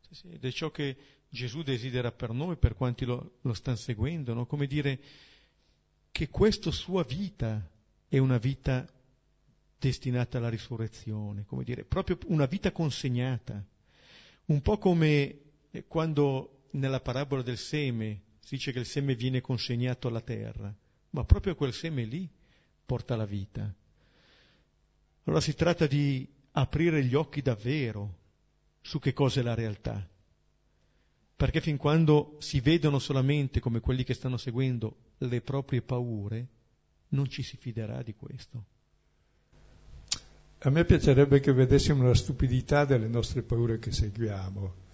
Sì, 0.00 0.14
sì, 0.14 0.28
ed 0.32 0.44
è 0.44 0.50
ciò 0.50 0.70
che 0.70 0.96
Gesù 1.28 1.62
desidera 1.62 2.12
per 2.12 2.32
noi, 2.32 2.56
per 2.56 2.74
quanti 2.74 3.04
lo, 3.04 3.38
lo 3.42 3.54
stanno 3.54 3.76
seguendo, 3.76 4.34
no? 4.34 4.46
come 4.46 4.66
dire 4.66 5.00
che 6.10 6.28
questa 6.28 6.70
sua 6.70 7.04
vita 7.04 7.70
è 8.08 8.18
una 8.18 8.38
vita 8.38 8.86
destinata 9.78 10.38
alla 10.38 10.48
risurrezione, 10.48 11.44
come 11.44 11.64
dire, 11.64 11.84
proprio 11.84 12.18
una 12.26 12.46
vita 12.46 12.72
consegnata, 12.72 13.62
un 14.46 14.62
po' 14.62 14.78
come 14.78 15.40
quando 15.86 16.68
nella 16.70 17.00
parabola 17.00 17.42
del 17.42 17.58
seme 17.58 18.22
si 18.46 18.54
dice 18.54 18.70
che 18.70 18.78
il 18.78 18.86
seme 18.86 19.16
viene 19.16 19.40
consegnato 19.40 20.06
alla 20.06 20.20
terra, 20.20 20.72
ma 21.10 21.24
proprio 21.24 21.56
quel 21.56 21.72
seme 21.72 22.04
lì 22.04 22.30
porta 22.84 23.16
la 23.16 23.24
vita. 23.24 23.74
Allora 25.24 25.40
si 25.40 25.56
tratta 25.56 25.88
di 25.88 26.24
aprire 26.52 27.04
gli 27.04 27.16
occhi 27.16 27.42
davvero 27.42 28.18
su 28.82 29.00
che 29.00 29.12
cosa 29.12 29.40
è 29.40 29.42
la 29.42 29.54
realtà. 29.54 30.08
Perché 31.34 31.60
fin 31.60 31.76
quando 31.76 32.36
si 32.38 32.60
vedono 32.60 33.00
solamente 33.00 33.58
come 33.58 33.80
quelli 33.80 34.04
che 34.04 34.14
stanno 34.14 34.36
seguendo 34.36 35.14
le 35.18 35.40
proprie 35.40 35.82
paure, 35.82 36.46
non 37.08 37.28
ci 37.28 37.42
si 37.42 37.56
fiderà 37.56 38.00
di 38.04 38.14
questo. 38.14 38.64
A 40.58 40.70
me 40.70 40.84
piacerebbe 40.84 41.40
che 41.40 41.52
vedessimo 41.52 42.06
la 42.06 42.14
stupidità 42.14 42.84
delle 42.84 43.08
nostre 43.08 43.42
paure 43.42 43.80
che 43.80 43.90
seguiamo, 43.90 44.85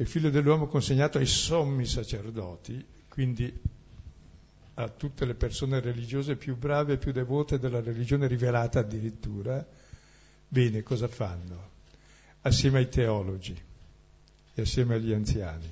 il 0.00 0.06
figlio 0.06 0.30
dell'uomo 0.30 0.66
consegnato 0.66 1.18
ai 1.18 1.26
sommi 1.26 1.84
sacerdoti, 1.84 2.82
quindi 3.06 3.60
a 4.74 4.88
tutte 4.88 5.26
le 5.26 5.34
persone 5.34 5.78
religiose 5.78 6.36
più 6.36 6.56
brave 6.56 6.94
e 6.94 6.96
più 6.96 7.12
devote 7.12 7.58
della 7.58 7.82
religione 7.82 8.26
rivelata 8.26 8.78
addirittura, 8.78 9.64
bene, 10.48 10.82
cosa 10.82 11.06
fanno? 11.06 11.68
Assieme 12.40 12.78
ai 12.78 12.88
teologi 12.88 13.54
e 14.54 14.62
assieme 14.62 14.94
agli 14.94 15.12
anziani. 15.12 15.68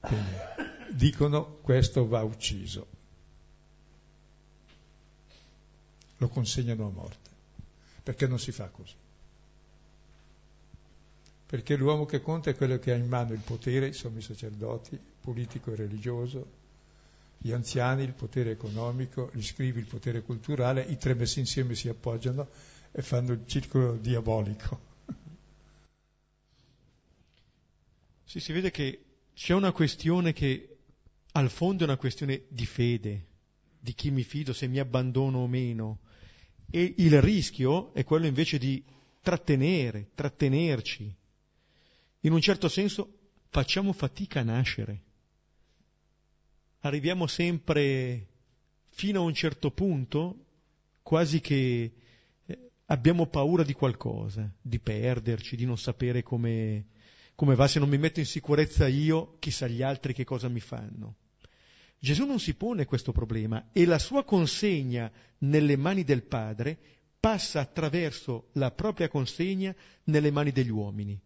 Bene, 0.00 0.54
dicono 0.92 1.56
questo 1.60 2.06
va 2.06 2.22
ucciso, 2.22 2.86
lo 6.18 6.28
consegnano 6.28 6.86
a 6.86 6.90
morte, 6.90 7.30
perché 8.04 8.28
non 8.28 8.38
si 8.38 8.52
fa 8.52 8.68
così. 8.68 8.94
Perché 11.48 11.76
l'uomo 11.76 12.04
che 12.04 12.20
conta 12.20 12.50
è 12.50 12.54
quello 12.54 12.78
che 12.78 12.92
ha 12.92 12.94
in 12.94 13.08
mano 13.08 13.32
il 13.32 13.40
potere, 13.40 13.94
sono 13.94 14.18
i 14.18 14.20
sacerdoti, 14.20 15.00
politico 15.18 15.72
e 15.72 15.76
religioso, 15.76 16.46
gli 17.38 17.52
anziani 17.52 18.02
il 18.02 18.12
potere 18.12 18.50
economico, 18.50 19.30
gli 19.32 19.42
scrivi 19.42 19.78
il 19.78 19.86
potere 19.86 20.20
culturale, 20.20 20.82
i 20.82 20.98
tre 20.98 21.14
messi 21.14 21.38
insieme 21.38 21.74
si 21.74 21.88
appoggiano 21.88 22.48
e 22.92 23.00
fanno 23.00 23.32
il 23.32 23.44
circolo 23.46 23.96
diabolico. 23.96 24.86
Sì, 28.28 28.40
si 28.40 28.52
vede 28.52 28.70
che 28.70 29.04
c'è 29.32 29.54
una 29.54 29.72
questione 29.72 30.34
che 30.34 30.76
al 31.32 31.48
fondo 31.48 31.84
è 31.84 31.86
una 31.86 31.96
questione 31.96 32.42
di 32.48 32.66
fede, 32.66 33.24
di 33.80 33.94
chi 33.94 34.10
mi 34.10 34.22
fido, 34.22 34.52
se 34.52 34.66
mi 34.66 34.78
abbandono 34.78 35.38
o 35.38 35.46
meno. 35.46 36.00
E 36.70 36.92
il 36.98 37.22
rischio 37.22 37.94
è 37.94 38.04
quello 38.04 38.26
invece 38.26 38.58
di 38.58 38.84
trattenere, 39.22 40.10
trattenerci. 40.14 41.16
In 42.28 42.34
un 42.34 42.42
certo 42.42 42.68
senso 42.68 43.20
facciamo 43.48 43.94
fatica 43.94 44.40
a 44.40 44.42
nascere. 44.42 45.00
Arriviamo 46.80 47.26
sempre 47.26 48.26
fino 48.90 49.20
a 49.20 49.22
un 49.22 49.32
certo 49.32 49.70
punto, 49.70 50.44
quasi 51.02 51.40
che 51.40 51.92
eh, 52.44 52.70
abbiamo 52.84 53.28
paura 53.28 53.62
di 53.62 53.72
qualcosa, 53.72 54.46
di 54.60 54.78
perderci, 54.78 55.56
di 55.56 55.64
non 55.64 55.78
sapere 55.78 56.22
come, 56.22 56.88
come 57.34 57.54
va, 57.54 57.66
se 57.66 57.78
non 57.78 57.88
mi 57.88 57.96
metto 57.96 58.20
in 58.20 58.26
sicurezza 58.26 58.86
io, 58.86 59.38
chissà 59.38 59.66
gli 59.66 59.80
altri 59.80 60.12
che 60.12 60.24
cosa 60.24 60.48
mi 60.48 60.60
fanno. 60.60 61.16
Gesù 61.98 62.26
non 62.26 62.40
si 62.40 62.52
pone 62.52 62.84
questo 62.84 63.10
problema 63.10 63.70
e 63.72 63.86
la 63.86 63.98
sua 63.98 64.22
consegna 64.22 65.10
nelle 65.38 65.78
mani 65.78 66.04
del 66.04 66.24
Padre 66.24 66.78
passa 67.18 67.60
attraverso 67.60 68.50
la 68.52 68.70
propria 68.70 69.08
consegna 69.08 69.74
nelle 70.04 70.30
mani 70.30 70.52
degli 70.52 70.68
uomini. 70.68 71.18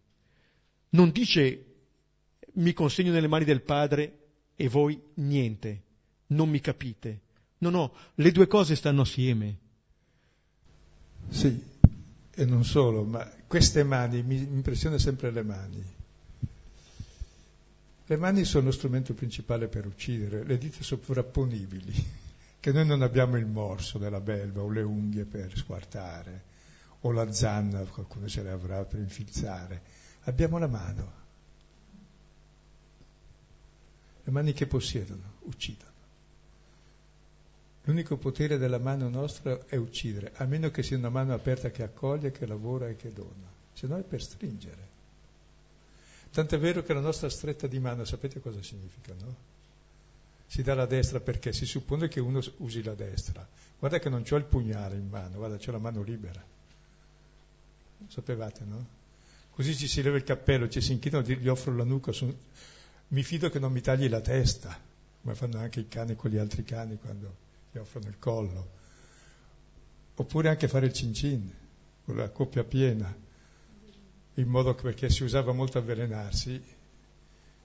Non 0.94 1.10
dice 1.10 1.64
mi 2.54 2.72
consegno 2.72 3.12
nelle 3.12 3.28
mani 3.28 3.44
del 3.44 3.62
Padre 3.62 4.18
e 4.56 4.68
voi 4.68 5.00
niente, 5.14 5.82
non 6.28 6.48
mi 6.48 6.60
capite. 6.60 7.20
No, 7.58 7.70
no, 7.70 7.94
le 8.16 8.30
due 8.32 8.46
cose 8.46 8.76
stanno 8.76 9.02
assieme. 9.02 9.58
Sì, 11.28 11.64
e 12.34 12.44
non 12.44 12.64
solo, 12.64 13.04
ma 13.04 13.26
queste 13.46 13.84
mani, 13.84 14.22
mi 14.22 14.36
impressiona 14.36 14.98
sempre 14.98 15.30
le 15.30 15.42
mani. 15.42 15.84
Le 18.04 18.16
mani 18.16 18.44
sono 18.44 18.66
lo 18.66 18.72
strumento 18.72 19.14
principale 19.14 19.68
per 19.68 19.86
uccidere, 19.86 20.44
le 20.44 20.58
dita 20.58 20.82
sovrapponibili, 20.82 22.04
che 22.60 22.72
noi 22.72 22.84
non 22.84 23.00
abbiamo 23.00 23.38
il 23.38 23.46
morso 23.46 23.96
della 23.96 24.20
belva 24.20 24.60
o 24.60 24.68
le 24.68 24.82
unghie 24.82 25.24
per 25.24 25.56
squartare, 25.56 26.44
o 27.00 27.12
la 27.12 27.32
zanna, 27.32 27.80
qualcuno 27.84 28.28
ce 28.28 28.42
le 28.42 28.50
avrà 28.50 28.84
per 28.84 28.98
infilzare. 28.98 29.82
Abbiamo 30.24 30.58
la 30.58 30.68
mano. 30.68 31.20
Le 34.24 34.30
mani 34.30 34.52
che 34.52 34.66
possiedono, 34.66 35.22
uccidono. 35.40 35.90
L'unico 37.84 38.16
potere 38.16 38.58
della 38.58 38.78
mano 38.78 39.08
nostra 39.08 39.66
è 39.66 39.74
uccidere, 39.74 40.32
a 40.36 40.44
meno 40.44 40.70
che 40.70 40.84
sia 40.84 40.96
una 40.96 41.08
mano 41.10 41.34
aperta 41.34 41.70
che 41.70 41.82
accoglie, 41.82 42.30
che 42.30 42.46
lavora 42.46 42.88
e 42.88 42.94
che 42.94 43.12
dona, 43.12 43.50
se 43.72 43.88
no 43.88 43.96
è 43.96 44.02
per 44.02 44.22
stringere. 44.22 44.90
Tant'è 46.30 46.58
vero 46.58 46.84
che 46.84 46.94
la 46.94 47.00
nostra 47.00 47.28
stretta 47.28 47.66
di 47.66 47.80
mano, 47.80 48.04
sapete 48.04 48.40
cosa 48.40 48.62
significa, 48.62 49.12
no? 49.18 49.50
Si 50.46 50.62
dà 50.62 50.74
la 50.74 50.86
destra 50.86 51.18
perché 51.18 51.52
si 51.52 51.66
suppone 51.66 52.06
che 52.06 52.20
uno 52.20 52.40
usi 52.58 52.82
la 52.84 52.94
destra. 52.94 53.46
Guarda 53.78 53.98
che 53.98 54.08
non 54.08 54.22
ho 54.30 54.36
il 54.36 54.44
pugnale 54.44 54.94
in 54.94 55.08
mano, 55.08 55.38
guarda, 55.38 55.56
ho 55.56 55.72
la 55.72 55.78
mano 55.78 56.02
libera. 56.02 56.42
Sapevate, 58.06 58.64
no? 58.64 59.00
Così 59.54 59.76
ci 59.76 59.86
si 59.86 60.02
leva 60.02 60.16
il 60.16 60.24
cappello, 60.24 60.68
ci 60.68 60.80
si 60.80 60.92
inchinano, 60.92 61.26
gli 61.26 61.48
offro 61.48 61.76
la 61.76 61.84
nuca, 61.84 62.10
sono... 62.10 62.34
mi 63.08 63.22
fido 63.22 63.50
che 63.50 63.58
non 63.58 63.70
mi 63.70 63.82
tagli 63.82 64.08
la 64.08 64.22
testa, 64.22 64.78
come 65.20 65.34
fanno 65.34 65.58
anche 65.58 65.80
i 65.80 65.88
cani 65.88 66.16
con 66.16 66.30
gli 66.30 66.38
altri 66.38 66.64
cani 66.64 66.96
quando 66.96 67.36
gli 67.70 67.78
offrono 67.78 68.08
il 68.08 68.18
collo. 68.18 68.70
Oppure 70.14 70.48
anche 70.48 70.68
fare 70.68 70.86
il 70.86 70.92
cin 70.94 71.12
cin, 71.12 71.52
con 72.04 72.16
la 72.16 72.30
coppia 72.30 72.64
piena, 72.64 73.14
in 74.34 74.48
modo 74.48 74.74
che 74.74 74.82
perché 74.82 75.10
si 75.10 75.22
usava 75.22 75.52
molto 75.52 75.76
avvelenarsi, 75.76 76.62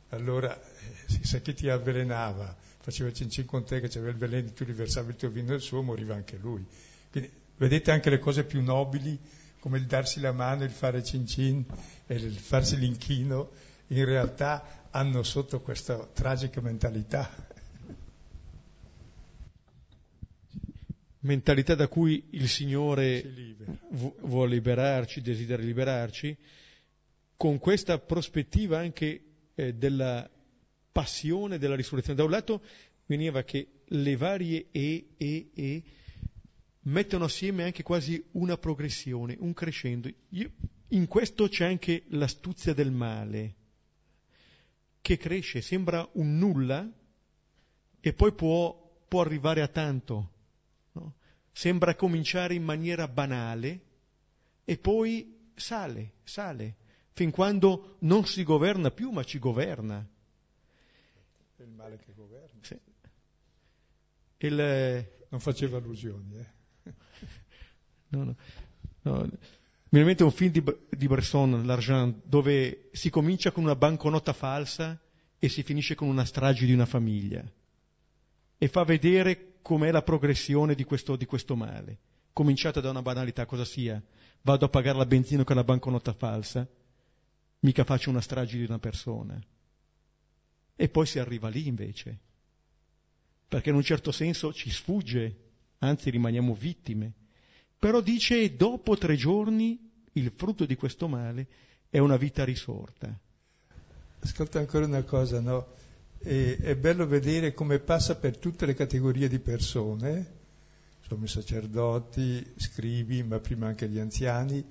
allora 0.10 0.60
eh, 0.60 1.20
se 1.24 1.42
chi 1.42 1.54
ti 1.54 1.70
avvelenava 1.70 2.56
faceva 2.80 3.10
il 3.10 3.16
cin 3.16 3.30
cin 3.30 3.46
con 3.46 3.64
te 3.64 3.80
che 3.80 3.88
c'aveva 3.88 4.12
il 4.12 4.18
veleno, 4.18 4.52
tu 4.52 4.66
gli 4.66 4.74
versavi 4.74 5.12
il 5.12 5.16
tuo 5.16 5.30
vino 5.30 5.54
e 5.54 5.56
il 5.56 5.62
suo, 5.62 5.82
moriva 5.82 6.16
anche 6.16 6.38
lui. 6.38 6.66
Quindi 7.12 7.32
vedete 7.56 7.92
anche 7.92 8.10
le 8.10 8.20
cose 8.20 8.44
più 8.44 8.62
nobili 8.62 9.18
come 9.60 9.78
il 9.78 9.86
darsi 9.86 10.20
la 10.20 10.32
mano, 10.32 10.64
il 10.64 10.72
fare 10.72 11.04
cin 11.04 11.26
cin 11.26 11.66
e 12.06 12.16
il 12.16 12.38
farsi 12.38 12.78
l'inchino, 12.78 13.52
in 13.88 14.06
realtà 14.06 14.88
hanno 14.92 15.24
sotto 15.24 15.62
questa 15.62 16.06
tragica 16.14 16.62
mentalità. 16.62 17.30
Mentalità 21.20 21.76
da 21.76 21.88
cui 21.88 22.28
il 22.32 22.48
Signore 22.48 23.56
vu- 23.90 24.16
vuole 24.22 24.56
liberarci, 24.56 25.22
desidera 25.22 25.62
liberarci, 25.62 26.38
con 27.36 27.60
questa 27.60 28.00
prospettiva 28.00 28.80
anche 28.80 29.22
eh, 29.56 29.74
della 29.74 30.30
passione 30.92 31.58
della 31.58 31.76
risurrezione. 31.76 32.18
Da 32.18 32.24
un 32.24 32.32
lato 32.32 32.62
veniva 33.06 33.44
che 33.44 33.68
le 33.86 34.16
varie 34.16 34.68
E, 34.72 35.10
E, 35.18 35.50
E 35.54 35.84
mettono 36.88 37.26
assieme 37.26 37.64
anche 37.64 37.84
quasi 37.84 38.24
una 38.32 38.58
progressione, 38.58 39.36
un 39.40 39.54
crescendo. 39.54 40.10
Io, 40.30 40.52
in 40.90 41.08
questo 41.08 41.48
c'è 41.48 41.66
anche 41.66 42.04
l'astuzia 42.10 42.74
del 42.74 42.92
male, 42.92 43.56
che 45.02 45.18
cresce, 45.18 45.62
sembra 45.62 46.08
un 46.14 46.38
nulla 46.38 46.90
e 48.00 48.14
poi 48.14 48.34
può, 48.34 49.04
può 49.08 49.22
arrivare 49.22 49.62
a 49.62 49.68
tanto. 49.68 50.32
No? 50.94 51.16
Sembra 51.52 51.96
cominciare 51.96 52.54
in 52.54 52.64
maniera 52.64 53.08
banale 53.08 53.82
e 54.64 54.78
poi 54.78 55.52
sale, 55.56 56.14
sale, 56.24 56.76
fin 57.12 57.32
quando 57.32 57.98
non 58.00 58.26
si 58.26 58.44
governa 58.44 58.92
più, 58.92 59.12
ma 59.12 59.24
ci 59.24 59.40
governa. 59.40 60.08
È 61.56 61.62
il 61.62 61.70
male 61.70 61.98
che 61.98 62.14
governa. 62.14 62.60
Sì. 62.62 62.80
Il, 64.40 65.06
non 65.30 65.40
faceva 65.40 65.78
allusioni, 65.78 66.38
eh? 66.38 66.56
No, 68.10 68.24
no, 68.24 68.36
no. 69.02 69.30
Mi 69.90 70.00
viene 70.04 70.12
in 70.12 70.18
mente 70.18 70.24
un 70.24 70.32
film 70.32 70.52
di, 70.52 70.64
di 70.90 71.08
Bresson, 71.08 71.66
L'Argent, 71.66 72.24
dove 72.26 72.90
si 72.92 73.10
comincia 73.10 73.52
con 73.52 73.64
una 73.64 73.76
banconota 73.76 74.34
falsa 74.34 75.00
e 75.40 75.48
si 75.48 75.64
finisce 75.64 75.96
con 75.96 76.10
una 76.10 76.26
strage 76.26 76.66
di 76.66 76.74
una 76.74 76.86
famiglia. 76.86 77.42
E 78.58 78.68
fa 78.68 78.84
vedere 78.84 79.60
com'è 79.62 79.92
la 79.92 80.02
progressione 80.02 80.76
di 80.76 80.84
questo, 80.84 81.16
di 81.16 81.26
questo 81.26 81.56
male. 81.56 82.00
Cominciata 82.34 82.82
da 82.82 82.90
una 82.90 83.02
banalità, 83.02 83.46
cosa 83.46 83.64
sia? 83.64 84.02
Vado 84.42 84.66
a 84.66 84.70
pagare 84.70 84.98
la 84.98 85.06
benzina 85.06 85.46
con 85.46 85.56
la 85.56 85.64
banconota 85.64 86.12
falsa, 86.12 86.68
mica 87.60 87.86
faccio 87.86 88.10
una 88.10 88.22
strage 88.22 88.58
di 88.58 88.66
una 88.66 88.80
persona. 88.80 89.42
E 90.76 90.90
poi 90.90 91.06
si 91.06 91.18
arriva 91.18 91.48
lì 91.48 91.66
invece. 91.66 92.20
Perché 93.48 93.70
in 93.70 93.76
un 93.76 93.84
certo 93.84 94.12
senso 94.12 94.52
ci 94.52 94.70
sfugge, 94.70 95.38
anzi 95.78 96.10
rimaniamo 96.10 96.54
vittime 96.54 97.14
però 97.80 98.02
dice 98.02 98.56
dopo 98.56 98.98
tre 98.98 99.16
giorni 99.16 99.80
il 100.14 100.32
frutto 100.36 100.66
di 100.66 100.76
questo 100.76 101.08
male 101.08 101.48
è 101.90 102.00
una 102.00 102.18
vita 102.18 102.44
risorta. 102.44 103.16
Ascolta 104.20 104.60
ancora 104.60 104.86
una 104.86 105.04
cosa, 105.04 105.40
no? 105.40 105.76
E, 106.20 106.58
è 106.58 106.76
bello 106.76 107.06
vedere 107.06 107.54
come 107.54 107.80
passa 107.80 108.16
per 108.16 108.38
tutte 108.38 108.66
le 108.66 108.74
categorie 108.74 109.28
di 109.28 109.40
persone, 109.40 110.36
insomma 111.00 111.26
i 111.26 111.30
sacerdoti, 111.30 112.54
scrivi, 112.58 113.24
ma 113.24 113.40
prima 113.40 113.68
anche 113.68 113.88
gli 113.88 114.00
anziani, 114.00 114.66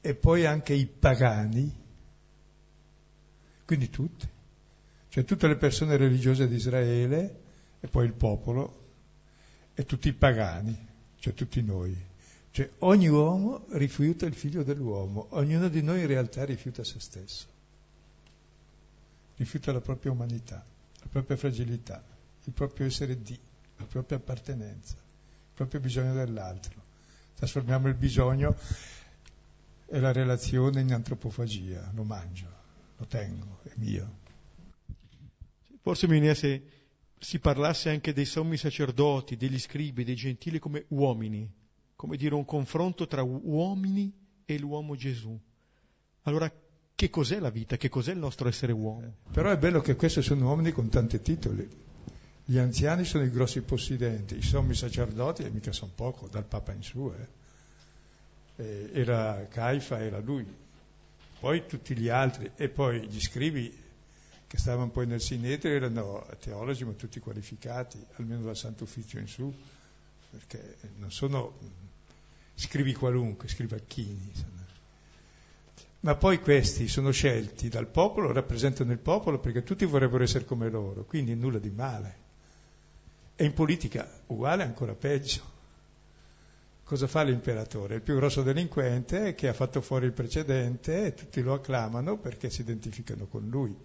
e 0.00 0.14
poi 0.14 0.44
anche 0.44 0.74
i 0.74 0.86
pagani, 0.86 1.84
quindi 3.64 3.90
tutti, 3.90 4.28
cioè 5.08 5.24
tutte 5.24 5.48
le 5.48 5.56
persone 5.56 5.96
religiose 5.96 6.46
di 6.46 6.54
Israele, 6.54 7.40
e 7.80 7.88
poi 7.88 8.04
il 8.04 8.12
popolo, 8.12 8.84
e 9.74 9.84
tutti 9.84 10.08
i 10.08 10.12
pagani, 10.12 10.86
cioè 11.18 11.34
tutti 11.34 11.62
noi. 11.62 12.14
Cioè 12.56 12.70
ogni 12.78 13.06
uomo 13.06 13.66
rifiuta 13.72 14.24
il 14.24 14.32
figlio 14.32 14.62
dell'uomo, 14.62 15.26
ognuno 15.32 15.68
di 15.68 15.82
noi 15.82 16.00
in 16.00 16.06
realtà 16.06 16.42
rifiuta 16.46 16.82
se 16.84 16.98
stesso, 17.00 17.46
rifiuta 19.36 19.72
la 19.72 19.82
propria 19.82 20.10
umanità, 20.10 20.64
la 21.00 21.06
propria 21.10 21.36
fragilità, 21.36 22.02
il 22.44 22.54
proprio 22.54 22.86
essere 22.86 23.20
di, 23.20 23.38
la 23.76 23.84
propria 23.84 24.16
appartenenza, 24.16 24.94
il 24.94 25.52
proprio 25.52 25.80
bisogno 25.80 26.14
dell'altro. 26.14 26.82
Trasformiamo 27.34 27.88
il 27.88 27.94
bisogno 27.94 28.56
e 29.84 30.00
la 30.00 30.12
relazione 30.12 30.80
in 30.80 30.94
antropofagia, 30.94 31.90
lo 31.92 32.04
mangio, 32.04 32.50
lo 32.96 33.04
tengo, 33.04 33.58
è 33.64 33.72
mio. 33.74 34.10
Forse 35.82 36.06
viene 36.06 36.34
se 36.34 36.70
si 37.18 37.38
parlasse 37.38 37.90
anche 37.90 38.14
dei 38.14 38.24
sommi 38.24 38.56
sacerdoti, 38.56 39.36
degli 39.36 39.58
scribi, 39.58 40.04
dei 40.04 40.16
gentili 40.16 40.58
come 40.58 40.86
uomini, 40.88 41.64
come 41.96 42.16
dire, 42.16 42.34
un 42.34 42.44
confronto 42.44 43.06
tra 43.06 43.22
uomini 43.22 44.12
e 44.44 44.58
l'uomo 44.58 44.94
Gesù. 44.94 45.38
Allora, 46.22 46.52
che 46.94 47.10
cos'è 47.10 47.40
la 47.40 47.50
vita? 47.50 47.76
Che 47.76 47.88
cos'è 47.88 48.12
il 48.12 48.18
nostro 48.18 48.48
essere 48.48 48.72
uomo? 48.72 49.16
Però 49.32 49.50
è 49.50 49.58
bello 49.58 49.80
che 49.80 49.96
questi 49.96 50.22
sono 50.22 50.46
uomini 50.46 50.72
con 50.72 50.88
tanti 50.88 51.20
titoli. 51.20 51.68
Gli 52.44 52.58
anziani 52.58 53.04
sono 53.04 53.24
i 53.24 53.30
grossi 53.30 53.60
possidenti, 53.62 54.36
i 54.36 54.42
sommi 54.42 54.74
sacerdoti, 54.74 55.42
e 55.42 55.50
mica 55.50 55.72
sono 55.72 55.90
poco, 55.94 56.28
dal 56.28 56.44
Papa 56.44 56.72
in 56.72 56.82
su. 56.82 57.12
Eh. 58.56 58.90
Era 58.92 59.46
Caifa, 59.50 59.98
era 59.98 60.20
lui. 60.20 60.46
Poi 61.40 61.66
tutti 61.66 61.96
gli 61.96 62.08
altri, 62.08 62.52
e 62.56 62.68
poi 62.68 63.06
gli 63.08 63.20
scrivi 63.20 63.84
che 64.46 64.58
stavano 64.58 64.90
poi 64.90 65.06
nel 65.06 65.20
Sinedrio 65.20 65.74
erano 65.74 66.26
teologi 66.40 66.84
ma 66.84 66.92
tutti 66.92 67.18
qualificati, 67.18 67.98
almeno 68.14 68.42
dal 68.42 68.56
Santo 68.56 68.84
Ufficio 68.84 69.18
in 69.18 69.26
su, 69.26 69.52
perché 70.30 70.76
non 70.98 71.10
sono 71.10 71.58
scrivi 72.56 72.94
qualunque, 72.94 73.48
scrivacchini. 73.48 74.32
Ma 76.00 76.14
poi 76.14 76.40
questi 76.40 76.88
sono 76.88 77.10
scelti 77.10 77.68
dal 77.68 77.88
popolo, 77.88 78.32
rappresentano 78.32 78.92
il 78.92 78.98
popolo 78.98 79.38
perché 79.38 79.62
tutti 79.62 79.84
vorrebbero 79.84 80.22
essere 80.22 80.44
come 80.44 80.70
loro, 80.70 81.04
quindi 81.04 81.34
nulla 81.34 81.58
di 81.58 81.70
male. 81.70 82.24
E 83.36 83.44
in 83.44 83.52
politica 83.52 84.08
uguale, 84.26 84.62
ancora 84.62 84.94
peggio. 84.94 85.54
Cosa 86.84 87.06
fa 87.08 87.22
l'imperatore? 87.22 87.96
Il 87.96 88.02
più 88.02 88.14
grosso 88.14 88.42
delinquente 88.42 89.34
che 89.34 89.48
ha 89.48 89.52
fatto 89.52 89.80
fuori 89.80 90.06
il 90.06 90.12
precedente 90.12 91.06
e 91.06 91.14
tutti 91.14 91.42
lo 91.42 91.54
acclamano 91.54 92.16
perché 92.16 92.48
si 92.48 92.60
identificano 92.60 93.26
con 93.26 93.48
lui. 93.48 93.76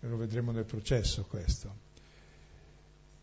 Lo 0.00 0.16
vedremo 0.18 0.52
nel 0.52 0.66
processo 0.66 1.24
questo. 1.24 1.74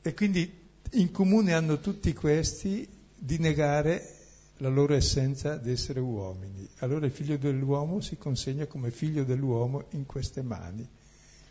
E 0.02 0.14
quindi 0.16 0.61
in 0.94 1.12
comune 1.12 1.54
hanno 1.54 1.80
tutti 1.80 2.14
questi 2.14 2.88
di 3.16 3.38
negare 3.38 4.18
la 4.58 4.70
loro 4.70 4.94
essenza 4.94 5.58
di 5.58 5.72
essere 5.72 6.00
uomini. 6.00 6.68
Allora 6.80 7.06
il 7.06 7.12
figlio 7.12 7.38
dell'uomo 7.38 8.02
si 8.02 8.18
consegna 8.18 8.66
come 8.66 8.92
figlio 8.92 9.24
dell'uomo 9.24 9.86
in 9.92 10.06
queste 10.06 10.42
mani 10.42 10.88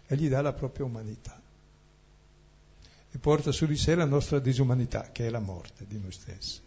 e 0.07 0.17
gli 0.17 0.29
dà 0.29 0.41
la 0.43 0.53
propria 0.53 0.85
umanità 0.85 1.41
e 3.13 3.19
porta 3.19 3.51
su 3.51 3.67
di 3.67 3.77
sé 3.77 3.95
la 3.97 4.05
nostra 4.05 4.39
disumanità, 4.39 5.11
che 5.11 5.27
è 5.27 5.31
la 5.31 5.41
morte 5.41 5.85
di 5.89 5.99
noi 5.99 6.13
stessi. 6.13 6.61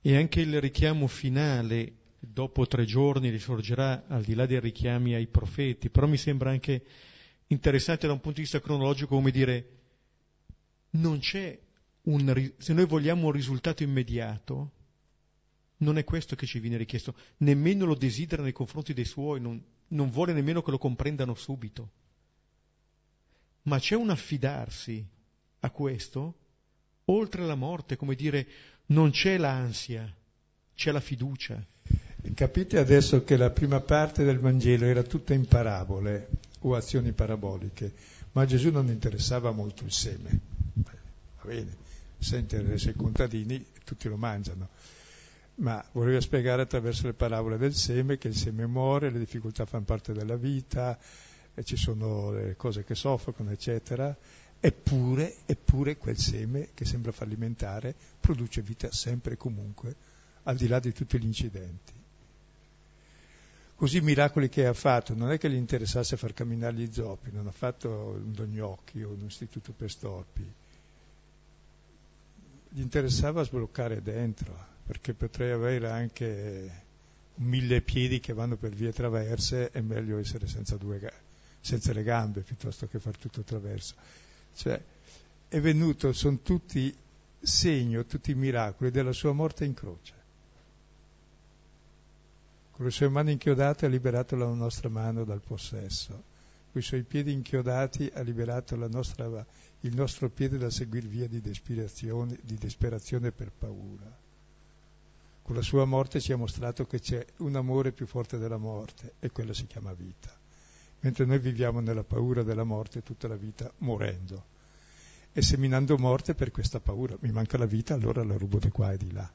E 0.00 0.16
anche 0.16 0.40
il 0.40 0.60
richiamo 0.60 1.06
finale, 1.06 1.92
dopo 2.18 2.66
tre 2.66 2.84
giorni, 2.84 3.28
risorgerà 3.30 4.04
al 4.08 4.22
di 4.24 4.34
là 4.34 4.46
dei 4.46 4.58
richiami 4.58 5.14
ai 5.14 5.28
profeti, 5.28 5.90
però 5.90 6.08
mi 6.08 6.16
sembra 6.16 6.50
anche 6.50 6.82
interessante 7.48 8.06
da 8.06 8.12
un 8.12 8.20
punto 8.20 8.36
di 8.36 8.42
vista 8.42 8.60
cronologico 8.60 9.14
come 9.14 9.30
dire, 9.30 9.77
non 11.00 11.18
c'è 11.18 11.58
un, 12.02 12.52
se 12.58 12.72
noi 12.72 12.86
vogliamo 12.86 13.26
un 13.26 13.32
risultato 13.32 13.82
immediato, 13.82 14.72
non 15.78 15.98
è 15.98 16.04
questo 16.04 16.36
che 16.36 16.46
ci 16.46 16.58
viene 16.58 16.76
richiesto, 16.76 17.14
nemmeno 17.38 17.84
lo 17.84 17.94
desidera 17.94 18.42
nei 18.42 18.52
confronti 18.52 18.94
dei 18.94 19.04
suoi, 19.04 19.40
non, 19.40 19.62
non 19.88 20.10
vuole 20.10 20.32
nemmeno 20.32 20.62
che 20.62 20.70
lo 20.70 20.78
comprendano 20.78 21.34
subito 21.34 21.90
ma 23.68 23.78
c'è 23.78 23.94
un 23.94 24.10
affidarsi 24.10 25.06
a 25.60 25.70
questo, 25.70 26.34
oltre 27.06 27.44
la 27.44 27.54
morte, 27.54 27.96
come 27.96 28.14
dire, 28.14 28.46
non 28.86 29.10
c'è 29.10 29.36
l'ansia, 29.36 30.12
c'è 30.74 30.90
la 30.90 31.00
fiducia. 31.00 31.62
Capite 32.34 32.78
adesso 32.78 33.22
che 33.22 33.36
la 33.36 33.50
prima 33.50 33.80
parte 33.80 34.24
del 34.24 34.38
Vangelo 34.38 34.86
era 34.86 35.02
tutta 35.02 35.34
in 35.34 35.46
parabole 35.46 36.28
o 36.60 36.74
azioni 36.74 37.12
paraboliche, 37.12 37.92
ma 38.32 38.42
a 38.42 38.46
Gesù 38.46 38.70
non 38.70 38.88
interessava 38.88 39.50
molto 39.52 39.84
il 39.84 39.92
seme. 39.92 40.40
Va 41.40 41.48
bene, 41.48 41.76
se 42.18 42.38
interessa 42.38 42.90
i 42.90 42.94
contadini, 42.94 43.64
tutti 43.84 44.08
lo 44.08 44.16
mangiano. 44.16 44.68
Ma 45.56 45.84
voleva 45.92 46.20
spiegare 46.20 46.62
attraverso 46.62 47.06
le 47.06 47.14
parabole 47.14 47.58
del 47.58 47.74
seme 47.74 48.18
che 48.18 48.28
il 48.28 48.36
seme 48.36 48.66
muore, 48.66 49.10
le 49.10 49.18
difficoltà 49.18 49.66
fanno 49.66 49.84
parte 49.84 50.12
della 50.12 50.36
vita, 50.36 50.98
ci 51.62 51.76
sono 51.76 52.30
le 52.30 52.54
cose 52.56 52.84
che 52.84 52.94
soffocano, 52.94 53.50
eccetera, 53.50 54.16
eppure, 54.60 55.38
eppure 55.46 55.96
quel 55.96 56.18
seme 56.18 56.68
che 56.74 56.84
sembra 56.84 57.12
fallimentare 57.12 57.94
produce 58.20 58.62
vita 58.62 58.90
sempre 58.92 59.34
e 59.34 59.36
comunque, 59.36 59.94
al 60.44 60.56
di 60.56 60.68
là 60.68 60.78
di 60.78 60.92
tutti 60.92 61.18
gli 61.18 61.26
incidenti. 61.26 61.92
Così 63.74 63.98
i 63.98 64.02
miracoli 64.02 64.48
che 64.48 64.66
ha 64.66 64.72
fatto, 64.72 65.14
non 65.14 65.30
è 65.30 65.38
che 65.38 65.48
gli 65.48 65.54
interessasse 65.54 66.16
far 66.16 66.34
camminare 66.34 66.74
gli 66.74 66.92
zoppi, 66.92 67.30
non 67.32 67.46
ha 67.46 67.52
fatto 67.52 68.18
un 68.20 68.32
dognocchi 68.32 69.02
o 69.02 69.10
un 69.10 69.24
istituto 69.24 69.72
per 69.72 69.90
storpi, 69.90 70.52
gli 72.70 72.80
interessava 72.80 73.42
sbloccare 73.42 74.02
dentro, 74.02 74.56
perché 74.84 75.14
potrei 75.14 75.50
avere 75.50 75.90
anche 75.90 76.86
mille 77.36 77.80
piedi 77.82 78.20
che 78.20 78.32
vanno 78.32 78.56
per 78.56 78.74
vie 78.74 78.92
traverse, 78.92 79.70
è 79.70 79.80
meglio 79.80 80.18
essere 80.18 80.46
senza 80.46 80.76
due 80.76 80.98
senza 81.60 81.92
le 81.92 82.02
gambe 82.02 82.40
piuttosto 82.40 82.86
che 82.86 82.98
far 82.98 83.16
tutto 83.16 83.40
attraverso. 83.40 83.94
Cioè, 84.54 84.80
è 85.48 85.60
venuto, 85.60 86.12
sono 86.12 86.38
tutti 86.42 86.94
segno, 87.40 88.04
tutti 88.04 88.34
miracoli 88.34 88.90
della 88.90 89.12
sua 89.12 89.32
morte 89.32 89.64
in 89.64 89.74
croce. 89.74 90.14
Con 92.72 92.84
le 92.84 92.90
sue 92.90 93.08
mani 93.08 93.32
inchiodate 93.32 93.86
ha 93.86 93.88
liberato 93.88 94.36
la 94.36 94.46
nostra 94.46 94.88
mano 94.88 95.24
dal 95.24 95.40
possesso, 95.40 96.12
con 96.70 96.80
i 96.80 96.84
suoi 96.84 97.02
piedi 97.02 97.32
inchiodati 97.32 98.10
ha 98.14 98.20
liberato 98.20 98.76
nostra, 98.86 99.44
il 99.80 99.94
nostro 99.94 100.28
piede 100.28 100.58
da 100.58 100.70
seguire 100.70 101.06
via 101.06 101.28
di 101.28 101.40
disperazione, 101.40 102.38
di 102.42 102.56
disperazione 102.56 103.30
per 103.30 103.50
paura. 103.56 104.16
Con 105.42 105.54
la 105.54 105.62
sua 105.62 105.84
morte 105.84 106.20
ci 106.20 106.32
ha 106.32 106.36
mostrato 106.36 106.86
che 106.86 107.00
c'è 107.00 107.24
un 107.38 107.56
amore 107.56 107.92
più 107.92 108.06
forte 108.06 108.38
della 108.38 108.58
morte 108.58 109.14
e 109.18 109.30
quello 109.30 109.52
si 109.52 109.66
chiama 109.66 109.92
vita 109.92 110.38
mentre 111.00 111.24
noi 111.24 111.38
viviamo 111.38 111.80
nella 111.80 112.02
paura 112.02 112.42
della 112.42 112.64
morte 112.64 113.02
tutta 113.02 113.28
la 113.28 113.36
vita 113.36 113.70
morendo 113.78 114.56
e 115.32 115.42
seminando 115.42 115.96
morte 115.98 116.34
per 116.34 116.50
questa 116.50 116.80
paura. 116.80 117.16
Mi 117.20 117.30
manca 117.30 117.58
la 117.58 117.66
vita, 117.66 117.94
allora 117.94 118.24
la 118.24 118.36
rubo 118.36 118.58
di 118.58 118.70
qua 118.70 118.92
e 118.92 118.96
di 118.96 119.12
là. 119.12 119.30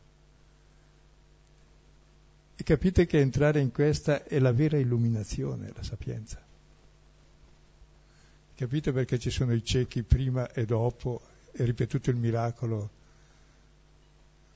E 2.56 2.64
capite 2.64 3.06
che 3.06 3.20
entrare 3.20 3.62
in 3.62 3.72
questa 3.72 4.24
è 4.24 4.40
la 4.40 4.52
vera 4.52 4.78
illuminazione, 4.78 5.72
la 5.74 5.84
sapienza. 5.84 6.42
Capite 8.56 8.92
perché 8.92 9.18
ci 9.18 9.32
sono 9.32 9.54
i 9.54 9.64
ciechi 9.64 10.04
prima 10.04 10.52
e 10.52 10.66
dopo, 10.66 11.22
è 11.52 11.64
ripetuto 11.64 12.12
il 12.12 12.18
miracolo 12.18 12.90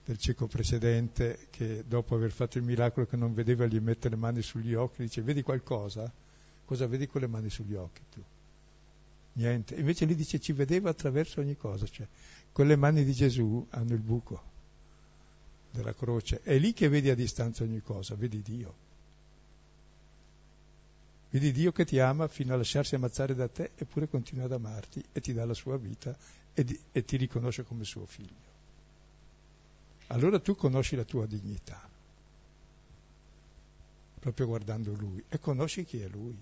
del 0.06 0.18
cieco 0.18 0.48
precedente 0.48 1.48
che 1.50 1.84
dopo 1.86 2.16
aver 2.16 2.32
fatto 2.32 2.58
il 2.58 2.64
miracolo 2.64 3.06
che 3.06 3.18
non 3.18 3.34
vedeva 3.34 3.66
gli 3.66 3.80
mette 3.80 4.08
le 4.08 4.16
mani 4.16 4.42
sugli 4.42 4.74
occhi, 4.74 5.02
dice 5.02 5.22
vedi 5.22 5.42
qualcosa? 5.42 6.12
Cosa 6.64 6.88
vedi 6.88 7.08
con 7.08 7.22
le 7.22 7.28
mani 7.28 7.50
sugli 7.50 7.74
occhi 7.74 8.02
tu? 8.12 8.24
Niente. 9.34 9.76
Invece 9.76 10.06
lì 10.06 10.16
dice 10.16 10.40
ci 10.40 10.54
vedeva 10.54 10.90
attraverso 10.90 11.42
ogni 11.42 11.58
cosa, 11.58 11.86
cioè 11.88 12.08
quelle 12.52 12.76
mani 12.76 13.04
di 13.04 13.14
Gesù 13.14 13.66
hanno 13.72 13.94
il 13.94 14.00
buco 14.00 14.42
della 15.72 15.94
croce. 15.94 16.42
È 16.42 16.58
lì 16.58 16.74
che 16.74 16.88
vedi 16.88 17.10
a 17.10 17.16
distanza 17.16 17.64
ogni 17.64 17.82
cosa, 17.82 18.16
vedi 18.16 18.42
Dio. 18.42 18.86
Vedi 21.30 21.52
Dio 21.52 21.72
che 21.72 21.86
ti 21.86 22.00
ama 22.00 22.28
fino 22.28 22.54
a 22.54 22.58
lasciarsi 22.58 22.96
ammazzare 22.96 23.36
da 23.36 23.48
te 23.48 23.72
eppure 23.76 24.08
continua 24.08 24.46
ad 24.46 24.54
amarti 24.54 25.04
e 25.12 25.20
ti 25.20 25.34
dà 25.34 25.46
la 25.46 25.54
sua 25.54 25.78
vita 25.78 26.16
e, 26.54 26.64
di, 26.64 26.80
e 26.92 27.04
ti 27.04 27.18
riconosce 27.18 27.64
come 27.64 27.84
suo 27.84 28.06
figlio. 28.06 28.46
Allora 30.08 30.40
tu 30.40 30.56
conosci 30.56 30.96
la 30.96 31.04
tua 31.04 31.26
dignità, 31.26 31.82
proprio 34.20 34.46
guardando 34.46 34.94
Lui, 34.94 35.22
e 35.28 35.40
conosci 35.40 35.84
chi 35.84 36.02
è 36.02 36.08
Lui. 36.08 36.38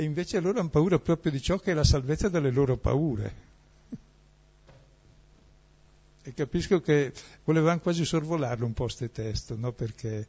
e 0.00 0.04
invece 0.04 0.40
loro 0.40 0.60
hanno 0.60 0.70
paura 0.70 0.98
proprio 0.98 1.30
di 1.30 1.42
ciò 1.42 1.58
che 1.58 1.72
è 1.72 1.74
la 1.74 1.84
salvezza 1.84 2.30
dalle 2.30 2.50
loro 2.50 2.78
paure. 2.78 3.48
E 6.22 6.32
capisco 6.32 6.80
che 6.80 7.12
volevano 7.44 7.80
quasi 7.80 8.06
sorvolarlo 8.06 8.64
un 8.64 8.72
po' 8.72 8.84
questo 8.84 9.10
testo, 9.10 9.56
no? 9.56 9.72
perché 9.72 10.26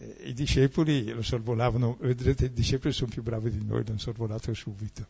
i 0.00 0.32
discepoli 0.32 1.10
lo 1.12 1.22
sorvolavano, 1.22 1.96
vedrete 2.00 2.44
i 2.46 2.52
discepoli 2.52 2.92
sono 2.92 3.10
più 3.10 3.22
bravi 3.22 3.50
di 3.50 3.64
noi, 3.64 3.84
l'hanno 3.84 3.98
sorvolato 3.98 4.52
subito. 4.54 5.06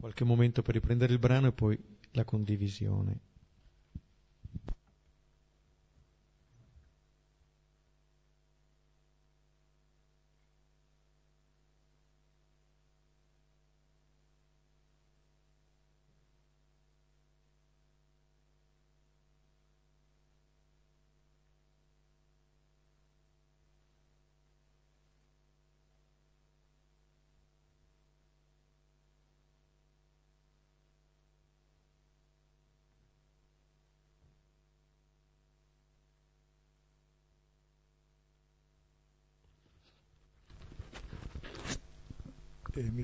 Qualche 0.00 0.24
momento 0.24 0.62
per 0.62 0.74
riprendere 0.74 1.12
il 1.12 1.18
brano 1.18 1.48
e 1.48 1.52
poi 1.52 1.78
la 2.12 2.24
condivisione. 2.24 3.18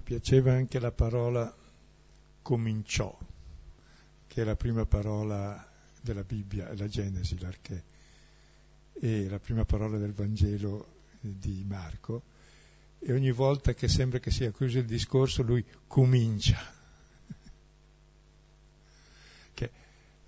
Piaceva 0.03 0.53
anche 0.53 0.79
la 0.79 0.93
parola 0.93 1.57
cominciò, 2.43 3.17
che 4.27 4.43
è 4.43 4.45
la 4.45 4.57
prima 4.57 4.85
parola 4.85 5.71
della 6.01 6.25
Bibbia, 6.25 6.75
la 6.75 6.89
Genesi, 6.89 7.39
l'archè, 7.39 7.83
e 8.95 9.29
la 9.29 9.39
prima 9.39 9.65
parola 9.65 9.99
del 9.99 10.13
Vangelo 10.13 11.01
di 11.21 11.65
Marco, 11.67 12.23
e 12.99 13.13
ogni 13.13 13.33
volta 13.33 13.75
che 13.75 13.89
sembra 13.89 14.19
che 14.19 14.31
sia 14.31 14.53
chiuso 14.53 14.79
il 14.79 14.87
discorso 14.87 15.43
lui 15.43 15.65
comincia. 15.87 16.59
che 19.55 19.71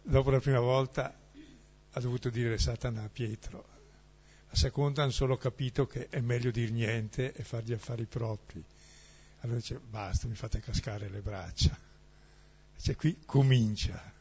dopo 0.03 0.31
la 0.31 0.41
prima 0.41 0.61
volta 0.61 1.15
ha 1.91 2.01
dovuto 2.01 2.31
dire 2.31 2.59
Satana 2.59 3.05
a 3.05 3.09
Pietro, 3.09 3.73
la 4.49 4.57
seconda 4.57 5.03
hanno 5.03 5.13
solo 5.13 5.37
capito 5.37 5.87
che 5.87 6.09
è 6.09 6.21
meglio 6.21 6.51
dir 6.51 6.71
niente 6.71 7.33
e 7.33 7.43
fare 7.43 7.65
gli 7.65 7.73
affari 7.73 8.05
propri. 8.05 8.65
Allora 9.45 9.59
dice 9.59 9.79
basta, 9.79 10.27
mi 10.27 10.35
fate 10.37 10.59
cascare 10.61 11.11
le 11.11 11.21
braccia. 11.21 11.79
Cioè 12.79 12.97
qui 12.97 13.19
comincia. 13.27 14.13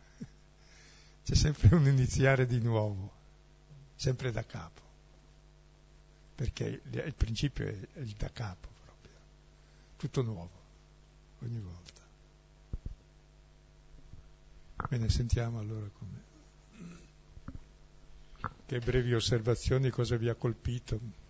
C'è 1.23 1.33
sempre 1.33 1.73
un 1.73 1.87
iniziare 1.87 2.45
di 2.45 2.59
nuovo, 2.59 3.09
sempre 3.95 4.33
da 4.33 4.45
capo. 4.45 4.81
Perché 6.35 6.81
il 6.89 7.13
principio 7.15 7.65
è 7.65 7.99
il 7.99 8.13
da 8.17 8.29
capo 8.33 8.67
proprio. 8.83 9.15
Tutto 9.95 10.21
nuovo, 10.23 10.61
ogni 11.39 11.59
volta. 11.59 12.01
Bene, 14.89 15.07
sentiamo 15.07 15.59
allora 15.59 15.89
come. 15.97 16.31
Che 18.65 18.79
brevi 18.79 19.13
osservazioni, 19.13 19.89
cosa 19.89 20.17
vi 20.17 20.27
ha 20.27 20.35
colpito? 20.35 21.21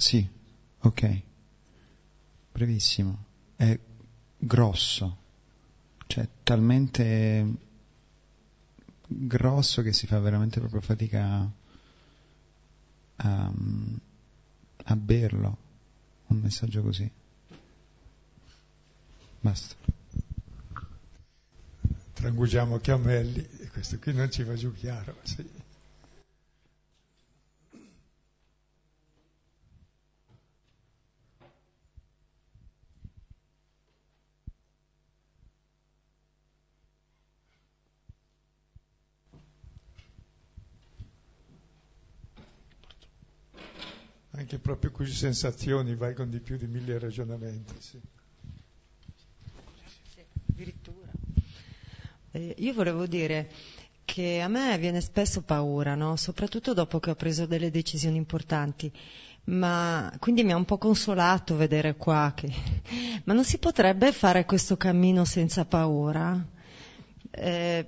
Sì, 0.00 0.26
ok. 0.80 1.22
Brevissimo. 2.52 3.24
È 3.56 3.78
grosso, 4.38 5.16
cioè 6.06 6.28
talmente 6.42 7.46
grosso 9.06 9.82
che 9.82 9.92
si 9.92 10.06
fa 10.06 10.18
veramente 10.18 10.60
proprio 10.60 10.80
fatica 10.80 11.50
a, 13.16 13.52
a 14.84 14.96
berlo, 14.96 15.56
un 16.28 16.38
messaggio 16.38 16.82
così. 16.82 17.10
Basta. 19.40 19.74
Trangugiamo 22.12 22.78
chiamelli, 22.78 23.46
e 23.60 23.68
questo 23.68 23.98
qui 23.98 24.12
non 24.12 24.30
ci 24.30 24.42
va 24.42 24.54
giù 24.54 24.74
chiaro. 24.74 25.16
Sì. 25.22 25.48
Anche 44.40 44.58
proprio 44.58 44.90
così 44.90 45.12
sensazioni 45.12 45.94
valgono 45.94 46.30
di 46.30 46.40
più 46.40 46.56
di 46.56 46.66
mille 46.66 46.98
ragionamenti. 46.98 47.74
Sì. 47.78 48.00
addirittura. 50.52 51.10
Eh, 52.32 52.54
io 52.58 52.72
volevo 52.72 53.06
dire 53.06 53.50
che 54.04 54.40
a 54.40 54.48
me 54.48 54.76
viene 54.78 55.00
spesso 55.00 55.42
paura, 55.42 55.94
no? 55.94 56.16
soprattutto 56.16 56.72
dopo 56.72 57.00
che 57.00 57.10
ho 57.10 57.14
preso 57.14 57.46
delle 57.46 57.70
decisioni 57.70 58.16
importanti. 58.16 58.90
Ma 59.44 60.12
quindi 60.18 60.42
mi 60.42 60.52
ha 60.52 60.56
un 60.56 60.64
po' 60.64 60.78
consolato 60.78 61.56
vedere 61.56 61.96
qua 61.96 62.32
che. 62.34 62.50
Ma 63.24 63.34
non 63.34 63.44
si 63.44 63.58
potrebbe 63.58 64.10
fare 64.12 64.46
questo 64.46 64.76
cammino 64.76 65.24
senza 65.24 65.64
paura? 65.66 66.42
Eh, 67.30 67.86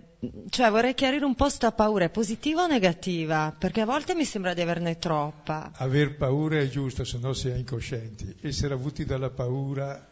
cioè 0.51 0.71
vorrei 0.71 0.95
chiarire 0.95 1.25
un 1.25 1.35
po' 1.35 1.49
sta 1.49 1.73
paura, 1.73 2.05
è 2.05 2.11
positiva 2.11 2.63
o 2.63 2.67
negativa? 2.69 3.53
Perché 3.59 3.81
a 3.81 3.85
volte 3.87 4.15
mi 4.15 4.25
sembra 4.25 4.55
di 4.55 4.61
averne 4.61 4.99
troppa. 4.99 5.73
Aver 5.77 6.17
paura 6.17 6.59
è 6.61 6.69
giusto, 6.69 7.03
se 7.05 7.19
no 7.19 7.33
si 7.33 7.49
è 7.49 7.57
incoscienti. 7.57 8.37
Essere 8.41 8.75
avuti 8.75 9.05
dalla 9.05 9.31
paura 9.31 10.07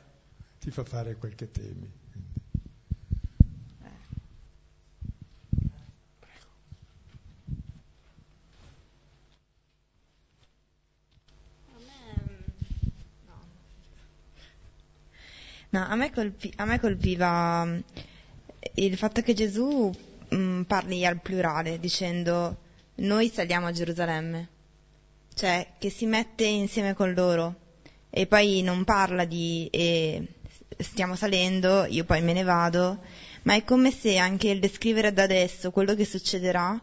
ti 0.58 0.70
fa 0.70 0.82
fare 0.84 1.16
quel 1.16 1.34
che 1.36 1.50
temi. 1.50 1.98
No, 15.72 15.86
a 15.88 15.94
me, 15.94 16.10
colpi- 16.10 16.52
a 16.56 16.64
me 16.64 16.80
colpiva 16.80 17.64
il 18.74 18.96
fatto 18.96 19.22
che 19.22 19.34
Gesù 19.34 19.90
mh, 20.28 20.36
mm, 20.36 20.62
parli 20.62 21.04
al 21.04 21.20
plurale 21.20 21.78
dicendo 21.78 22.56
noi 22.96 23.28
saliamo 23.28 23.66
a 23.66 23.72
Gerusalemme, 23.72 24.48
cioè 25.34 25.66
che 25.78 25.90
si 25.90 26.06
mette 26.06 26.44
insieme 26.44 26.94
con 26.94 27.12
loro. 27.12 27.54
E 28.10 28.26
poi 28.26 28.62
non 28.62 28.84
parla 28.84 29.24
di 29.24 29.68
e 29.70 30.26
stiamo 30.78 31.14
salendo, 31.14 31.84
io 31.84 32.04
poi 32.04 32.22
me 32.22 32.32
ne 32.32 32.42
vado, 32.42 32.98
ma 33.42 33.54
è 33.54 33.64
come 33.64 33.92
se 33.92 34.16
anche 34.16 34.48
il 34.48 34.60
descrivere 34.60 35.12
da 35.12 35.22
adesso 35.22 35.70
quello 35.70 35.94
che 35.94 36.04
succederà 36.04 36.80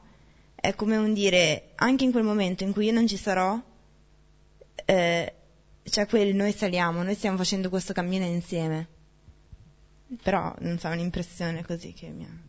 è 0.55 0.73
come 0.73 0.97
un 0.97 1.13
dire 1.13 1.71
anche 1.75 2.03
in 2.03 2.11
quel 2.11 2.23
momento 2.23 2.63
in 2.63 2.73
cui 2.73 2.85
io 2.85 2.91
non 2.91 3.07
ci 3.07 3.17
sarò, 3.17 3.59
eh, 4.85 5.33
cioè 5.83 6.07
quel 6.07 6.35
noi 6.35 6.51
saliamo, 6.51 7.03
noi 7.03 7.15
stiamo 7.15 7.37
facendo 7.37 7.69
questo 7.69 7.93
cammino 7.93 8.25
insieme. 8.25 8.87
Però 10.23 10.55
non 10.59 10.79
so, 10.79 10.87
un'impressione 10.87 11.63
così 11.65 11.93
che 11.93 12.09
mi 12.09 12.23
ha. 12.25 12.47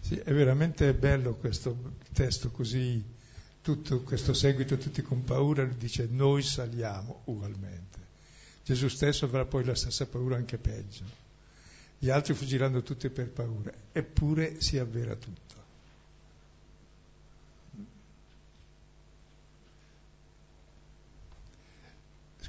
Sì, 0.00 0.16
è 0.16 0.32
veramente 0.32 0.94
bello 0.94 1.34
questo 1.34 1.76
testo 2.12 2.50
così, 2.50 3.04
tutto 3.60 4.00
questo 4.02 4.32
seguito, 4.32 4.78
tutti 4.78 5.02
con 5.02 5.22
paura, 5.24 5.64
dice 5.64 6.06
noi 6.10 6.42
saliamo 6.42 7.22
ugualmente. 7.24 7.98
Gesù 8.64 8.88
stesso 8.88 9.24
avrà 9.24 9.44
poi 9.44 9.64
la 9.64 9.74
stessa 9.74 10.06
paura 10.06 10.36
anche 10.36 10.56
peggio. 10.56 11.04
Gli 11.98 12.10
altri 12.10 12.32
fuggiranno 12.34 12.82
tutti 12.82 13.10
per 13.10 13.28
paura, 13.28 13.72
eppure 13.92 14.60
si 14.60 14.78
avvera 14.78 15.14
tutto. 15.16 15.57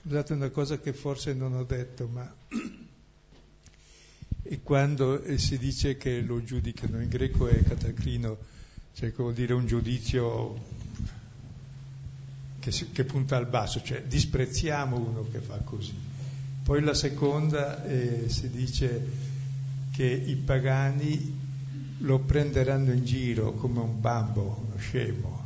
Scusate 0.10 0.34
una 0.34 0.49
cosa 0.49 0.80
che 0.80 0.91
forse 0.91 1.36
non 1.36 1.53
ho 1.53 1.64
detto, 1.64 2.07
ma 2.07 2.28
quando 4.64 5.22
eh, 5.22 5.38
si 5.38 5.60
dice 5.60 5.97
che 5.97 6.22
lo 6.22 6.43
giudicano, 6.43 6.99
in 6.99 7.10
greco 7.10 7.47
è 7.47 7.62
catacrino, 7.62 8.36
cioè 8.95 9.12
vuol 9.12 9.36
dire 9.36 9.53
un 9.53 9.68
giudizio 9.68 10.60
che, 12.57 12.72
si, 12.72 12.89
che, 12.89 13.03
punta 13.03 13.38
al 13.38 13.45
basso, 13.45 13.84
cioè 13.84 14.01
disprezziamo 14.01 14.97
uno 14.97 15.28
che 15.30 15.41
fa 15.41 15.57
così. 15.57 15.93
Poi 16.64 16.82
la 16.82 16.95
seconda 16.95 17.86
eh, 17.86 18.30
si 18.30 18.49
dice 18.49 19.05
che 19.91 20.07
i 20.07 20.36
pagani 20.38 21.39
lo 21.99 22.18
prenderanno 22.18 22.93
in 22.93 23.05
giro 23.05 23.53
come 23.53 23.80
un 23.82 24.01
bambo, 24.01 24.66
uno 24.66 24.78
scemo, 24.80 25.38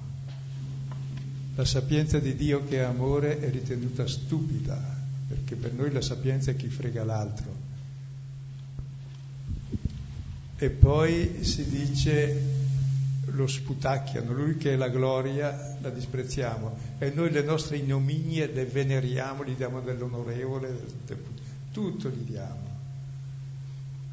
la 1.56 1.66
sapienza 1.66 2.20
di 2.20 2.36
Dio 2.36 2.64
che 2.64 2.78
è 2.78 2.82
amore 2.82 3.40
è 3.40 3.50
ritenuta 3.52 4.08
stupida, 4.08 4.82
perché 5.28 5.56
per 5.56 5.74
noi 5.74 5.92
la 5.92 6.02
sapienza 6.02 6.52
è 6.52 6.56
chi 6.56 6.68
frega 6.68 7.04
l'altro. 7.04 7.72
E 10.58 10.70
poi 10.70 11.44
si 11.44 11.70
dice 11.70 12.62
lo 13.26 13.48
sputacchiano, 13.48 14.32
lui 14.34 14.58
che 14.58 14.74
è 14.74 14.76
la 14.76 14.90
gloria 14.90 15.78
la 15.82 15.90
disprezziamo 15.90 16.78
e 17.00 17.10
noi 17.12 17.32
le 17.32 17.42
nostre 17.42 17.78
ignominie 17.78 18.52
le 18.52 18.66
veneriamo, 18.66 19.44
gli 19.44 19.56
diamo 19.56 19.82
dell'onorevole, 19.82 20.76
tutto 21.72 22.10
gli 22.10 22.24
diamo 22.24 22.72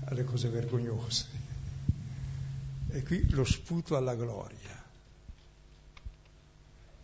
alle 0.05 0.25
cose 0.25 0.49
vergognose. 0.49 1.39
E 2.91 3.03
qui 3.03 3.29
lo 3.31 3.45
sputo 3.45 3.97
alla 3.97 4.15
gloria 4.15 4.80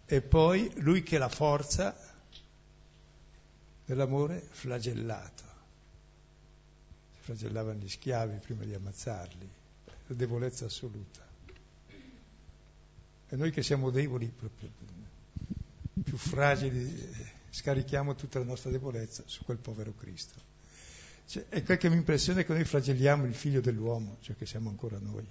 e 0.06 0.22
poi 0.22 0.72
lui 0.76 1.02
che 1.02 1.18
la 1.18 1.28
forza 1.28 1.96
dell'amore 3.84 4.40
flagellato. 4.50 5.44
Si 7.14 7.22
flagellavano 7.22 7.80
gli 7.80 7.88
schiavi 7.88 8.38
prima 8.38 8.64
di 8.64 8.74
ammazzarli, 8.74 9.50
la 10.06 10.14
debolezza 10.14 10.66
assoluta. 10.66 11.24
E 13.28 13.34
noi 13.36 13.50
che 13.50 13.62
siamo 13.64 13.90
deboli, 13.90 14.32
più 16.02 16.16
fragili, 16.16 17.34
scarichiamo 17.50 18.14
tutta 18.14 18.38
la 18.38 18.44
nostra 18.44 18.70
debolezza 18.70 19.24
su 19.26 19.44
quel 19.44 19.58
povero 19.58 19.92
Cristo. 19.94 20.54
Cioè, 21.26 21.46
è 21.48 21.64
quel 21.64 21.78
che 21.78 21.88
mi 21.88 21.96
impressiona 21.96 22.40
è 22.40 22.46
che 22.46 22.52
noi 22.52 22.64
flagelliamo 22.64 23.24
il 23.24 23.34
figlio 23.34 23.60
dell'uomo, 23.60 24.18
cioè 24.20 24.36
che 24.36 24.46
siamo 24.46 24.68
ancora 24.68 24.98
noi. 25.00 25.26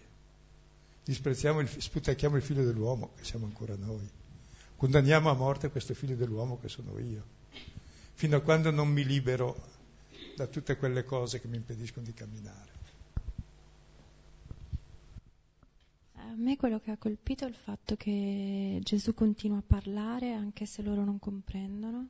Disprezziamo, 1.05 1.61
il, 1.61 1.69
sputacchiamo 1.69 2.35
il 2.35 2.41
figlio 2.41 2.65
dell'uomo, 2.65 3.13
che 3.15 3.23
siamo 3.23 3.45
ancora 3.45 3.75
noi. 3.77 4.09
Condanniamo 4.77 5.29
a 5.29 5.33
morte 5.33 5.69
questo 5.69 5.93
figlio 5.93 6.15
dell'uomo 6.15 6.59
che 6.59 6.67
sono 6.67 6.99
io. 6.99 7.23
Fino 8.13 8.35
a 8.35 8.41
quando 8.41 8.71
non 8.71 8.89
mi 8.89 9.05
libero 9.05 9.55
da 10.35 10.47
tutte 10.47 10.75
quelle 10.77 11.05
cose 11.05 11.39
che 11.39 11.47
mi 11.47 11.55
impediscono 11.55 12.05
di 12.05 12.13
camminare. 12.13 12.73
A 16.15 16.33
me 16.35 16.57
quello 16.57 16.79
che 16.79 16.91
ha 16.91 16.97
colpito 16.97 17.45
è 17.45 17.47
il 17.47 17.55
fatto 17.55 17.95
che 17.95 18.79
Gesù 18.83 19.13
continua 19.13 19.59
a 19.59 19.63
parlare 19.65 20.33
anche 20.33 20.65
se 20.65 20.81
loro 20.81 21.05
non 21.05 21.19
comprendono 21.19 22.07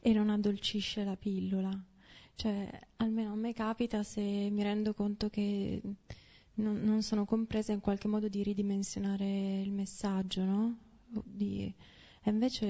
e 0.00 0.12
non 0.14 0.30
addolcisce 0.30 1.04
la 1.04 1.16
pillola. 1.16 1.70
Cioè, 2.34 2.80
almeno 2.96 3.32
a 3.32 3.36
me 3.36 3.52
capita 3.52 4.02
se 4.02 4.22
mi 4.22 4.62
rendo 4.62 4.94
conto 4.94 5.28
che 5.28 5.82
non, 6.54 6.80
non 6.82 7.02
sono 7.02 7.26
compresa 7.26 7.72
in 7.72 7.80
qualche 7.80 8.08
modo 8.08 8.28
di 8.28 8.42
ridimensionare 8.42 9.60
il 9.60 9.70
messaggio, 9.72 10.44
no? 10.44 10.76
Di, 11.24 11.72
e 12.22 12.30
invece 12.30 12.66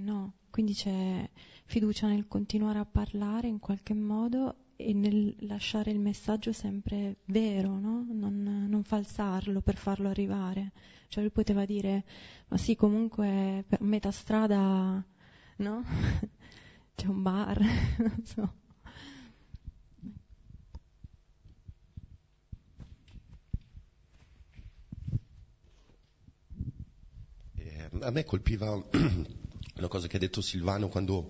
no, 0.00 0.34
quindi 0.50 0.74
c'è 0.74 1.28
fiducia 1.66 2.06
nel 2.08 2.26
continuare 2.28 2.78
a 2.78 2.84
parlare 2.84 3.48
in 3.48 3.58
qualche 3.58 3.94
modo 3.94 4.56
e 4.76 4.92
nel 4.94 5.34
lasciare 5.40 5.90
il 5.90 5.98
messaggio 5.98 6.52
sempre 6.52 7.18
vero, 7.26 7.78
no? 7.78 8.06
non, 8.10 8.66
non, 8.68 8.82
falsarlo 8.84 9.60
per 9.60 9.76
farlo 9.76 10.08
arrivare. 10.08 10.72
Cioè 11.08 11.22
lui 11.22 11.32
poteva 11.32 11.64
dire, 11.64 12.04
ma 12.48 12.56
sì, 12.56 12.74
comunque 12.76 13.64
per 13.68 13.82
metà 13.82 14.10
strada, 14.10 15.04
no? 15.56 15.82
C'è 16.94 17.06
un 17.06 17.22
bar, 17.22 17.60
non 17.98 18.22
so. 18.24 18.54
Eh, 27.56 27.89
a 28.02 28.10
me 28.10 28.24
colpiva 28.24 28.72
una 28.72 29.88
cosa 29.88 30.06
che 30.06 30.16
ha 30.16 30.20
detto 30.20 30.40
Silvano 30.40 30.88
quando 30.88 31.28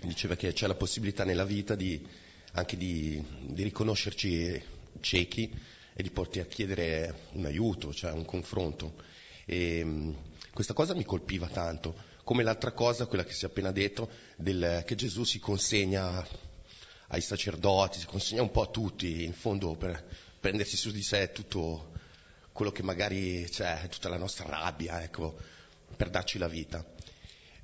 diceva 0.00 0.36
che 0.36 0.52
c'è 0.52 0.66
la 0.66 0.74
possibilità 0.74 1.24
nella 1.24 1.44
vita 1.44 1.74
di 1.74 2.06
anche 2.52 2.76
di, 2.76 3.22
di 3.46 3.62
riconoscerci 3.62 4.62
ciechi 5.00 5.54
e 5.94 6.02
di 6.02 6.10
porti 6.10 6.40
a 6.40 6.46
chiedere 6.46 7.28
un 7.32 7.44
aiuto, 7.46 7.94
cioè 7.94 8.10
un 8.10 8.24
confronto. 8.24 8.94
E, 9.44 9.84
mm, 9.84 10.12
questa 10.52 10.74
cosa 10.74 10.94
mi 10.94 11.04
colpiva 11.04 11.46
tanto, 11.46 11.94
come 12.24 12.42
l'altra 12.42 12.72
cosa, 12.72 13.06
quella 13.06 13.24
che 13.24 13.32
si 13.32 13.44
è 13.44 13.48
appena 13.48 13.70
detto, 13.70 14.10
del, 14.36 14.82
che 14.84 14.94
Gesù 14.96 15.24
si 15.24 15.38
consegna 15.38 16.26
ai 17.08 17.20
sacerdoti, 17.20 18.00
si 18.00 18.06
consegna 18.06 18.42
un 18.42 18.50
po' 18.50 18.62
a 18.62 18.66
tutti, 18.66 19.22
in 19.24 19.32
fondo 19.32 19.76
per 19.76 20.04
prendersi 20.40 20.76
su 20.76 20.90
di 20.90 21.02
sé 21.02 21.30
tutto 21.32 21.92
quello 22.52 22.72
che 22.72 22.82
magari 22.82 23.46
c'è, 23.48 23.86
tutta 23.88 24.08
la 24.08 24.18
nostra 24.18 24.46
rabbia, 24.48 25.02
ecco, 25.02 25.38
per 26.00 26.08
darci 26.08 26.38
la 26.38 26.48
vita. 26.48 26.82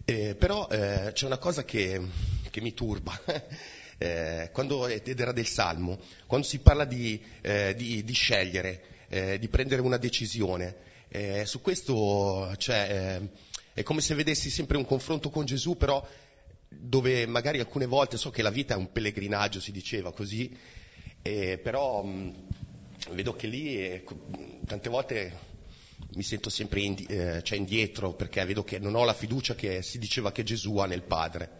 Eh, 0.05 0.35
però 0.35 0.69
eh, 0.69 1.13
c'è 1.15 1.25
una 1.25 1.39
cosa 1.39 1.65
che, 1.65 1.99
che 2.51 2.61
mi 2.61 2.75
turba, 2.75 3.19
eh, 3.97 4.51
quando, 4.53 4.87
ed 4.87 5.19
era 5.19 5.33
del 5.33 5.47
Salmo, 5.47 5.99
quando 6.27 6.47
si 6.47 6.59
parla 6.59 6.85
di, 6.85 7.19
eh, 7.41 7.75
di, 7.75 8.05
di 8.05 8.13
scegliere, 8.13 8.83
eh, 9.09 9.39
di 9.39 9.49
prendere 9.49 9.81
una 9.81 9.97
decisione, 9.97 10.77
eh, 11.09 11.47
su 11.47 11.63
questo 11.63 12.53
cioè, 12.59 13.21
eh, 13.23 13.29
è 13.73 13.83
come 13.83 14.03
se 14.03 14.15
vedessi 14.15 14.51
sempre 14.51 14.77
un 14.77 14.85
confronto 14.85 15.31
con 15.31 15.47
Gesù, 15.47 15.79
però 15.79 16.07
dove 16.69 17.27
magari 17.27 17.59
alcune 17.59 17.87
volte, 17.87 18.19
so 18.19 18.31
che 18.31 18.43
la 18.43 18.51
vita 18.51 18.75
è 18.75 18.77
un 18.77 18.93
pellegrinaggio, 18.93 19.61
si 19.61 19.73
diceva 19.73 20.13
così, 20.13 20.55
però 21.23 22.03
mh, 22.03 22.35
vedo 23.13 23.35
che 23.35 23.47
lì 23.47 23.79
eh, 23.79 24.05
tante 24.67 24.91
volte 24.91 25.55
mi 26.15 26.23
sento 26.23 26.51
sempre 26.51 26.81
indi- 26.81 27.07
cioè 27.07 27.57
indietro 27.59 28.15
perché 28.15 28.45
vedo 28.45 28.65
che 28.65 28.79
non 28.79 28.95
ho 28.95 29.05
la 29.05 29.13
fiducia 29.15 29.55
che 29.55 29.83
si 29.83 29.99
diceva 29.99 30.33
che 30.33 30.43
Gesù 30.43 30.77
ha 30.79 30.87
nel 30.87 31.03
Padre. 31.03 31.51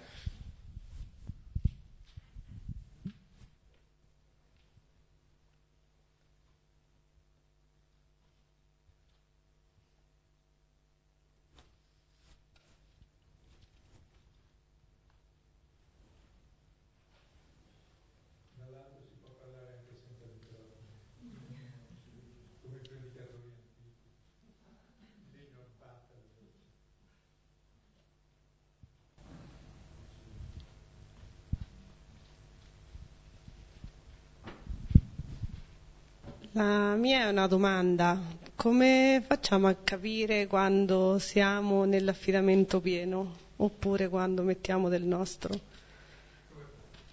La 36.55 36.96
mia 37.07 37.21
è 37.27 37.29
una 37.31 37.47
domanda. 37.47 38.21
Come 38.57 39.23
facciamo 39.25 39.69
a 39.69 39.75
capire 39.75 40.49
quando 40.49 41.21
siamo 41.21 41.85
nell'affidamento 41.85 42.81
pieno 42.81 43.37
oppure 43.59 44.09
quando 44.09 44.43
mettiamo 44.43 44.89
del 44.89 45.05
nostro? 45.05 45.61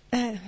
Eh. 0.10 0.40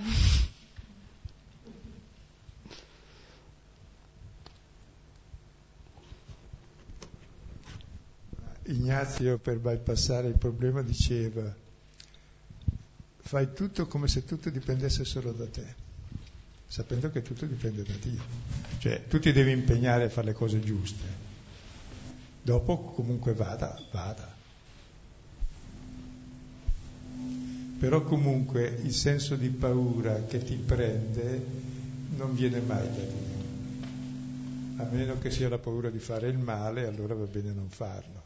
Ignazio 8.64 9.38
per 9.38 9.58
bypassare 9.58 10.26
il 10.26 10.38
problema 10.38 10.82
diceva 10.82 11.54
fai 13.18 13.52
tutto 13.52 13.86
come 13.86 14.08
se 14.08 14.24
tutto 14.24 14.50
dipendesse 14.50 15.04
solo 15.04 15.30
da 15.30 15.46
te 15.46 15.85
sapendo 16.66 17.10
che 17.10 17.22
tutto 17.22 17.46
dipende 17.46 17.82
da 17.82 17.94
Dio. 18.00 18.22
Cioè, 18.78 19.06
tu 19.06 19.18
ti 19.18 19.32
devi 19.32 19.52
impegnare 19.52 20.04
a 20.04 20.08
fare 20.08 20.28
le 20.28 20.32
cose 20.32 20.60
giuste. 20.60 21.24
Dopo, 22.42 22.78
comunque 22.92 23.34
vada, 23.34 23.80
vada. 23.90 24.34
Però 27.78 28.02
comunque 28.02 28.66
il 28.82 28.92
senso 28.92 29.36
di 29.36 29.48
paura 29.48 30.24
che 30.24 30.42
ti 30.42 30.56
prende 30.56 31.44
non 32.16 32.34
viene 32.34 32.60
mai 32.60 32.88
da 32.88 33.02
Dio. 33.02 33.34
A 34.78 34.88
meno 34.90 35.18
che 35.18 35.30
sia 35.30 35.48
la 35.48 35.58
paura 35.58 35.90
di 35.90 35.98
fare 35.98 36.28
il 36.28 36.38
male, 36.38 36.86
allora 36.86 37.14
va 37.14 37.24
bene 37.24 37.52
non 37.52 37.68
farlo. 37.68 38.24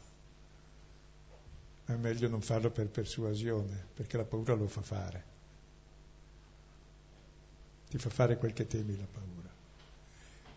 Ma 1.85 1.95
è 1.95 1.97
meglio 1.97 2.27
non 2.27 2.41
farlo 2.41 2.69
per 2.69 2.87
persuasione, 2.87 3.85
perché 3.93 4.17
la 4.17 4.23
paura 4.23 4.53
lo 4.53 4.67
fa 4.67 4.81
fare 4.81 5.30
ti 7.91 7.97
fa 7.97 8.09
fare 8.09 8.37
quel 8.37 8.53
che 8.53 8.67
temi 8.67 8.97
la 8.97 9.05
paura. 9.05 9.49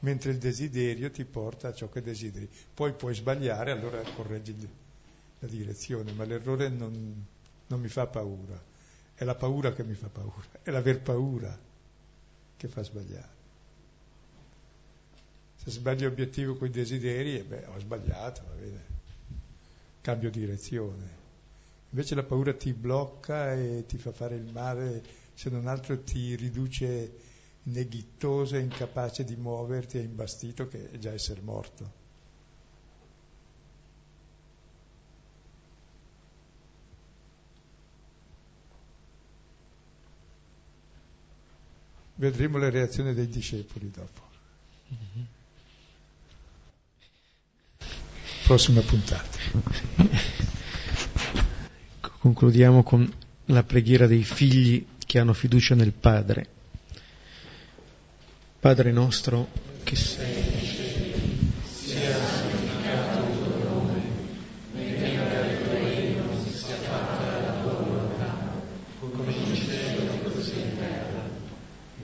Mentre 0.01 0.30
il 0.30 0.39
desiderio 0.39 1.11
ti 1.11 1.24
porta 1.24 1.66
a 1.66 1.74
ciò 1.74 1.89
che 1.89 2.01
desideri. 2.01 2.49
Poi 2.72 2.93
puoi 2.93 3.12
sbagliare, 3.12 3.72
allora 3.72 4.01
correggi 4.14 4.57
la 5.41 5.49
direzione, 5.49 6.12
ma 6.12 6.22
l'errore 6.24 6.68
non, 6.68 7.26
non 7.66 7.80
mi 7.80 7.89
fa 7.89 8.07
paura. 8.07 8.62
È 9.16 9.24
la 9.24 9.35
paura 9.35 9.72
che 9.72 9.82
mi 9.82 9.95
fa 9.95 10.07
paura, 10.07 10.47
è 10.62 10.70
l'aver 10.70 11.01
paura 11.01 11.59
che 12.57 12.68
fa 12.68 12.85
sbagliare. 12.85 13.32
Se 15.57 15.70
sbaglio 15.72 16.07
obiettivo 16.07 16.55
con 16.55 16.68
i 16.68 16.70
desideri, 16.70 17.39
eh 17.39 17.43
beh, 17.43 17.66
ho 17.66 17.80
sbagliato, 17.80 18.43
va 18.47 18.55
bene, 18.55 18.85
cambio 20.03 20.30
direzione. 20.30 21.22
Invece 21.91 22.14
la 22.14 22.22
paura 22.22 22.55
ti 22.55 22.72
blocca 22.72 23.55
e 23.55 23.85
ti 23.89 23.99
fa 23.99 24.12
fare 24.12 24.37
il 24.37 24.53
male 24.53 25.03
se 25.35 25.51
non 25.51 25.66
altro 25.66 26.01
ti 26.01 26.37
riduce 26.37 27.24
neghittoso 27.64 28.56
e 28.56 28.60
incapace 28.60 29.24
di 29.24 29.36
muoverti 29.36 29.98
e 29.98 30.02
imbastito 30.02 30.68
che 30.68 30.90
è 30.90 30.98
già 30.98 31.12
essere 31.12 31.40
morto. 31.40 32.02
Vedremo 42.16 42.58
le 42.58 42.70
reazioni 42.70 43.12
dei 43.12 43.28
discepoli 43.28 43.90
dopo. 43.90 44.22
Prossima 48.44 48.80
puntata. 48.82 49.38
Concludiamo 52.18 52.82
con 52.82 53.12
la 53.46 53.62
preghiera 53.64 54.06
dei 54.06 54.22
figli 54.22 54.86
che 54.98 55.18
hanno 55.18 55.32
fiducia 55.32 55.74
nel 55.74 55.92
Padre. 55.92 56.53
Padre 58.64 58.92
nostro 58.92 59.48
che 59.82 59.94
sei 59.94 60.38
in 60.38 60.64
cielo, 60.64 61.18
sia 61.70 62.16
santificato 62.16 63.18
il 63.28 63.36
tuo 63.36 63.68
nome, 63.68 64.02
venga 64.72 65.44
il 65.44 65.62
tuo 65.64 65.72
regno, 65.74 66.22
sia 66.50 66.76
fatta 66.76 67.40
la 67.44 67.60
tua 67.60 67.72
volontà, 67.72 68.52
come 69.00 69.32
in 69.34 69.54
cielo 69.54 70.32
così 70.32 70.60
in 70.60 70.78
terra. 70.78 71.28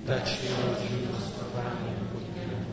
Dacci 0.04 0.48
oggi 0.62 0.92
il 0.92 1.08
nostro 1.10 1.46
pane 1.46 1.94
quotidiano 2.12 2.66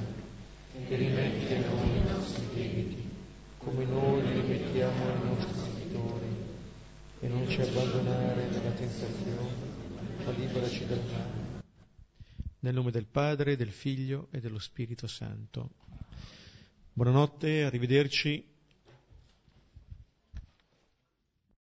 e 0.85 0.95
rimetti 0.97 1.53
a 1.53 1.69
noi 1.69 1.95
i 1.95 2.11
nostri 2.11 2.45
debiti, 2.53 3.09
come 3.57 3.85
noi 3.85 4.19
rimettiamo 4.19 5.05
ai 5.05 5.27
nostri 5.29 5.61
debitori, 5.63 6.35
e 7.21 7.27
non 7.29 7.47
ci 7.47 7.61
abbandonare 7.61 8.49
dalla 8.49 8.71
tentazione, 8.71 9.49
ma 10.25 10.31
liberaci 10.31 10.85
dal 10.87 10.99
male. 11.09 11.36
Nel 12.59 12.73
nome 12.73 12.89
del 12.89 13.05
Padre, 13.05 13.55
del 13.55 13.71
Figlio 13.71 14.29
e 14.31 14.39
dello 14.39 14.57
Spirito 14.57 15.05
Santo. 15.05 15.69
Buonanotte, 16.91 17.63
arrivederci. 17.63 18.56